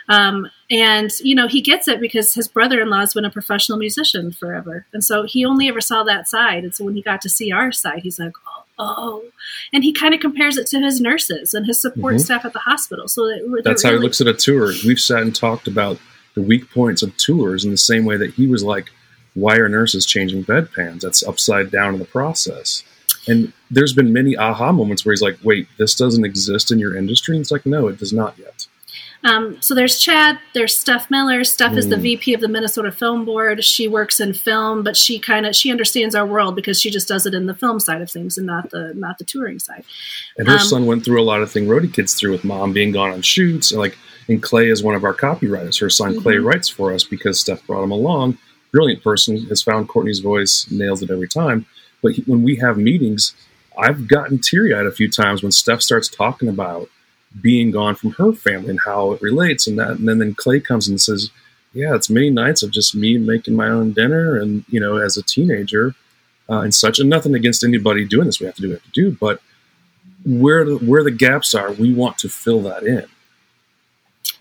[0.07, 4.32] um, and you know he gets it because his brother-in-law has been a professional musician
[4.32, 6.63] forever, and so he only ever saw that side.
[6.63, 8.63] And so when he got to see our side, he's like, oh.
[8.82, 9.26] Oh,
[9.74, 12.22] and he kind of compares it to his nurses and his support Mhm.
[12.22, 13.09] staff at the hospital.
[13.09, 14.72] So that That's how he looks at a tour.
[14.86, 15.99] We've sat and talked about
[16.34, 18.89] the weak points of tours in the same way that he was like,
[19.34, 21.01] why are nurses changing bedpans?
[21.01, 22.84] That's upside down in the process.
[23.28, 26.95] And there's been many aha moments where he's like, wait, this doesn't exist in your
[26.95, 27.36] industry?
[27.36, 28.66] And it's like, no, it does not yet.
[29.24, 31.43] Um, so there's Chad, there's Steph Miller.
[31.43, 32.01] Steph is the Mm.
[32.03, 33.66] VP of the Minnesota Film Board.
[33.66, 37.10] She works in film, but she kind of she understands our world because she just
[37.10, 39.84] does it in the film side of things and not the not the touring side.
[40.38, 42.72] And her Um, son went through a lot of thing Roadie Kids through with mom
[42.72, 43.72] being gone on shoots.
[43.72, 43.97] And like,
[44.30, 45.82] and Clay is one of our copywriters.
[45.82, 46.45] Her son Clay Mhm.
[46.45, 48.38] writes for us because Steph brought him along.
[48.72, 51.66] Brilliant person, has found Courtney's voice, nails it every time.
[52.02, 53.34] But he, when we have meetings,
[53.78, 56.89] I've gotten teary eyed a few times when Steph starts talking about
[57.41, 59.91] being gone from her family and how it relates and that.
[59.91, 61.30] And then, then Clay comes and says,
[61.74, 65.18] Yeah, it's many nights of just me making my own dinner and, you know, as
[65.18, 65.93] a teenager
[66.50, 67.00] uh, and such.
[67.00, 68.39] And nothing against anybody doing this.
[68.39, 69.18] We have to do what we have to do.
[69.20, 69.41] But
[70.26, 73.06] where the, where the gaps are, we want to fill that in.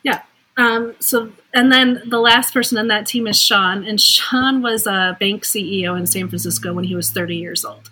[0.02, 0.22] Yeah.
[0.56, 4.86] Um, so and then the last person on that team is Sean, and Sean was
[4.86, 7.88] a bank CEO in San Francisco when he was 30 years old.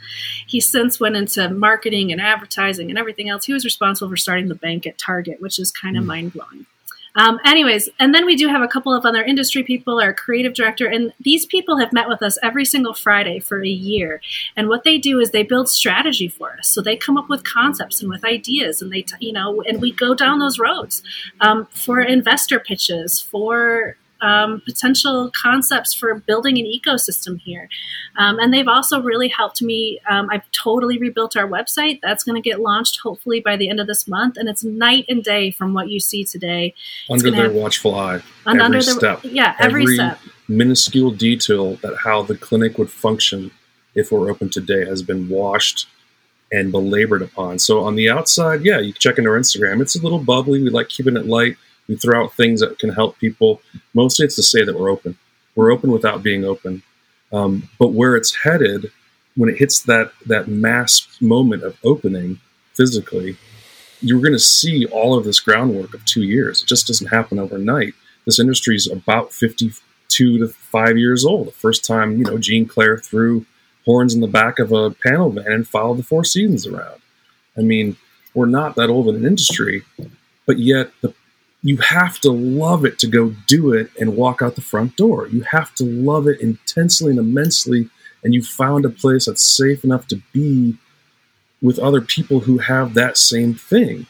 [0.46, 3.46] He since went into marketing and advertising and everything else.
[3.46, 6.08] He was responsible for starting the bank at Target, which is kind of hmm.
[6.08, 6.66] mind blowing.
[7.16, 10.54] Um, anyways, and then we do have a couple of other industry people, our creative
[10.54, 14.20] director, and these people have met with us every single Friday for a year.
[14.54, 16.68] And what they do is they build strategy for us.
[16.68, 19.80] So they come up with concepts and with ideas, and they, t- you know, and
[19.80, 21.02] we go down those roads
[21.40, 27.68] um, for investor pitches, for um, potential concepts for building an ecosystem here.
[28.16, 30.00] Um, and they've also really helped me.
[30.08, 32.00] Um, I've totally rebuilt our website.
[32.02, 34.36] That's going to get launched hopefully by the end of this month.
[34.36, 36.74] And it's night and day from what you see today.
[37.10, 38.22] Under their have- watchful eye.
[38.46, 39.20] And every under the step.
[39.24, 40.18] yeah, every, Every- step.
[40.48, 43.50] minuscule detail that how the clinic would function
[43.94, 45.88] if we're open today has been washed
[46.52, 47.58] and belabored upon.
[47.58, 49.80] So on the outside, yeah, you can check into our Instagram.
[49.82, 50.62] It's a little bubbly.
[50.62, 51.56] We like keeping it light.
[51.88, 53.60] We throw out things that can help people.
[53.94, 55.16] Mostly it's to say that we're open.
[55.54, 56.82] We're open without being open.
[57.32, 58.90] Um, but where it's headed,
[59.36, 62.40] when it hits that that mass moment of opening
[62.74, 63.36] physically,
[64.00, 66.62] you're going to see all of this groundwork of two years.
[66.62, 67.94] It just doesn't happen overnight.
[68.24, 71.46] This industry is about 52 to five years old.
[71.46, 73.46] The first time, you know, Gene Clair threw
[73.84, 77.00] horns in the back of a panel van and followed the Four Seasons around.
[77.56, 77.96] I mean,
[78.34, 79.82] we're not that old in an industry,
[80.44, 81.14] but yet the,
[81.68, 85.26] you have to love it to go do it and walk out the front door.
[85.26, 87.90] You have to love it intensely and immensely,
[88.22, 90.76] and you found a place that's safe enough to be
[91.60, 94.06] with other people who have that same thing.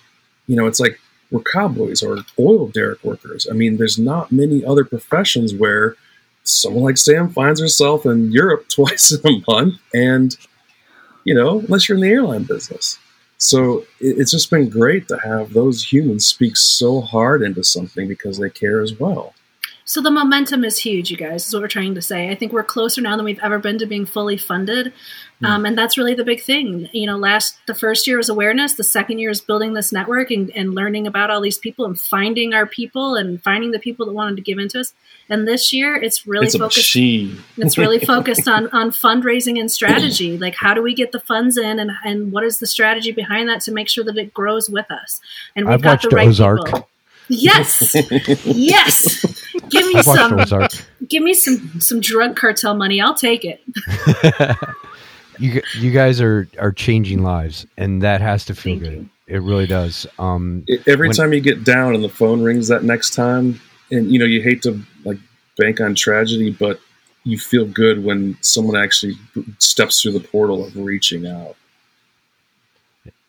[0.46, 1.00] You know, it's like
[1.30, 3.46] we're cowboys or oil derrick workers.
[3.50, 5.96] I mean, there's not many other professions where
[6.44, 10.36] someone like Sam finds herself in Europe twice in a month, and
[11.24, 12.98] you know, unless you're in the airline business.
[13.38, 18.38] So it's just been great to have those humans speak so hard into something because
[18.38, 19.34] they care as well.
[19.88, 21.46] So the momentum is huge, you guys.
[21.46, 22.28] Is what we're trying to say.
[22.28, 24.92] I think we're closer now than we've ever been to being fully funded,
[25.44, 26.88] um, and that's really the big thing.
[26.92, 28.74] You know, last the first year was awareness.
[28.74, 31.98] The second year is building this network and, and learning about all these people and
[31.98, 34.92] finding our people and finding the people that wanted to give into us.
[35.28, 36.96] And this year, it's really it's focused.
[37.56, 40.36] It's really focused on on fundraising and strategy.
[40.36, 43.48] Like, how do we get the funds in, and and what is the strategy behind
[43.48, 45.20] that to make sure that it grows with us?
[45.54, 46.64] And we've I've got the right Ozark.
[46.64, 46.88] people.
[47.28, 47.94] Yes,
[48.44, 49.24] yes.
[49.70, 50.38] Give me I've some.
[50.38, 50.70] Ozark.
[51.08, 53.00] Give me some some drug cartel money.
[53.00, 53.60] I'll take it.
[55.38, 58.92] you you guys are are changing lives, and that has to feel Thank good.
[58.92, 59.08] you.
[59.28, 60.06] It really does.
[60.18, 63.60] Um, It- every When- time you get down and the phone rings that next time,
[63.90, 65.18] and you know you hate to like
[65.58, 66.80] bank on tragedy, but
[67.24, 69.14] you feel good when someone actually
[69.58, 71.56] steps through the portal of reaching out.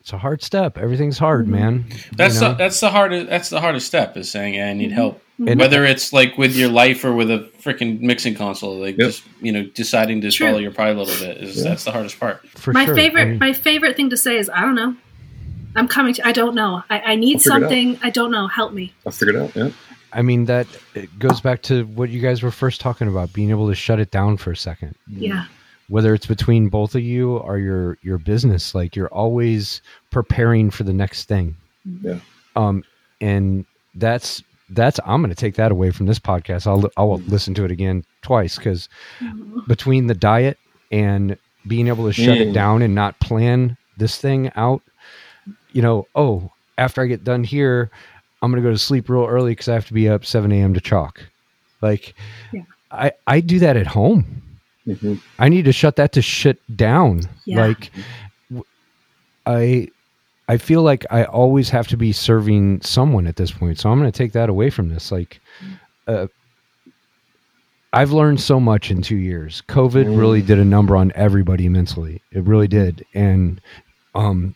[0.08, 0.78] It's a hard step.
[0.78, 1.50] Everything's hard, Mhm.
[1.50, 1.84] man.
[2.16, 2.48] That's You know?
[2.52, 5.22] the, that's the hardest that's the hardest step is saying "Hey, I need help.
[5.46, 9.06] And- Whether it's like with your life or with a freaking mixing console, like Yep.
[9.06, 10.46] just you know deciding to True.
[10.46, 11.64] swallow your pride a little bit is Yeah.
[11.64, 12.40] that's the hardest part.
[12.56, 12.94] for my sure.
[12.94, 14.96] favorite I mean, my favorite thing to say is I don't know.
[15.76, 16.82] I'm coming to I don't know.
[16.88, 17.68] I, I need I'll figure it out.
[17.68, 17.98] something.
[18.02, 18.46] I don't know.
[18.46, 18.94] Help me.
[19.06, 19.56] I figured it out.
[19.56, 19.70] Yeah.
[20.14, 23.50] I mean that it goes back to what you guys were first talking about, being
[23.50, 24.94] able to shut it down for a second.
[25.06, 25.44] Yeah.
[25.90, 29.80] Whether it's between both of you or your your business, like you're always
[30.10, 31.56] preparing for the next thing.
[32.02, 32.20] Yeah.
[32.56, 32.84] Um,
[33.20, 36.66] and that's that's I'm going to take that away from this podcast.
[36.66, 38.88] I'll I'll listen to it again twice because
[39.66, 40.58] between the diet
[40.92, 41.36] and
[41.66, 42.54] being able to shut it Mm.
[42.54, 44.82] down and not plan this thing out,
[45.72, 47.90] you know, oh, after I get done here,
[48.40, 50.50] I'm going to go to sleep real early because I have to be up 7
[50.52, 50.72] a.m.
[50.74, 51.20] to chalk.
[51.82, 52.14] Like,
[52.52, 52.62] Yeah.
[52.90, 54.42] I, I do that at home.
[54.84, 57.22] hmm I need to shut that to shit down.
[57.44, 57.66] Yeah.
[57.66, 57.90] Like,
[58.50, 58.64] w-
[59.44, 59.88] I,
[60.48, 63.78] I feel like I always have to be serving someone at this point.
[63.78, 65.12] So I'm going to take that away from this.
[65.12, 65.40] Like,
[66.06, 66.28] uh,
[67.92, 69.62] I've learned so much in two years.
[69.68, 70.18] COVID Mm.
[70.18, 72.22] really did a number on everybody mentally.
[72.32, 73.04] It really did.
[73.14, 73.60] And
[74.14, 74.54] um,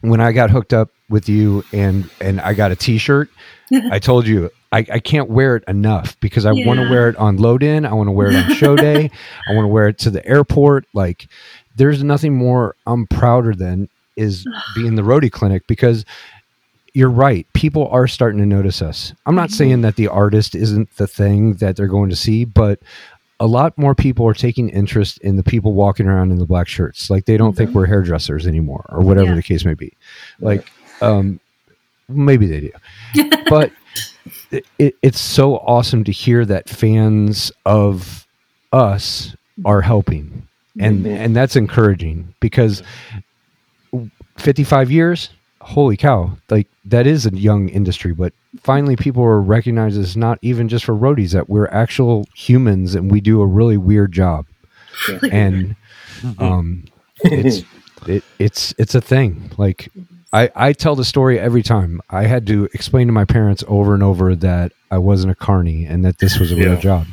[0.00, 3.30] when I got hooked up with you and and I got a T-shirt,
[3.90, 7.16] I told you I, I can't wear it enough because I want to wear it
[7.16, 7.86] on load in.
[7.86, 9.10] I want to wear it on show day.
[9.48, 10.86] I want to wear it to the airport.
[10.92, 11.28] Like,
[11.76, 16.04] there's nothing more I'm prouder than is being the roadie clinic because
[16.94, 17.46] you're right.
[17.52, 19.12] People are starting to notice us.
[19.26, 22.78] I'm not saying that the artist isn't the thing that they're going to see, but
[23.38, 26.66] a lot more people are taking interest in the people walking around in the black
[26.68, 27.10] shirts.
[27.10, 29.34] Like they don't think we're hairdressers anymore or whatever Yeah.
[29.34, 29.92] the case may be.
[30.40, 30.66] Like,
[31.02, 31.38] um,
[32.08, 32.60] maybe they
[33.14, 33.72] do, but
[34.50, 38.26] it, it, it's so awesome to hear that fans of
[38.72, 39.36] us
[39.66, 40.48] are helping.
[40.80, 41.16] And, Mhm.
[41.18, 42.82] and that's encouraging because
[44.38, 45.30] 55 years
[45.60, 50.38] holy cow like that is a young industry but finally people are recognized as not
[50.42, 54.46] even just for roadies that we're actual humans and we do a really weird job
[55.32, 55.74] and
[56.38, 56.84] um
[57.24, 57.62] it's
[58.06, 59.90] it, it's it's a thing like
[60.32, 62.02] I, I tell the story every time.
[62.10, 65.86] I had to explain to my parents over and over that I wasn't a carny
[65.86, 66.80] and that this was a real Yeah.
[66.80, 67.06] job.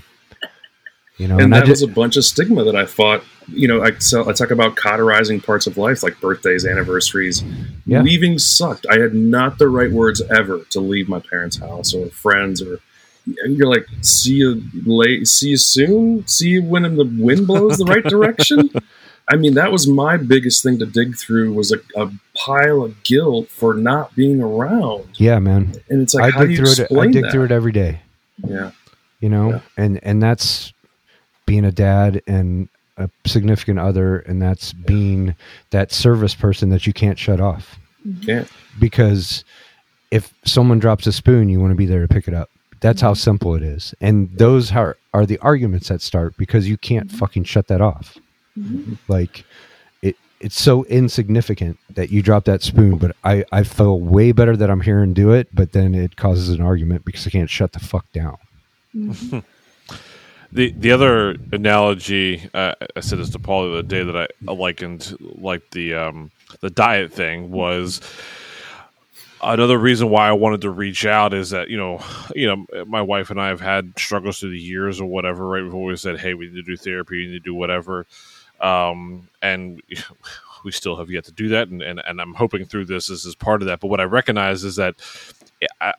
[1.23, 3.23] You know, and I that just, was a bunch of stigma that I fought.
[3.47, 7.43] You know, I so I talk about cauterizing parts of life like birthdays, anniversaries.
[7.85, 8.01] Yeah.
[8.01, 8.85] Leaving sucked.
[8.89, 12.79] I had not the right words ever to leave my parents' house or friends or.
[13.25, 17.85] You're like, see you late, see you soon, see you when the wind blows the
[17.85, 18.69] right direction.
[19.29, 23.01] I mean, that was my biggest thing to dig through was a, a pile of
[23.03, 25.05] guilt for not being around.
[25.15, 25.73] yeah, man.
[25.89, 26.91] And it's like, I how do dig you through it.
[26.99, 27.31] I dig that?
[27.31, 28.01] through it every day.
[28.45, 28.71] Yeah,
[29.21, 29.59] you know Yeah.
[29.77, 30.73] and and that's
[31.45, 35.35] being a dad and a significant other and that's being
[35.71, 37.79] that service person that you can't shut off.
[38.07, 38.25] Mm-hmm.
[38.25, 38.51] Can't.
[38.79, 39.45] because
[40.11, 42.49] if someone drops a spoon you want to be there to pick it up.
[42.81, 43.19] That's how mm-hmm.
[43.19, 43.95] simple it is.
[44.01, 47.17] And those are, are the arguments that start because you can't mm-hmm.
[47.17, 48.17] fucking shut that off.
[49.07, 49.45] Like
[50.01, 54.55] it it's so insignificant that you drop that spoon but i i feel way better
[54.55, 57.49] that i'm here and do it but then it causes an argument because i can't
[57.49, 58.37] shut the fuck down
[60.53, 64.51] The the other analogy uh, I said this to Paul the other day that I
[64.51, 66.31] likened like the um,
[66.61, 68.01] the diet thing was
[69.41, 72.03] another reason why I wanted to reach out is that you know
[72.35, 75.63] you know my wife and I have had struggles through the years or whatever right?
[75.63, 78.05] Before we said hey we need to do therapy we need to do whatever.
[78.61, 79.81] Um, and
[80.63, 83.25] we still have yet to do that and, and, and I'm hoping through this this
[83.25, 83.79] is part of that.
[83.79, 84.97] But what I recognize is that
[85.81, 85.93] I,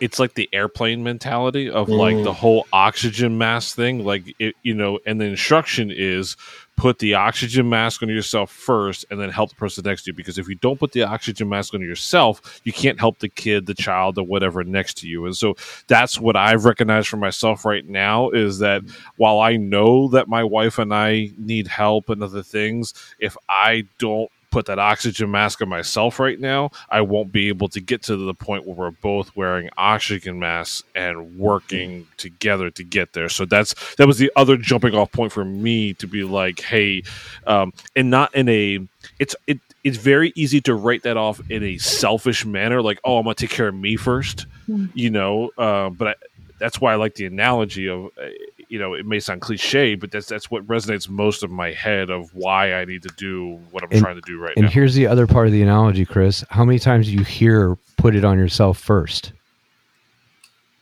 [0.00, 2.24] it's like the airplane mentality of like Mm.
[2.24, 4.04] the whole oxygen mask thing.
[4.04, 6.36] Like it, you know and the instruction is
[6.76, 10.14] put the oxygen mask on yourself first and then help the person next to you.
[10.14, 13.66] Because if you don't put the oxygen mask on yourself you can't help the kid
[13.66, 15.26] the child or whatever next to you.
[15.26, 15.54] And so
[15.88, 18.82] that's what i've recognized for myself right now is that
[19.16, 23.84] while i know that my wife and i need help and other things if i
[23.98, 28.02] don't put that oxygen mask on myself right now, I won't be able to get
[28.04, 33.28] to the point where we're both wearing oxygen masks and working together to get there.
[33.28, 37.02] So that's that was the other jumping off point for me to be like, hey,
[37.46, 38.80] um, and not in a
[39.18, 43.18] it's it it's very easy to write that off in a selfish manner, like, oh,
[43.18, 44.46] I'm gonna take care of me first,
[44.94, 45.50] you know.
[45.56, 46.14] Uh, but I,
[46.58, 48.28] that's why I like the analogy of, uh,
[48.70, 52.08] you know, it may sound cliche, but that's that's what resonates most of my head
[52.08, 54.66] of why I need to do what I'm And- trying to do right And now.
[54.68, 56.44] And here's the other part of the analogy, Chris.
[56.50, 59.32] How many times do you hear put it on yourself first?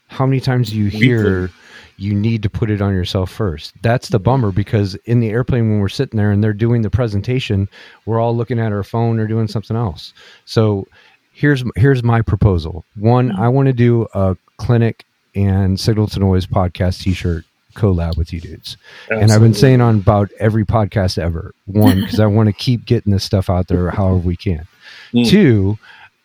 [0.09, 1.51] How many times do you hear
[1.99, 3.75] you need to put it on yourself first.
[3.83, 6.91] That's the bummer because in the airplane when we're sitting there and they're doing the
[6.91, 7.69] presentation,
[8.07, 10.15] we're all looking at our phone or doing something else.
[10.45, 10.87] So
[11.33, 12.85] here's here's my proposal.
[12.95, 17.45] One, I want to do a clinic and signal to noise podcast t-shirt
[17.79, 18.77] collab with you dudes.
[19.11, 21.55] And I've been saying on about every podcast ever.
[21.67, 24.67] One, because I want to keep getting this stuff out there however we can.
[25.13, 25.29] Mm.
[25.29, 25.79] Two,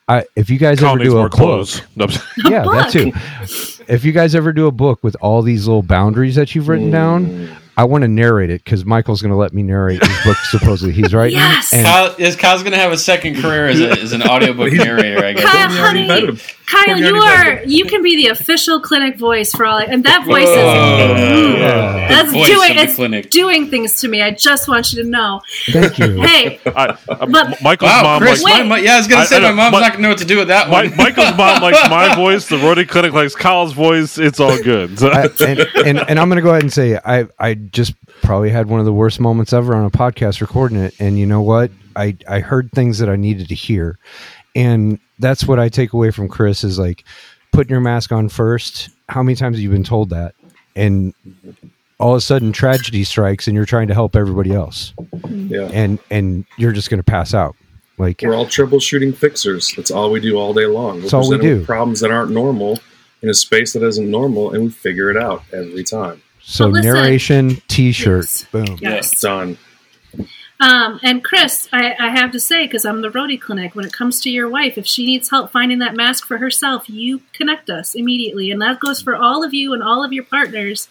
[0.07, 1.81] I, if you guys Carl ever do a more book, clothes.
[2.45, 3.11] Yeah, that too.
[3.87, 6.91] If you guys ever do a book with all these little boundaries that you've written
[6.91, 7.57] down, Mm.
[7.75, 10.37] I want to narrate it because Michael's going to let me narrate his book.
[10.37, 11.37] supposedly, he's writing.
[11.37, 11.73] Yes!
[11.73, 14.71] And Kyle, is Kyle's going to have a second career as, a, as an audiobook
[14.73, 15.43] narrator, I guess.
[15.43, 16.37] Kyle, honey.
[16.65, 20.47] Kyle, you are you can be the official clinic voice for all, and that voice
[20.47, 21.15] is Whoa.
[21.15, 21.59] Mm.
[21.59, 22.07] Yeah.
[22.07, 23.29] that's voice doing it's clinic.
[23.29, 24.21] doing things to me.
[24.21, 25.41] I just want you to know.
[25.71, 26.21] thank you.
[26.21, 28.63] Hey, I, I, But- Michael's Wow, mom Chris, likes Wait.
[28.63, 30.01] my, my, yeah, I was going to say I my mom's my- not going to
[30.03, 30.95] know what to do with that my, one.
[30.97, 32.47] Michael's mom likes my voice.
[32.47, 34.17] The Roadie Clinic likes Kyle's voice.
[34.17, 34.97] It's all good.
[34.99, 37.93] So- I, and, and and I'm going to go ahead and say I I just
[38.21, 40.93] probably had one of the worst moments ever on a podcast recording it.
[40.99, 41.71] And you know what?
[41.95, 43.97] I I heard things that I needed to hear,
[44.55, 47.03] and that's what I take away from Chris is like
[47.51, 48.89] putting your mask on first.
[49.09, 50.33] How many times have you been told that?
[50.75, 51.13] And
[51.99, 54.93] all of a sudden tragedy strikes and you're trying to help everybody else
[55.29, 55.69] Yeah.
[55.71, 57.55] and and you're just going to pass out
[57.99, 59.71] like We're all troubleshooting fixers.
[59.77, 60.95] That's all we do all day long.
[60.95, 61.63] We're That's all we do.
[61.63, 62.79] Problems that aren't normal
[63.21, 66.22] in a space that isn't normal, and we figure it out every time.
[66.43, 68.43] So But listen- narration t-shirt Yes.
[68.51, 69.21] boom yes.
[69.21, 69.57] Done.
[70.59, 73.91] Um, and Chris, I, I have to say, because I'm the roadie clinic, when it
[73.91, 77.69] comes to your wife, if she needs help finding that mask for herself, you connect
[77.69, 78.49] us immediately.
[78.49, 80.87] And that goes for all of you and all of your partners.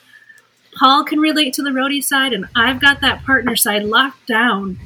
[0.78, 4.78] Paul can relate to the roadie side, and I've got that partner side locked down.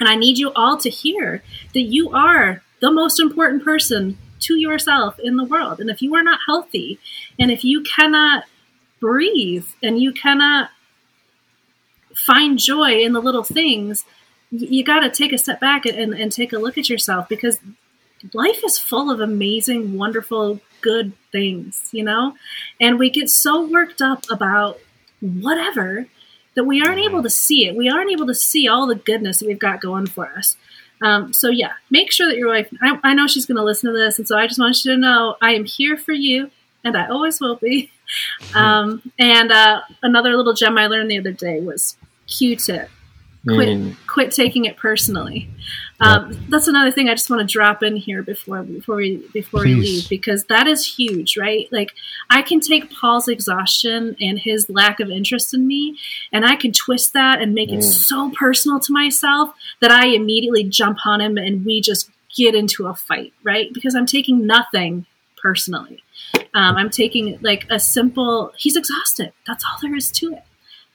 [0.00, 1.42] And I need you all to hear
[1.74, 5.80] that you are the most important person to yourself in the world.
[5.80, 6.98] And if you are not healthy,
[7.38, 8.44] and if you cannot
[9.04, 10.70] breathe, and you cannot
[12.16, 14.06] find joy in the little things,
[14.50, 17.58] you got to take a step back and, and, take a look at yourself because
[18.32, 22.34] life is full of amazing, wonderful, good things, you know?
[22.80, 24.80] And we get so worked up about
[25.20, 26.06] whatever
[26.54, 27.76] that we aren't able to see it.
[27.76, 30.56] We aren't able to see all the goodness that we've got going for us.
[31.02, 33.92] Um, so, yeah, make sure that your wife, I, I know she's going to listen
[33.92, 34.18] to this.
[34.18, 36.50] And so I just want you to know I am here for you,
[36.84, 37.90] and I always will be.
[38.54, 42.90] Um, and uh, another little gem I learned the other day was Q-tip.
[43.46, 43.94] Quit, Mm.
[44.06, 45.50] quit taking it personally.
[46.00, 49.62] Um, That's another thing I just want to drop in here before before we before
[49.64, 51.68] we leave because that is huge, right?
[51.70, 51.92] Like
[52.30, 55.98] I can take Paul's exhaustion and his lack of interest in me,
[56.32, 57.82] and I can twist that and make it Mm.
[57.82, 62.86] so personal to myself that I immediately jump on him and we just get into
[62.86, 63.70] a fight, right?
[63.74, 65.04] Because I'm taking nothing
[65.36, 66.02] personally.
[66.54, 68.52] Um, I'm taking like a simple.
[68.56, 69.32] He's exhausted.
[69.46, 70.42] That's all there is to it.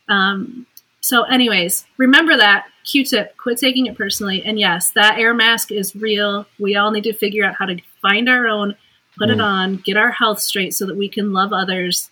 [0.07, 0.65] Um,
[1.01, 3.37] so, anyways, remember that Q-tip.
[3.37, 4.43] Quit taking it personally.
[4.43, 6.45] And yes, that air mask is real.
[6.59, 8.75] We all need to figure out how to find our own,
[9.17, 9.43] put it Mm.
[9.43, 12.09] on, get our health straight, so that we can love others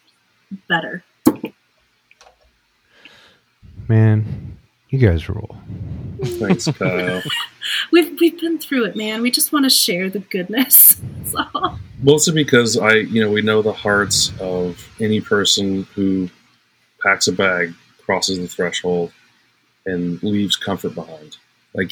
[0.68, 1.04] better.
[3.90, 4.47] man
[4.90, 5.58] you guys rule
[6.24, 7.22] Thanks, Kyle.
[7.92, 9.22] We've we've been through it, man.
[9.22, 10.96] We just want to share the goodness.
[11.18, 11.80] That's all.
[12.02, 16.30] Mostly because I, you know, we know the hearts of any person who
[17.04, 17.74] packs a bag,
[18.04, 19.12] crosses the threshold,
[19.86, 21.38] and leaves comfort behind.
[21.74, 21.92] Like,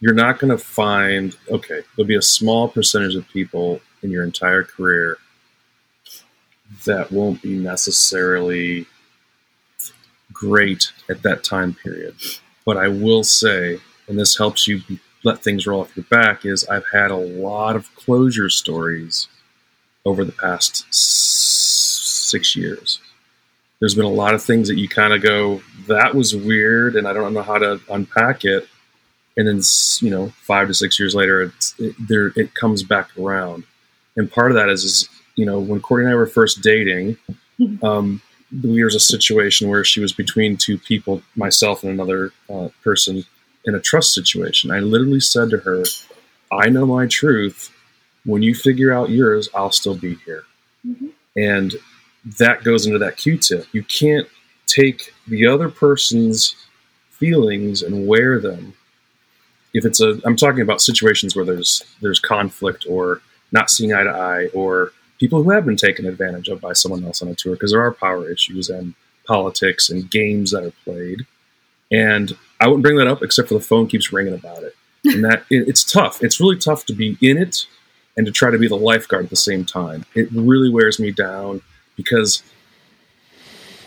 [0.00, 4.22] you're not going to find, okay, there'll be a small percentage of people in your
[4.22, 5.18] entire career
[6.84, 8.86] that won't be necessarily
[10.38, 12.14] great at that time period.
[12.64, 13.78] But I will say,
[14.08, 14.80] and this helps you
[15.24, 19.28] let things roll off your back, is I've had a lot of closure stories
[20.04, 23.00] over the past s- six years.
[23.80, 27.06] There's been a lot of things that you kind of go, that was weird, and
[27.06, 28.68] I don't know how to unpack it.
[29.36, 29.60] And then,
[30.00, 33.64] you know, five to six years later, it's, it, there it comes back around.
[34.16, 37.18] And part of that is, is you know, when Courtney and I were first dating,
[37.82, 42.68] um, there was a situation where she was between two people, myself and another uh,
[42.84, 43.24] person,
[43.64, 44.70] in a trust situation.
[44.70, 45.84] I literally said to her,
[46.52, 47.72] I know my truth.
[48.24, 50.44] When you figure out yours, I'll still be here.
[50.86, 51.10] Mhm.
[51.36, 51.74] And
[52.38, 53.66] that goes into that Q tip.
[53.72, 54.28] You can't
[54.66, 56.54] take the other person's
[57.10, 58.74] feelings and wear them.
[59.74, 63.20] If it's a, I'm talking about situations where there's there's conflict or
[63.52, 67.04] not seeing eye to eye, or people who have been taken advantage of by someone
[67.04, 68.94] else on a tour, because there are power issues and
[69.26, 71.26] politics and games that are played.
[71.90, 74.74] And I wouldn't bring that up except for the phone keeps ringing about it.
[75.04, 76.20] And that it, it's tough.
[76.20, 77.66] It's really tough to be in it
[78.16, 80.04] and to try to be the lifeguard at the same time.
[80.16, 81.62] It really wears me down
[81.96, 82.42] because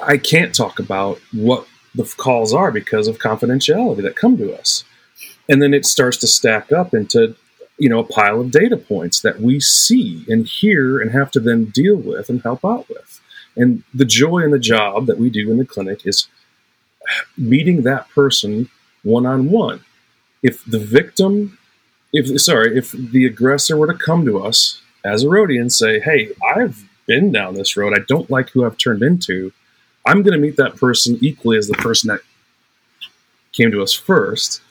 [0.01, 4.85] I can't talk about what the calls are because of confidentiality that come to us.
[5.49, 7.35] And then it starts to stack up into
[7.79, 11.39] you know a pile of data points that we see and hear and have to
[11.39, 13.21] then deal with and help out with.
[13.55, 16.27] And the joy in the job that we do in the clinic is
[17.37, 18.69] meeting that person
[19.03, 19.83] one on one.
[20.43, 21.57] If the victim,
[22.13, 25.99] if sorry, if the aggressor were to come to us as a roadie and say,
[25.99, 27.93] "Hey, I've been down this road.
[27.93, 29.51] I don't like who I've turned into,"
[30.05, 32.21] I'm going to meet that person equally as the person that
[33.51, 34.61] came to us first.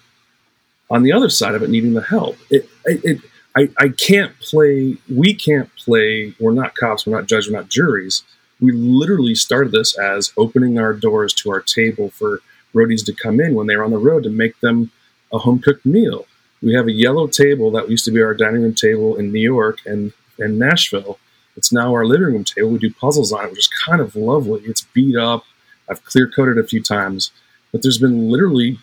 [0.90, 3.20] On the other side of it, needing the help, it, it, it
[3.56, 4.96] I, I can't play.
[5.12, 6.34] We can't play.
[6.40, 7.06] We're not cops.
[7.06, 7.50] We're not judges.
[7.50, 8.22] We're not juries.
[8.60, 12.40] We literally started this as opening our doors to our table for
[12.74, 14.90] roadies to come in when they were on the road to make them
[15.32, 16.26] a home cooked meal.
[16.62, 19.40] We have a yellow table that used to be our dining room table in New
[19.40, 21.18] York and, and Nashville.
[21.56, 22.70] It's now our living room table.
[22.70, 24.62] We do puzzles on it, which is kind of lovely.
[24.64, 25.44] It's beat up.
[25.88, 27.32] I've clear coated a few times,
[27.72, 28.78] but there's been literally,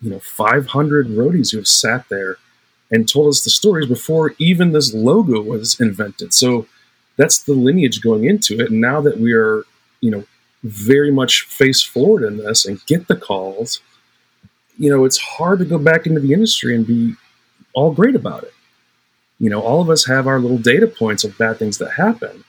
[0.00, 2.36] you know, 500 roadies who have sat there
[2.90, 6.32] and told us the stories before even this logo was invented.
[6.32, 6.66] So
[7.16, 8.70] that's the lineage going into it.
[8.70, 9.64] And now that we are,
[10.00, 10.24] you know,
[10.62, 13.80] very much face forward in this and get the calls,
[14.78, 17.14] you know, it's hard to go back into the industry and be
[17.72, 18.52] all great about it.
[19.38, 22.44] You know, all of us have our little data points of bad things that happen.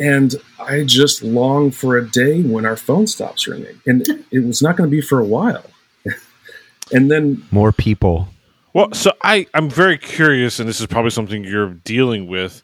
[0.00, 3.80] And I just long for a day when our phone stops ringing.
[3.86, 5.64] And it was not going to be for a while.
[6.92, 8.28] and then More people.
[8.72, 12.62] Well, so I I'm very curious, and this is probably something you're dealing with.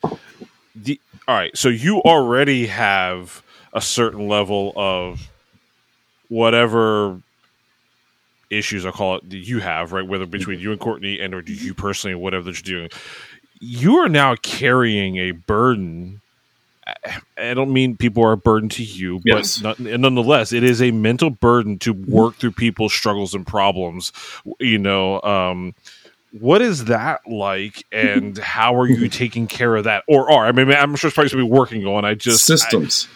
[0.75, 5.29] The all right, so you already have a certain level of
[6.29, 7.21] whatever
[8.51, 10.07] issues I call it that you have, right?
[10.07, 12.91] Whether between you and Courtney and or you personally, whatever that you're doing,
[13.61, 16.21] you are now carrying a burden.
[16.87, 19.59] I- I don't mean people are a burden to you, Yes.
[19.59, 24.13] but not, nonetheless, it is a mental burden to work through people's struggles and problems.
[24.61, 25.75] You know, um,
[26.33, 30.05] what is that like, and how are you taking care of that?
[30.07, 32.05] Or are I mean, I'm sure it's probably something we're working on.
[32.05, 33.09] I just systems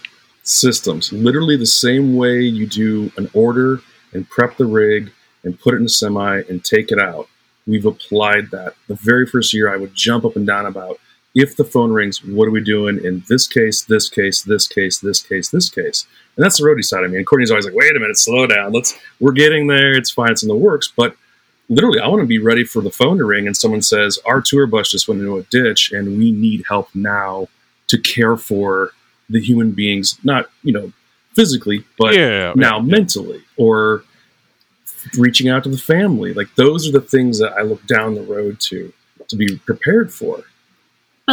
[0.43, 3.81] systems literally the same way you do an order
[4.12, 5.12] and prep the rig
[5.45, 7.29] and put it in a semi and take it out
[7.66, 10.99] we've applied that the very first year i would jump up and down about
[11.35, 14.99] if the phone rings what are we doing in this case this case this case
[14.99, 16.07] this case this case
[16.37, 18.47] and that's the roadie side of me and courtney's always like wait a minute slow
[18.47, 21.14] down let's we're getting there it's fine it's in the works but
[21.68, 24.41] literally i want to be ready for the phone to ring and someone says our
[24.41, 27.47] tour bus just went into a ditch and we need help now
[27.87, 28.93] to care for
[29.31, 30.93] the human beings, not you know
[31.35, 32.83] physically, but Yeah, now yeah.
[32.85, 34.03] mentally, or
[35.16, 36.35] reaching out to the family.
[36.35, 38.93] Like those are the things that I look down the road to
[39.28, 40.43] to be prepared for.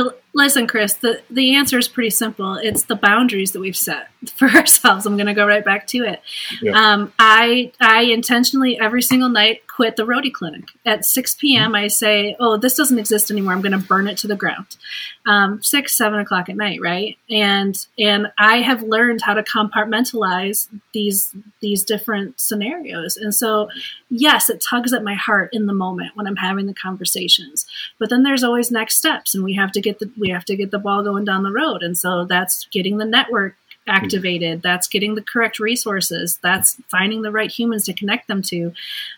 [0.03, 2.55] But listen, Chris, the, the answer is pretty simple.
[2.55, 5.05] It's the boundaries that we've set for ourselves.
[5.05, 6.21] I'm going to go right back to it.
[6.61, 6.71] Yeah.
[6.71, 11.75] Um, I I intentionally every single night quit the roadie clinic at 6 p.m.
[11.75, 13.53] I say, "Oh, this doesn't exist anymore.
[13.53, 14.77] I'm going to burn it to the ground."
[15.25, 17.17] Um, six, seven o'clock at night, right?
[17.29, 23.17] And and I have learned how to compartmentalize these these different scenarios.
[23.17, 23.69] And so,
[24.09, 27.65] yes, it tugs at my heart in the moment when I'm having the conversations
[27.99, 30.55] but then there's always next steps and we have to get the we have to
[30.55, 31.84] get the ball going down the road.
[31.84, 33.55] And so that's getting the network
[33.88, 38.71] activated that's getting the correct resources that's finding the right humans to connect them to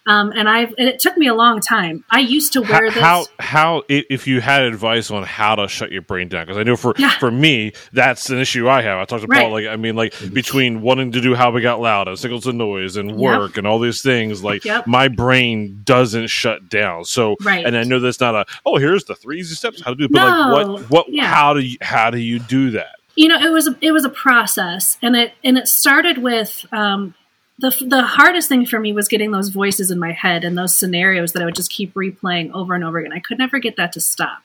[0.07, 2.89] um, and i've and it took me a long time i used to wear how,
[2.89, 6.57] this how how if you had advice on how to shut your brain down because
[6.57, 7.09] I know for Yeah.
[7.19, 8.97] for me that's an issue I have.
[8.99, 9.41] I talked to Right.
[9.41, 12.45] Paul like I mean like between wanting to do how we got loud and signals
[12.47, 14.87] and noise and work and all these things like Yep.
[14.87, 17.05] my brain doesn't shut down.
[17.05, 17.65] So Right.
[17.65, 20.05] and I know that's not a oh here's the three easy steps how to do
[20.05, 20.53] it, but No.
[20.53, 21.25] like what what Yeah.
[21.33, 22.98] how do you how do you do that?
[23.19, 26.65] You know it was a, it was a process and it and it started with
[26.71, 27.13] um,
[27.57, 30.73] the the hardest thing for me was getting those voices in my head and those
[30.73, 33.11] scenarios that I would just keep replaying over and over again.
[33.11, 34.39] I could never get that to stop.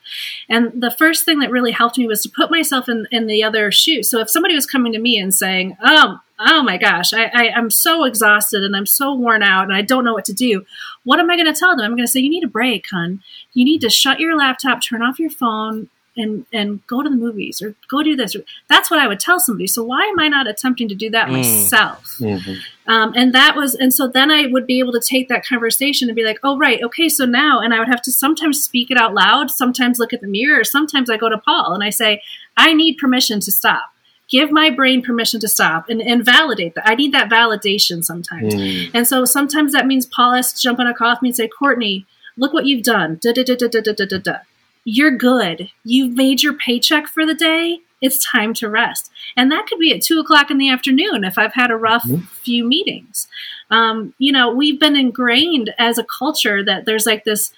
[0.49, 3.45] And the first thing that really helped me was to put myself in, in the
[3.45, 4.03] other shoe.
[4.03, 7.51] So if somebody was coming to me and saying, "Oh, oh my gosh, I, I,
[7.55, 10.67] I'm so exhausted and I'm so worn out and I don't know what to do,"
[11.05, 11.85] what am I going to tell them?
[11.85, 13.23] I'm going to say, "You need a break, hun.
[13.53, 17.17] You need to shut your laptop, turn off your phone." and and go to the
[17.17, 18.35] movies or go do this.
[18.37, 19.67] Or, that's what I would tell somebody.
[19.67, 21.33] So why am I not attempting to do that mm.
[21.33, 22.17] myself?
[22.19, 22.55] Mm-hmm.
[22.87, 26.09] Um, and that was, and so then I would be able to take that conversation
[26.09, 28.91] and be like, oh right, okay, so now, and I would have to sometimes speak
[28.91, 31.91] it out loud, sometimes look at the mirror, sometimes I go to Paul and I
[31.91, 32.21] say,
[32.57, 33.91] I need permission to stop.
[34.29, 36.89] Give my brain permission to stop and, and validate that.
[36.89, 38.55] I need that validation sometimes.
[38.55, 38.91] Mm.
[38.95, 41.37] And so sometimes that means Paul has to jump on a call with me and
[41.37, 43.19] say, Courtney, look what you've done.
[43.21, 44.37] Da da da da da da da da.
[44.85, 45.71] You're good.
[45.83, 47.81] You've made your paycheck for the day.
[48.03, 49.11] it's time to rest.
[49.35, 52.07] And that could be at two o'clock in the afternoon if I've had a rough
[52.43, 53.29] few meetings.
[53.71, 57.51] Um, you know, we've been ingrained as a culture that there's like this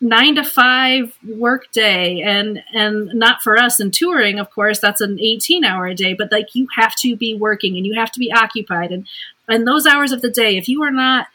[0.00, 5.00] nine to five work day and and not for us in touring of course that's
[5.00, 8.12] an 18 hour a day but like you have to be working and you have
[8.12, 9.08] to be occupied and
[9.48, 11.26] and those hours of the day if you are not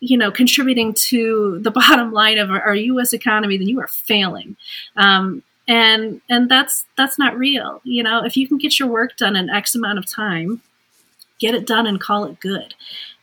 [0.00, 3.88] you know contributing to the bottom line of our, our us economy then you are
[3.88, 4.56] failing.
[4.96, 7.80] Um, and and that's that's not real.
[7.84, 10.62] You know if you can get your work done in x amount of time
[11.38, 12.74] get it done and call it good.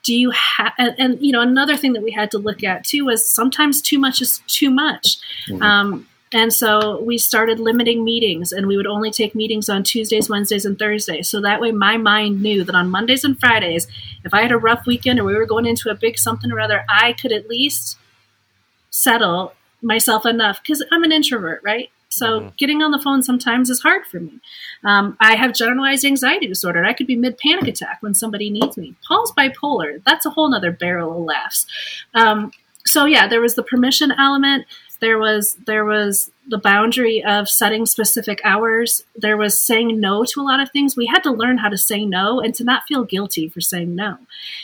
[0.03, 2.83] Do you have and, and, you know another thing that we had to look at
[2.83, 5.17] too was sometimes too much is too much.
[5.61, 10.29] Um, and so we started limiting meetings and we would only take meetings on tuesdays
[10.29, 13.87] wednesdays and thursdays so that way my mind knew that on mondays and fridays
[14.25, 16.59] if i had a rough weekend or we were going into a big something or
[16.59, 17.97] other i could at least
[18.89, 23.81] settle myself enough because i'm an introvert right so getting on the phone sometimes is
[23.81, 24.39] hard for me.
[24.83, 26.85] Um, I have generalized anxiety disorder.
[26.85, 28.95] I could be mid panic attack when somebody needs me.
[29.07, 30.01] Paul's bipolar.
[30.05, 31.65] That's a whole nother barrel of laughs.
[32.13, 32.51] Um,
[32.85, 34.65] so yeah, there was the permission element.
[35.03, 39.03] There was there was the boundary of setting specific hours.
[39.17, 40.95] There was saying no to a lot of things.
[40.95, 43.93] We had to learn how to say no and to not feel guilty for saying
[43.95, 44.17] no.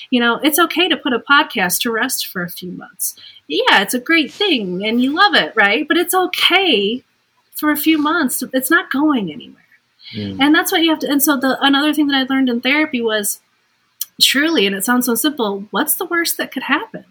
[0.09, 3.17] You know, it's okay to put a podcast to rest for a few months.
[3.49, 5.85] Yeah, it's a great thing and you love it, right?
[5.85, 7.03] But it's okay
[7.53, 8.41] for a few months.
[8.53, 9.57] It's not going anywhere.
[10.13, 10.41] Hmm.
[10.41, 11.11] And that's what you have to.
[11.11, 13.41] And so the another thing that I learned in therapy was
[14.21, 15.65] truly, and it sounds so simple.
[15.71, 17.03] What's the worst that could happen?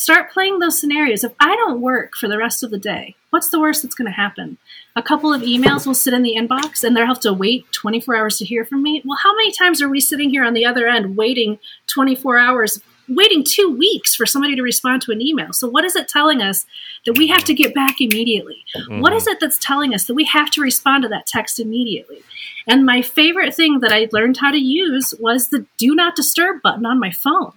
[0.00, 1.24] Start playing those scenarios.
[1.24, 4.10] If I don't work for the rest of the day, what's the worst that's going
[4.10, 4.56] to happen?
[4.96, 8.16] A couple of emails will sit in the inbox and they'll have to wait 24
[8.16, 9.02] hours to hear from me.
[9.04, 11.58] Well, how many times are we sitting here on the other end waiting
[11.88, 15.52] 24 hours, waiting two weeks for somebody to respond to an email?
[15.52, 16.64] So, what is it telling us
[17.04, 18.64] that we have to get back immediately?
[18.88, 19.32] What is mm-hmm.
[19.32, 22.22] it that's telling us that we have to respond to that text immediately?
[22.66, 26.62] And my favorite thing that I learned how to use was the do not disturb
[26.62, 27.52] button on my phone.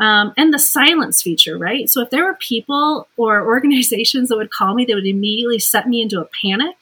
[0.00, 1.88] Um, and the silence feature, right?
[1.88, 5.86] So if there were people or organizations that would call me they would immediately set
[5.86, 6.76] me into a panic,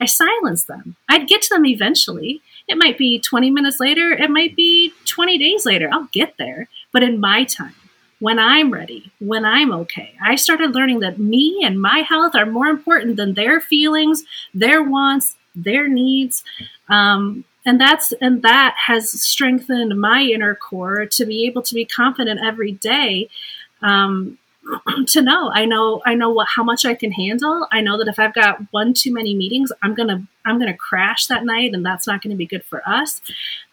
[0.00, 0.96] I silenced them.
[1.08, 2.40] I'd get to them eventually.
[2.68, 5.90] It might be 20 minutes later, it might be 20 days later.
[5.92, 7.74] I'll get there, but in my time,
[8.20, 10.14] when I'm ready, when I'm okay.
[10.22, 14.22] I started learning that me and my health are more important than their feelings,
[14.54, 16.44] their wants, their needs.
[16.88, 21.84] Um, and that's and that has strengthened my inner core to be able to be
[21.84, 23.28] confident every day
[23.82, 24.38] um,
[25.06, 25.50] to know.
[25.52, 27.66] I know i know what how much i can handle.
[27.72, 31.26] I know that if i've got one too many meetings i'm gonna i'm gonna crash
[31.26, 33.20] that night and that's not to be good for us.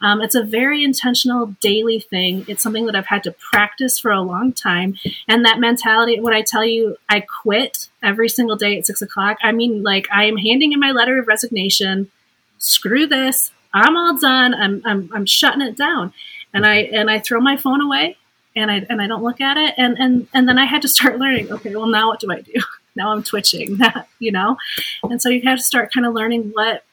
[0.02, 2.46] Um, it's a very intentional daily thing.
[2.48, 4.96] It's something that i've had to practice for a long time.
[5.28, 9.38] And that mentality when i tell you i quit every single day at six o'clock
[9.44, 12.10] i mean like i am handing in my letter of resignation.
[12.60, 14.54] Screw this i'm all done.
[14.54, 16.14] I'm i'm, I'm shutting it down.
[16.54, 18.18] And i and i throw my phone away
[18.58, 19.76] and I and I don't look at it.
[19.78, 22.42] And and and then I had to start learning okay well now what do I
[22.42, 22.54] do?
[22.96, 23.78] Now I'm twitching
[24.20, 24.58] you know?
[25.04, 26.84] And so you have to start kind of learning what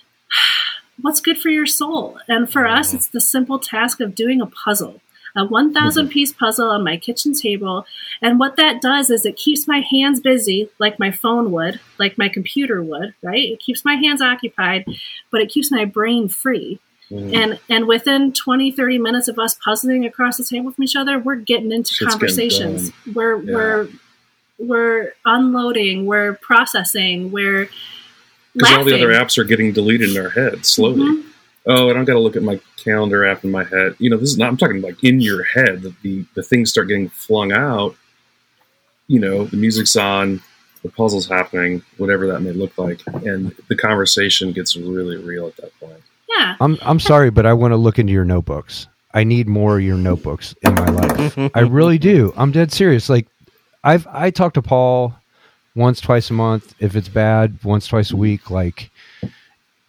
[1.00, 2.18] what's good for your soul.
[2.28, 2.96] And for us mm-hmm.
[2.98, 5.00] it's the simple task of doing a puzzle
[5.36, 7.84] a 1000 piece puzzle on my kitchen table
[8.22, 12.16] and what that does is it keeps my hands busy like my phone would like
[12.16, 13.50] my computer would right?
[13.52, 14.84] It keeps my hands occupied
[15.32, 16.78] but it keeps my brain free.
[17.10, 21.18] And and within 20 30 minutes of us puzzling across the table from each other
[21.18, 22.92] we're getting into getting conversations.
[23.14, 23.54] we're Yeah.
[23.54, 23.88] we're
[24.58, 27.68] we're unloading we're processing we're
[28.54, 31.04] Because all the other apps are getting deleted in our head slowly.
[31.04, 31.23] Mhm.
[31.66, 33.96] Oh, and I've got to look at my calendar app in my head.
[33.98, 34.48] You know, this is not.
[34.48, 35.82] I'm talking like in your head.
[35.82, 37.96] The the, the things start getting flung out.
[39.06, 40.42] You know, the music's on,
[40.82, 45.56] the puzzle's happening, whatever that may look like, and the conversation gets really real at
[45.56, 46.02] that point.
[46.28, 48.86] yeah I'm I'm sorry, but I want to look into your notebooks.
[49.12, 51.38] I need more of your notebooks in my life.
[51.54, 52.32] I really do.
[52.36, 53.08] I'm dead serious.
[53.08, 53.26] Like
[53.84, 55.14] I've I talk to Paul
[55.74, 56.74] once twice a month.
[56.80, 58.50] If it's bad, once twice a week.
[58.50, 58.90] Like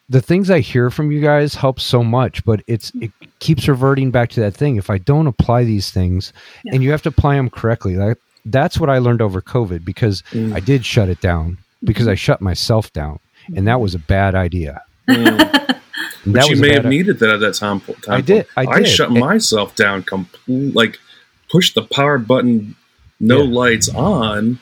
[0.10, 4.11] the things I hear from you guys help so much, but it's it keeps reverting
[4.11, 4.76] back to that thing.
[4.76, 6.32] If I don't apply these things,
[6.64, 6.76] Yeah.
[6.76, 10.22] and you have to apply them correctly, like that's what I learned over COVID because
[10.32, 10.53] Mm.
[10.53, 13.19] I did shut it down because I shut myself down,
[13.56, 14.82] and that was a bad idea.
[15.07, 17.80] And But that you may have i- needed that at that time.
[17.82, 20.76] time I did, I I, shut And- myself down complete.
[20.76, 20.98] Like
[21.52, 22.76] push the power button,
[23.19, 23.53] no Yeah.
[23.53, 24.60] lights on,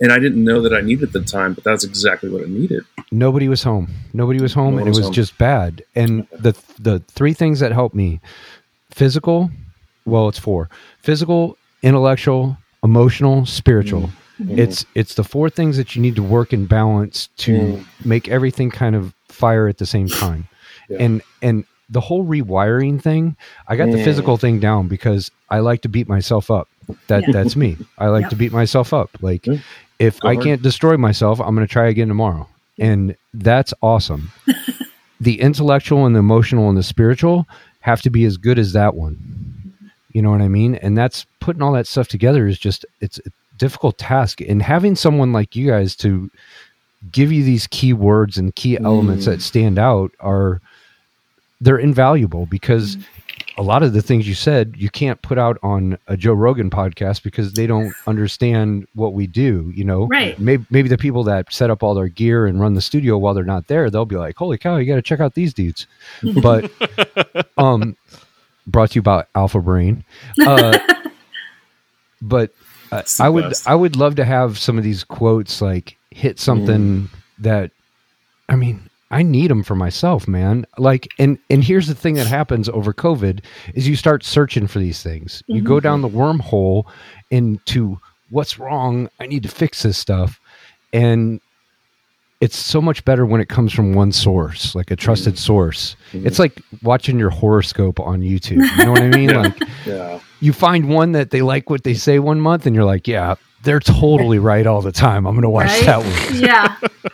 [0.00, 2.84] and I didn't know that I needed the time, but that's exactly what I needed.
[3.10, 3.88] nobody was home.
[4.12, 5.14] Nobody was home, No and one it was was home.
[5.14, 5.82] just bad.
[5.94, 8.20] And the the three things that helped me:
[8.90, 9.50] physical,
[10.04, 10.68] well, it's four:
[11.00, 14.10] physical, intellectual, emotional, spiritual.
[14.50, 17.84] It's it's the four things that you need to work in balance to Mm.
[18.04, 20.46] make everything kind of fire at the same time.
[20.88, 20.98] Yeah.
[21.00, 23.34] And and the whole rewiring thing,
[23.66, 24.04] I got the Mm.
[24.04, 26.68] physical thing down because I like to beat myself up.
[27.08, 27.32] That Yeah.
[27.32, 27.78] that's me.
[27.98, 28.30] I like Yep.
[28.30, 29.10] to beat myself up.
[29.20, 29.58] Like Yeah.
[29.98, 30.44] If Go I hard.
[30.44, 32.48] can't destroy myself, I'm going to try again tomorrow.
[32.78, 34.30] And that's awesome.
[35.20, 37.46] the intellectual and the emotional and the spiritual
[37.80, 39.14] have to be as good as that one.
[40.12, 40.76] You know what I mean?
[40.76, 44.40] And that's putting all that stuff together is just it's a difficult task.
[44.40, 46.30] And having someone like you guys to
[47.12, 49.26] give you these key words and key elements Mm.
[49.26, 50.60] that stand out are
[51.60, 52.96] they're invaluable because
[53.56, 56.70] a lot of the things you said you can't put out on a Joe Rogan
[56.70, 60.06] podcast because they don't understand what we do, you know.
[60.06, 60.38] Right.
[60.38, 63.34] Maybe maybe the people that set up all their gear and run the studio while
[63.34, 65.86] they're not there, they'll be like, "Holy cow, you got to check out these dudes."
[66.42, 66.70] But
[67.56, 67.96] um
[68.66, 70.04] brought to you by Alpha Brain.
[70.44, 70.78] Uh
[72.22, 72.52] but
[72.92, 73.68] uh, I would best.
[73.68, 77.08] I would love to have some of these quotes like hit something
[77.38, 77.70] that
[78.48, 80.66] I mean I need them for myself, man.
[80.76, 83.42] Like, and and here's the thing that happens over COVID
[83.74, 85.42] is you start searching for these things.
[85.46, 86.14] You go down mm-hmm.
[86.14, 86.84] the wormhole
[87.30, 87.98] into
[88.30, 89.08] what's wrong.
[89.18, 90.38] I need to fix this stuff,
[90.92, 91.40] and
[92.40, 95.40] it's so much better when it comes from one source, like a trusted mm-hmm.
[95.40, 95.96] source.
[96.12, 96.26] Mm-hmm.
[96.26, 98.64] It's like watching your horoscope on YouTube.
[98.76, 99.30] You know what I mean?
[99.34, 99.56] Like,
[99.86, 100.20] Yeah.
[100.40, 103.34] you find one that they like what they say one month, and you're like, yeah,
[103.64, 105.26] they're totally right all the time.
[105.26, 105.84] I'm going to watch Right?
[105.86, 106.40] that one.
[106.40, 106.76] yeah.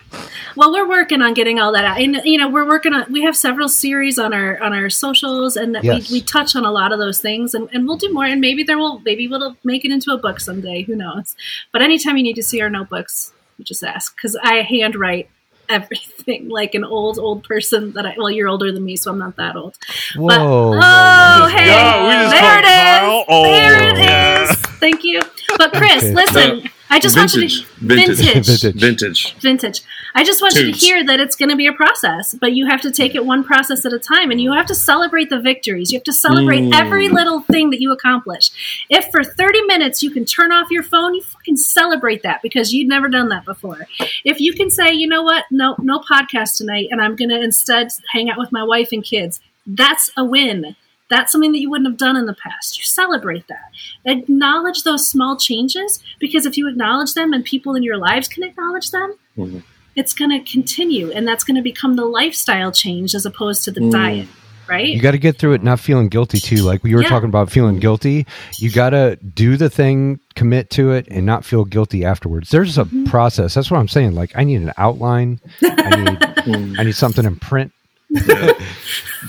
[0.57, 3.11] Well, we're working on getting all that out, and you know, we're working on.
[3.13, 6.11] We have several series on our on our socials, and that Yes.
[6.11, 8.25] we, we touch on a lot of those things, and, and we'll do more.
[8.25, 10.83] And maybe there will, maybe we'll make it into a book someday.
[10.83, 11.35] Who knows?
[11.73, 15.29] But anytime you need to see our notebooks, you just ask because I handwrite
[15.69, 18.15] everything like an old old person that I.
[18.17, 19.77] Well, you're older than me, so I'm not that old.
[20.15, 20.29] Whoa.
[20.29, 21.47] But, oh, whoa.
[21.49, 23.99] hey, Yeah, we just there it is.
[23.99, 24.57] There it is.
[24.79, 25.21] Thank you.
[25.57, 26.15] But Chris, Okay.
[26.15, 27.61] listen, I just want you vintage.
[27.61, 28.19] to Vintage.
[28.19, 28.81] vintage Vintage.
[28.81, 29.35] Vintage.
[29.41, 29.83] vintage.
[30.15, 32.67] I just want you to hear that it's going to be a process, but you
[32.67, 35.41] have to take it one process at a time and you have to celebrate the
[35.41, 35.91] victories.
[35.91, 36.73] You have to celebrate Mm.
[36.75, 38.85] every little thing that you accomplish.
[38.89, 42.73] If for 30 minutes you can turn off your phone, you fucking celebrate that because
[42.73, 43.89] you've never done that before.
[44.25, 47.41] If you can say, you know what, no, no podcast tonight, and I'm going to
[47.43, 50.77] instead hang out with my wife and kids, that's a win.
[51.11, 52.79] That's something that you wouldn't have done in the past.
[52.79, 53.71] You celebrate that.
[54.07, 58.43] Acknowledge those small changes because if you acknowledge them and people in your lives can
[58.43, 59.63] acknowledge them, Mhm.
[59.97, 63.71] it's going to continue and that's going to become the lifestyle change as opposed to
[63.71, 63.91] the Mm.
[63.93, 64.29] diet,
[64.69, 64.89] right?
[64.89, 66.57] You got to get through it not feeling guilty too.
[66.63, 67.09] Like we were Yeah.
[67.11, 68.27] talking about feeling guilty.
[68.59, 72.51] You got to do the thing, commit to it, and not feel guilty afterwards.
[72.51, 73.05] There's a Mm-hmm.
[73.05, 73.53] process.
[73.55, 74.15] That's what I'm saying.
[74.15, 75.39] Like I need an outline.
[75.63, 76.79] I need.
[76.79, 77.73] I need something in print.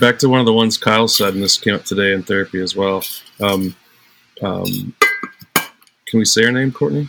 [0.00, 2.60] Back to one of the ones Kyle said, and this came up today in therapy
[2.60, 3.02] as well.
[3.40, 3.74] Um,
[4.42, 4.94] um,
[6.06, 7.08] can we say her name, Courtney?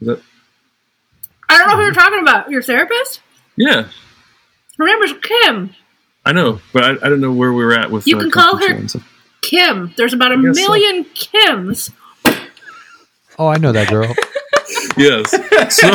[0.00, 0.22] Is that,
[1.48, 2.50] I don't know who you're talking about.
[2.50, 3.20] Your therapist?
[3.56, 3.88] yeah,
[4.78, 5.70] Her name is Kim.
[6.24, 8.06] I know, but I, I don't know where we were at with.
[8.06, 8.96] You uh, can call her- zones.
[9.42, 9.92] Kim.
[9.96, 10.62] There's about a I guess so.
[10.72, 11.92] million Kims.
[13.38, 14.12] Oh, I know that girl.
[14.96, 15.30] Yes.
[15.70, 15.88] So,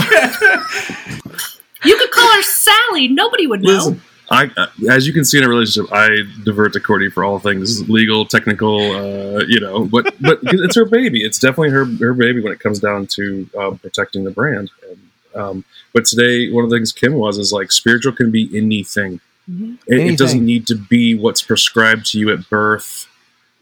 [1.83, 3.07] You could call her Sally.
[3.07, 3.71] Nobody would know.
[3.73, 7.23] listen, I, uh, as you can see in a relationship, I divert to Courtney for
[7.23, 9.85] all things legal, technical, uh, you know.
[9.85, 11.23] But but it's her baby.
[11.23, 14.69] It's definitely her her baby when it comes down to um, protecting the brand.
[14.89, 18.49] And, um, but today, one of the things Kim was is like spiritual can be
[18.55, 19.21] anything.
[19.49, 19.77] Mhm.
[19.87, 23.07] It, it doesn't need to be what's prescribed to you at birth.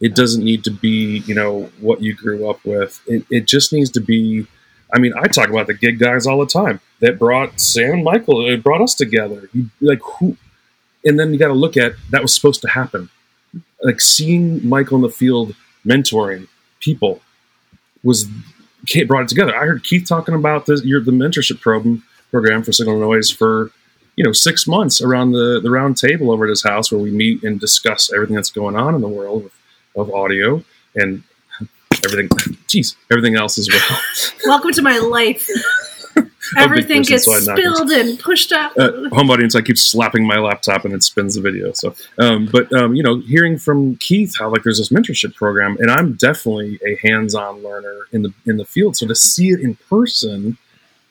[0.02, 3.00] It doesn't need to be you know what you grew up with.
[3.08, 4.48] It, it just needs to be.
[4.94, 8.04] I mean, I talk about the gig guys all the time that brought Sam and
[8.04, 8.48] Michael.
[8.50, 9.50] It brought us together.
[9.54, 10.38] You, like who?
[11.06, 13.10] And then you got to look at that was supposed to happen.
[13.84, 15.56] Like seeing Michael in the field
[15.86, 16.48] mentoring
[16.80, 17.22] people
[18.03, 18.26] was
[19.07, 19.56] brought it together.
[19.56, 20.84] I heard Keith talking about this.
[20.84, 23.72] Your the mentorship program program for Signal Noise for
[24.15, 27.11] you know six months around the the round table over at his house where we
[27.11, 29.45] meet and discuss everything that's going on in the world
[29.95, 30.64] of, of audio
[30.95, 31.23] and
[32.03, 32.30] everything.
[32.68, 33.99] Jeez, everything else as well.
[34.45, 35.49] Welcome to my life.
[36.57, 38.73] Everything gets so spilled and pushed up.
[38.77, 41.72] uh, home audience, I keep slapping my laptop and it spins the video.
[41.73, 45.77] So, um, but um, you know, hearing from Keith how like there's this mentorship program,
[45.80, 48.95] and I'm definitely a hands-on learner in the in the field.
[48.98, 50.57] So to see it in person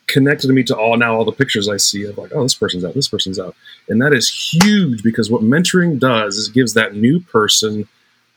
[0.07, 2.53] connected to me to all now all the pictures I see of like, oh, this
[2.53, 3.55] person's out, this person's out,
[3.89, 7.87] and that is huge because what mentoring does is gives that new person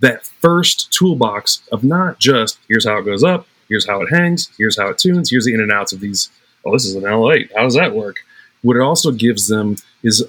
[0.01, 4.51] that first toolbox of not just here's how it goes up, here's how it hangs,
[4.59, 6.30] here's how it tunes, here's the in and outs of these.
[6.69, 7.51] Oh, this is an L8.
[7.57, 8.16] How does that work?
[8.62, 10.24] What it also gives them is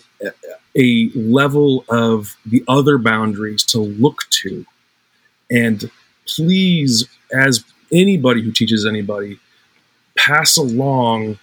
[0.78, 4.66] a, level of the other boundaries to look to.
[5.52, 5.91] And
[6.26, 9.40] please, as anybody who teaches anybody,
[10.18, 11.38] pass along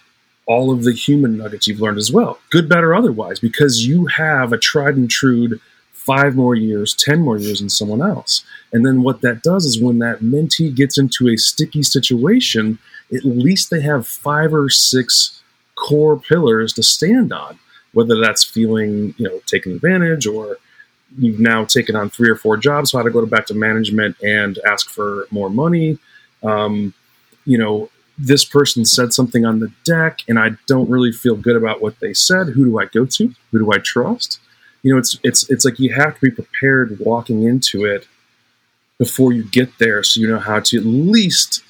[0.47, 4.07] all of the human nuggets you've learned as well, good, bad, or otherwise, because you
[4.07, 5.59] have a tried and true
[5.91, 8.43] five more years, 10 more years than someone else.
[8.71, 12.79] And then what that does is when that mentee gets into a sticky situation,
[13.13, 15.41] at least they have five or six
[15.75, 17.59] core pillars to stand on,
[17.93, 20.57] whether that's feeling, you know, taken advantage or
[21.17, 24.17] you've now taken on three or four jobs, so how to go back to management
[24.21, 25.97] and ask for more money.
[26.43, 26.93] Um,
[27.45, 31.55] you know, this person said something on the deck and I don't really feel good
[31.55, 32.47] about what they said.
[32.47, 33.33] Who do I go to?
[33.51, 34.39] Who do I trust?
[34.83, 38.07] You know, it's it's it's like you have to be prepared walking into it
[38.97, 41.63] before you get there so you know how to at least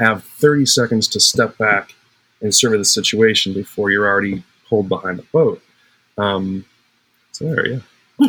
[0.00, 1.94] have 30 seconds to step back
[2.42, 5.62] and survey the situation before you're already pulled behind the boat.
[6.18, 6.64] Um,
[7.32, 8.28] so there, yeah.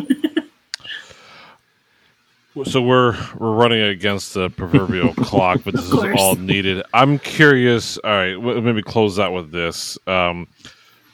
[2.64, 6.84] So we're we're running against the proverbial clock, but this is all needed.
[6.92, 7.96] I'm curious.
[7.96, 9.96] All right, w- maybe close out with this.
[10.06, 10.48] Um,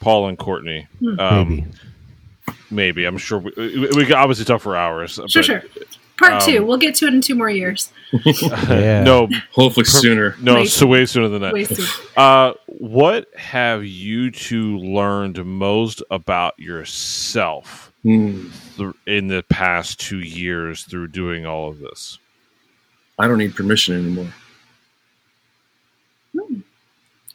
[0.01, 0.89] Paul and Courtney.
[0.99, 1.21] Hmm.
[1.21, 1.73] Um, Maybe.
[2.73, 3.05] maybe.
[3.05, 5.13] I'm sure we, we, we could obviously talk for hours.
[5.13, 5.63] Sure, but, sure.
[6.19, 6.65] Part um, two.
[6.65, 7.93] We'll get to it in two more years.
[8.23, 9.03] Yeah.
[9.03, 10.35] No, Hopefully sooner.
[10.41, 11.53] no, Way so way sooner than that.
[11.53, 11.87] Way soon.
[12.17, 18.49] Uh, what have you two learned most about yourself Hmm.
[18.77, 22.19] th- in the past two years through doing all of this?
[23.19, 24.33] I don't need permission anymore.
[26.33, 26.61] Hmm.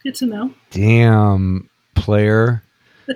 [0.03, 0.53] Good to know.
[0.71, 2.63] Damn, player.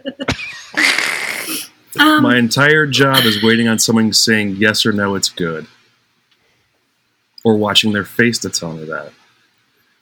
[2.00, 5.68] Um, My entire job is waiting on someone saying yes or no, it's good.
[7.44, 9.12] Or watching their face to tell me that.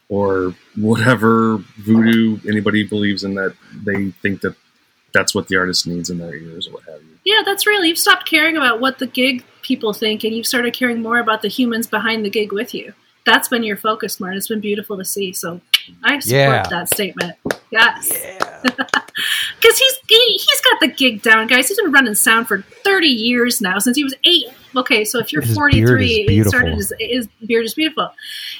[0.09, 4.55] Or whatever voodoo anybody believes in that they think that
[5.13, 7.17] that's what the artist needs in their ears or what have you.
[7.23, 7.83] yeah, that's real.
[7.85, 11.41] You've stopped caring about what the gig people think, and you've started caring more about
[11.41, 12.93] the humans behind the gig with you.
[13.25, 14.37] That's been your focus, Martin.
[14.37, 15.33] It's been beautiful to see.
[15.33, 15.61] So
[16.03, 16.63] I support Yeah.
[16.69, 17.35] that statement.
[17.71, 18.11] Yes.
[19.61, 21.69] Because he's he, he's got the gig down, guys.
[21.69, 24.47] He's been running sound for thirty years now, since he was eight.
[24.75, 26.49] Okay, so if you're His forty beard is he beautiful.
[26.49, 28.11] started his, his beard is beautiful.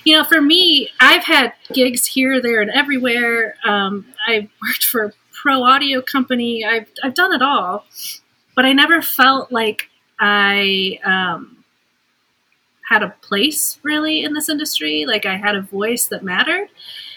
[0.06, 3.56] You know, for me, I've had gigs here, there, and everywhere.
[3.66, 6.64] Um, I worked for a pro audio company.
[6.66, 7.86] I've I've done it all,
[8.56, 11.66] but I never felt like I um,
[12.90, 15.06] had a place really in this industry.
[15.06, 16.70] Like I had a voice that mattered.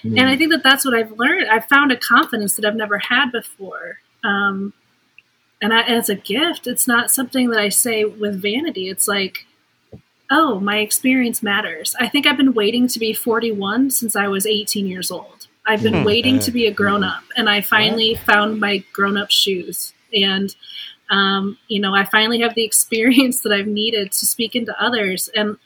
[0.05, 1.49] And I think that that's what I've learned.
[1.51, 3.99] I've found a confidence that I've never had before.
[4.23, 4.73] Um,
[5.61, 6.66] and, I, and a gift.
[6.66, 8.89] It's not something that I say with vanity.
[8.89, 9.47] It's like,
[10.31, 11.97] oh, my experience matters.
[11.99, 15.47] I think I've been waiting to be 41 since I was 18 years old.
[15.66, 16.05] I've been Hmm.
[16.05, 19.93] waiting to be a grown up, and I finally found my grown up shoes.
[20.15, 20.55] And,
[21.11, 25.29] um, you know, I finally have the experience that I've needed to speak into others.
[25.35, 25.57] And,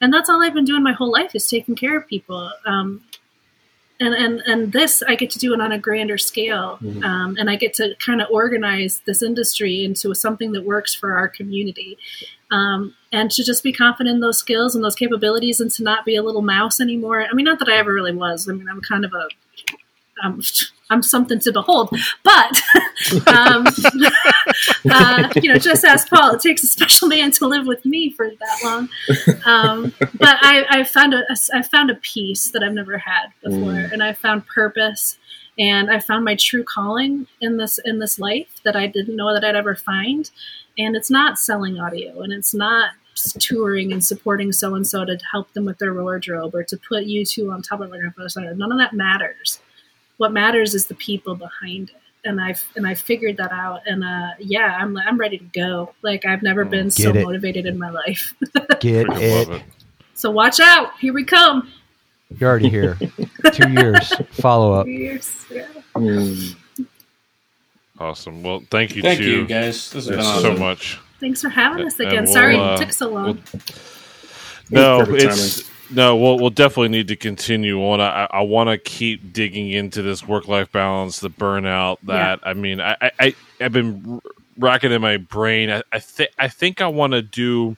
[0.00, 2.50] and that's all I've been doing my whole life is taking care of people.
[2.66, 3.02] Um,
[4.00, 7.04] and and and this I get to do it on a grander scale, Mhm.
[7.04, 11.14] um, and I get to kind of organize this industry into something that works for
[11.16, 11.98] our community,
[12.50, 16.04] um, and to just be confident in those skills and those capabilities, and to not
[16.04, 17.26] be a little mouse anymore.
[17.28, 18.48] I mean, not that I ever really was.
[18.48, 19.28] I mean, I'm kind of a
[20.22, 20.40] um,
[20.88, 21.90] I'm something to behold,
[22.22, 22.62] but
[23.26, 23.66] um,
[24.90, 26.34] uh, you know, just ask Paul.
[26.34, 28.88] It takes a special man to live with me for that long.
[29.44, 31.22] Um, but I, I found a,
[31.52, 33.92] I found a peace that I've never had before, Mm.
[33.92, 35.18] and I found purpose,
[35.58, 39.34] and I found my true calling in this in this life that I didn't know
[39.34, 40.30] that I'd ever find.
[40.78, 42.90] And it's not selling audio, and it's not
[43.38, 47.04] touring and supporting so and so to help them with their wardrobe or to put
[47.04, 48.54] you two on top of photo center.
[48.54, 49.58] None of that matters.
[50.18, 51.96] What matters is the people behind it.
[52.24, 55.94] And I've and I figured that out, and uh, yeah, I'm I'm ready to go.
[56.02, 57.22] Like I've never been so it.
[57.22, 58.34] motivated in my life.
[58.80, 59.48] Get it.
[59.48, 59.62] it.
[60.14, 60.98] So watch out.
[60.98, 61.70] Here we come.
[62.38, 62.98] You're already here.
[63.52, 64.10] Two years.
[64.30, 64.86] Follow up.
[64.86, 65.44] Years.
[65.50, 65.68] Yeah.
[65.94, 66.56] Mm.
[67.98, 68.42] Awesome.
[68.42, 69.90] Well, thank you, Thank two, you, guys.
[69.90, 70.98] This has been Yes, so much.
[71.20, 72.24] Thanks for having us again.
[72.24, 73.42] we'll, Sorry uh, it took so long.
[74.70, 76.16] No, Perfect it's no.
[76.16, 78.00] We'll we'll definitely need to continue on.
[78.00, 81.98] I I want to keep digging into this work life balance, the burnout.
[82.04, 84.20] That I mean, I I I've been
[84.58, 85.70] racking in my brain.
[85.70, 87.76] I I think I think I want to do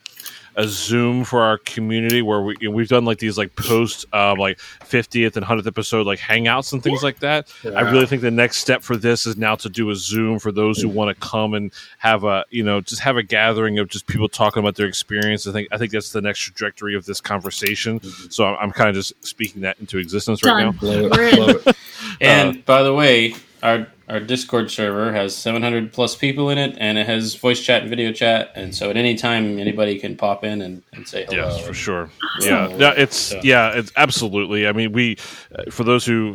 [0.59, 4.59] a Zoom for our community where we we've done like these like post um, like
[4.59, 7.49] 50th and 100th episode like hangouts and things like that.
[7.65, 10.51] I really think the next step for this is now to do a Zoom for
[10.51, 10.95] those who mm.
[10.95, 14.29] want to come and have a you know just have a gathering of just people
[14.29, 15.47] talking about their experience.
[15.47, 18.01] I think I think that's the next trajectory of this conversation.
[18.01, 18.29] Mm-hmm.
[18.31, 20.77] So I'm, I'm kind of just speaking that into existence right Done.
[20.83, 20.89] now.
[20.89, 21.39] Love it.
[21.39, 21.77] Love it.
[22.21, 26.77] And uh, by the way, our our Discord server has 700 plus people in it,
[26.81, 30.17] and it has voice chat and video chat, and so at any time anybody can
[30.17, 31.49] pop in and, and say hello.
[31.49, 32.11] Yes, for sure.
[32.41, 34.67] Yeah, yeah, it's So- yeah, it's absolutely.
[34.67, 35.19] I mean, we
[35.55, 36.35] uh, for those who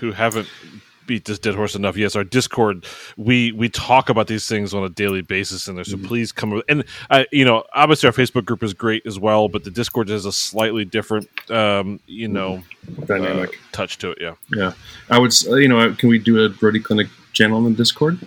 [0.00, 0.48] who haven't
[1.06, 1.96] beat this dead horse enough.
[1.96, 2.86] Yes, our Discord
[3.16, 5.84] we we talk about these things on a daily basis in there.
[5.84, 9.48] So please come and uh, you know obviously our Facebook group is great as well,
[9.48, 12.62] but the Discord has a slightly different um, you know
[13.06, 13.50] Dynamic.
[13.50, 14.18] uh, touch to it.
[14.20, 14.34] Yeah.
[14.54, 14.72] Yeah,
[15.10, 15.32] I would.
[15.42, 18.18] You know, can we do a Roadie Clinic channel on the Discord?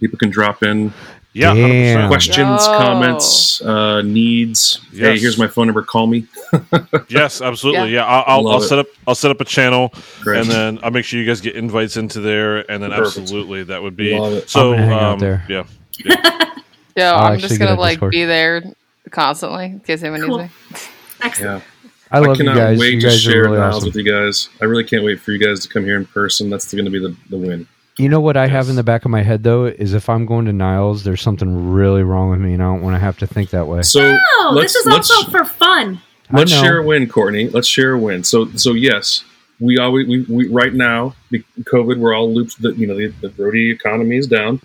[0.00, 0.92] People can drop in
[1.36, 2.06] Yeah, Damn.
[2.08, 2.78] questions, Yo.
[2.78, 4.78] comments, uh, needs.
[4.92, 5.82] Hey, here's my phone number.
[5.82, 6.26] Call me.
[7.08, 7.90] Yes, absolutely.
[7.90, 8.02] Yeah.
[8.02, 8.86] Yeah, I'll, I'll, I'll set up.
[9.06, 10.40] I'll set up a channel, Great.
[10.42, 13.18] and then I'll make sure you guys get invites into there, and then Perfect.
[13.18, 14.10] absolutely that would be
[14.46, 14.72] so.
[14.74, 15.44] I'm gonna hang out um, there.
[15.48, 15.64] Yeah,
[16.96, 18.12] Yeah, I'll I'm just gonna like Discord.
[18.12, 18.62] be there
[19.10, 20.38] constantly in case anyone Cool.
[20.38, 20.78] needs me.
[21.22, 21.62] Excellent.
[21.64, 22.78] Yeah, I love you cannot guys.
[22.78, 23.88] wait You to guys are share really Niles awesome.
[23.88, 24.48] with you guys.
[24.62, 26.48] I really can't wait for you guys to come here in person.
[26.50, 27.66] That's going to be the, the win.
[27.96, 30.26] You know what I have in the back of my head though is if I'm
[30.26, 33.18] going to Niles, there's something really wrong with me, and I don't want to have
[33.18, 33.82] to think that way.
[33.82, 36.00] So No, this is also for fun.
[36.32, 37.48] Let's share a win, Courtney.
[37.48, 38.24] Let's share a win.
[38.24, 39.24] So so yes,
[39.60, 41.98] we always we, we right now be- COVID.
[41.98, 42.60] We're all looped.
[42.60, 44.60] The you know the, the roadie economy is down,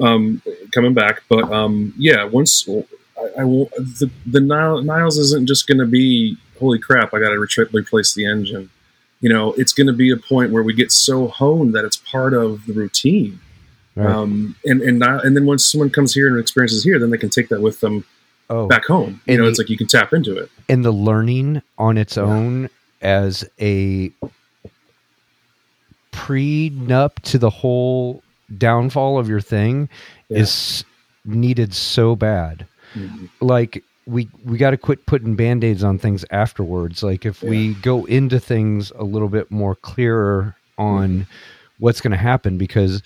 [0.00, 0.42] um,
[0.74, 1.22] coming back.
[1.28, 5.86] But um, yeah, once I, I will the the Nile, Niles isn't just going to
[5.86, 7.14] be holy crap.
[7.14, 8.70] I got to retri- replace the engine.
[9.22, 11.96] You know, it's going to be a point where we get so honed that it's
[11.96, 13.40] part of the routine.
[13.94, 14.06] Right.
[14.10, 17.18] Um, and and now, and then once someone comes here and experiences here, then they
[17.18, 18.04] can take that with them
[18.50, 19.20] oh, back home.
[19.26, 20.50] You And know, the- it's like you can tap into it.
[20.68, 22.68] and the learning on its own
[23.00, 24.10] as a
[26.12, 28.22] prenup to the whole
[28.58, 29.88] downfall of your thing
[30.28, 30.38] Yeah.
[30.40, 30.84] is
[31.24, 32.66] needed so bad.
[32.94, 33.30] Mhm.
[33.40, 37.02] like we we got to quit putting band-aids on things afterwards.
[37.02, 41.22] Like if we go into things a little bit more clearer on mm-hmm.
[41.78, 43.02] what's going to happen because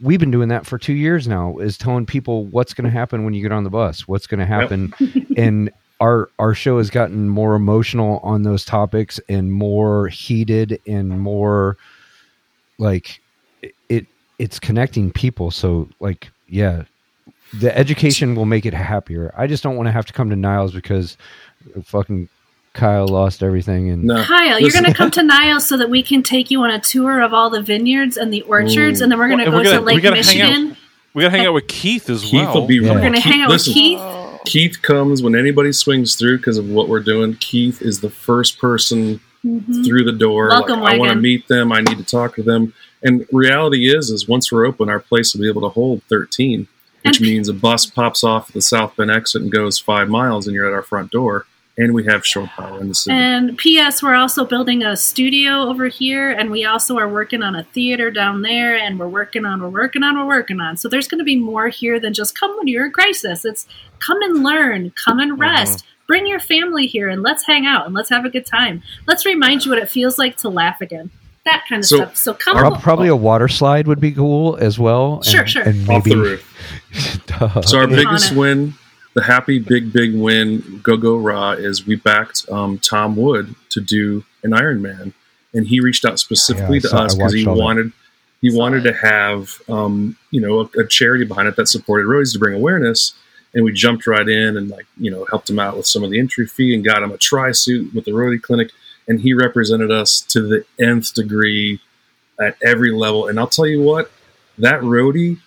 [0.00, 3.24] we've been doing that for 2 years now is telling people what's going to happen
[3.24, 4.92] when you get on the bus what's going to happen.
[5.36, 5.70] And
[6.00, 11.76] our our show has gotten more emotional on those topics and more heated and more
[12.78, 13.20] like
[13.88, 14.06] it
[14.38, 15.50] it's connecting people.
[15.50, 16.84] So like yeah
[17.58, 19.32] the education will make it happier.
[19.36, 21.16] I just don't want to have to come to Niles because
[21.84, 22.28] fucking
[22.72, 26.02] Kyle lost everything and No, Kyle, you're going to come to Niles so that we
[26.02, 29.04] can take you on a tour of all the vineyards and the orchards, Ooh.
[29.04, 30.50] and then we're going to Well, go we're to gonna- Lake gotta hang out.
[30.50, 30.76] Michigan.
[31.14, 32.54] we gotta hang out with Keith as Keith well.
[32.60, 32.76] will be.
[32.76, 32.92] Yeah.
[32.92, 34.00] We're going to hang out with Keith.
[34.46, 37.34] Keith comes when anybody swings through because of what we're doing.
[37.40, 39.84] Keith is the first person Mhm.
[39.84, 40.48] through the door.
[40.48, 41.72] Welcome like, I want to meet them.
[41.72, 42.72] I need to talk to them.
[43.02, 46.68] And reality is, is once we're open, our place will be able to hold 13,
[47.04, 50.46] which means a bus pops off at the South Bend exit and goes five miles,
[50.46, 51.46] and you're at our front door.
[51.78, 53.16] And we have shore power in the city.
[53.16, 54.02] And P.S.
[54.02, 58.10] We're also building a studio over here, and we also are working on a theater
[58.10, 60.76] down there, and we're working on, we're working on, we're working on.
[60.76, 63.46] So there's going to be more here than just come when you're in crisis.
[63.46, 63.66] It's
[63.98, 65.40] come and learn, come and uh-huh.
[65.40, 65.84] rest.
[66.06, 68.82] Bring your family here, and let's hang out and let's have a good time.
[69.06, 71.10] Let's remind you what it feels like to laugh again.
[71.44, 72.16] That kind of So- stuff.
[72.16, 72.56] So come.
[72.56, 75.22] Prob- probably a water slide would be cool as well.
[75.22, 75.62] Sure, and, sure.
[75.62, 76.49] And Off the roof.
[77.26, 77.62] Duh.
[77.66, 78.74] So our biggest win,
[79.14, 83.80] the happy big big win, go go raw, is we backed um, Tom Wood to
[83.80, 85.12] do an Ironman,
[85.54, 87.62] and he reached out specifically Yeah, to saw- us because he watched all that.
[87.62, 87.92] wanted
[88.40, 88.92] he Saw wanted it.
[88.92, 92.54] to have um, you know a, a charity behind it that supported roadies to bring
[92.54, 93.14] awareness.
[93.52, 96.10] And we jumped right in and like you know helped him out with some of
[96.10, 98.70] the entry fee and got him a tri suit with the roadie clinic,
[99.08, 101.80] and he represented us to the nth degree
[102.40, 103.26] at every level.
[103.26, 104.10] And I'll tell you what,
[104.56, 105.40] that roadie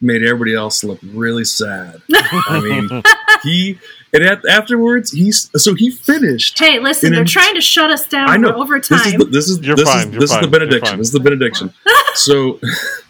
[0.00, 2.02] made everybody else look really sad.
[2.12, 3.02] I mean,
[3.42, 3.78] he
[4.12, 6.58] and at, afterwards he's so he finished.
[6.58, 8.28] Hey, listen, they're in- trying to shut us down.
[8.28, 9.18] I know We're over This is time.
[9.18, 10.98] the, this is You're this fine, is this is the benediction.
[10.98, 11.72] This is the benediction.
[12.14, 12.60] so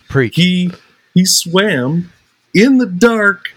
[0.09, 0.37] preach.
[0.37, 0.71] he
[1.15, 2.13] he swam
[2.55, 3.53] in the dark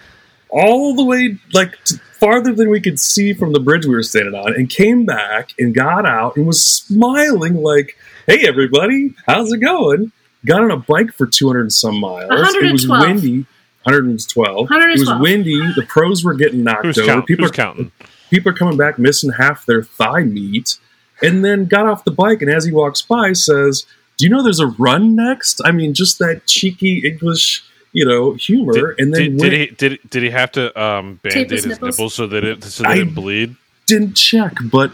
[0.49, 4.03] all the way like t- farther than we could see from the bridge we were
[4.03, 7.95] standing on, and came back and got out and was smiling like,
[8.25, 10.11] "Hey, everybody, how's it going?"
[10.45, 12.29] Got on a bike for two hundred and some miles.
[12.31, 13.45] It was windy.
[13.83, 14.67] 112.
[14.71, 15.57] It was windy.
[15.73, 17.07] The pros were getting knocked Who's, over.
[17.07, 17.91] count, People who's are counting?
[18.29, 20.77] people are coming back missing half their thigh meat
[21.23, 23.87] and then got off the bike and as he walks by says
[24.17, 28.33] do you know there's a run next i mean just that cheeky english you know
[28.33, 31.49] humor Did, and then did, went, did he did did he have to um, band-aid
[31.49, 31.97] his his nipples?
[31.97, 33.55] nipples so that it so that I- it didn't bleed?
[33.87, 34.91] didn't check but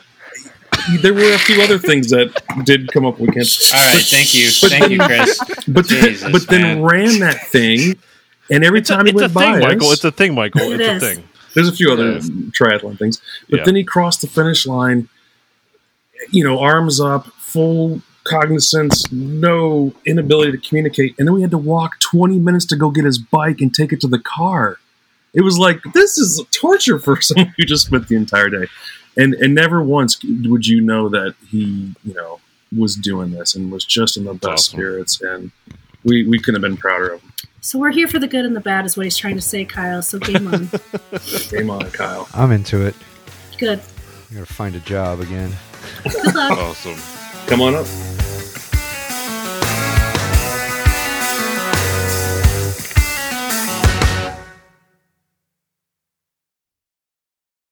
[1.01, 2.31] there were a few other things that
[2.63, 5.39] did come up we can't All right, thank you, but thank you, Chris.
[5.67, 7.95] but then, Jesus, but then ran that thing
[8.51, 9.91] and every It's a, time he it's a went by thing, Michael.
[9.91, 10.71] It's a thing, Michael.
[10.71, 11.03] It It's is.
[11.03, 11.23] a thing.
[11.55, 12.19] There's a few other Yeah.
[12.19, 13.65] triathlon things, but Yeah.
[13.65, 15.09] then he crossed the finish line.
[16.31, 21.57] You know, arms up, full cognizance, no inability to communicate, and then we had to
[21.57, 24.77] walk 20 minutes to go get his bike and take it to the car.
[25.33, 28.67] It was like this is torture for someone who just spent the entire day,
[29.17, 32.39] and and never once would you know that he you know
[32.75, 34.77] was doing this and was just in the best awesome.
[34.77, 35.51] spirits, and
[36.03, 37.33] we we couldn't have been prouder of him.
[37.61, 39.65] So we're here for the good and the bad, is what he's trying to say,
[39.65, 40.01] Kyle.
[40.01, 40.69] So game on.
[41.49, 42.27] Game on, Kyle.
[42.33, 42.95] I'm into it.
[43.57, 43.79] good.
[44.29, 45.51] I'm gonna find a job again.
[46.05, 46.97] Awesome.
[47.47, 48.24] Come on up.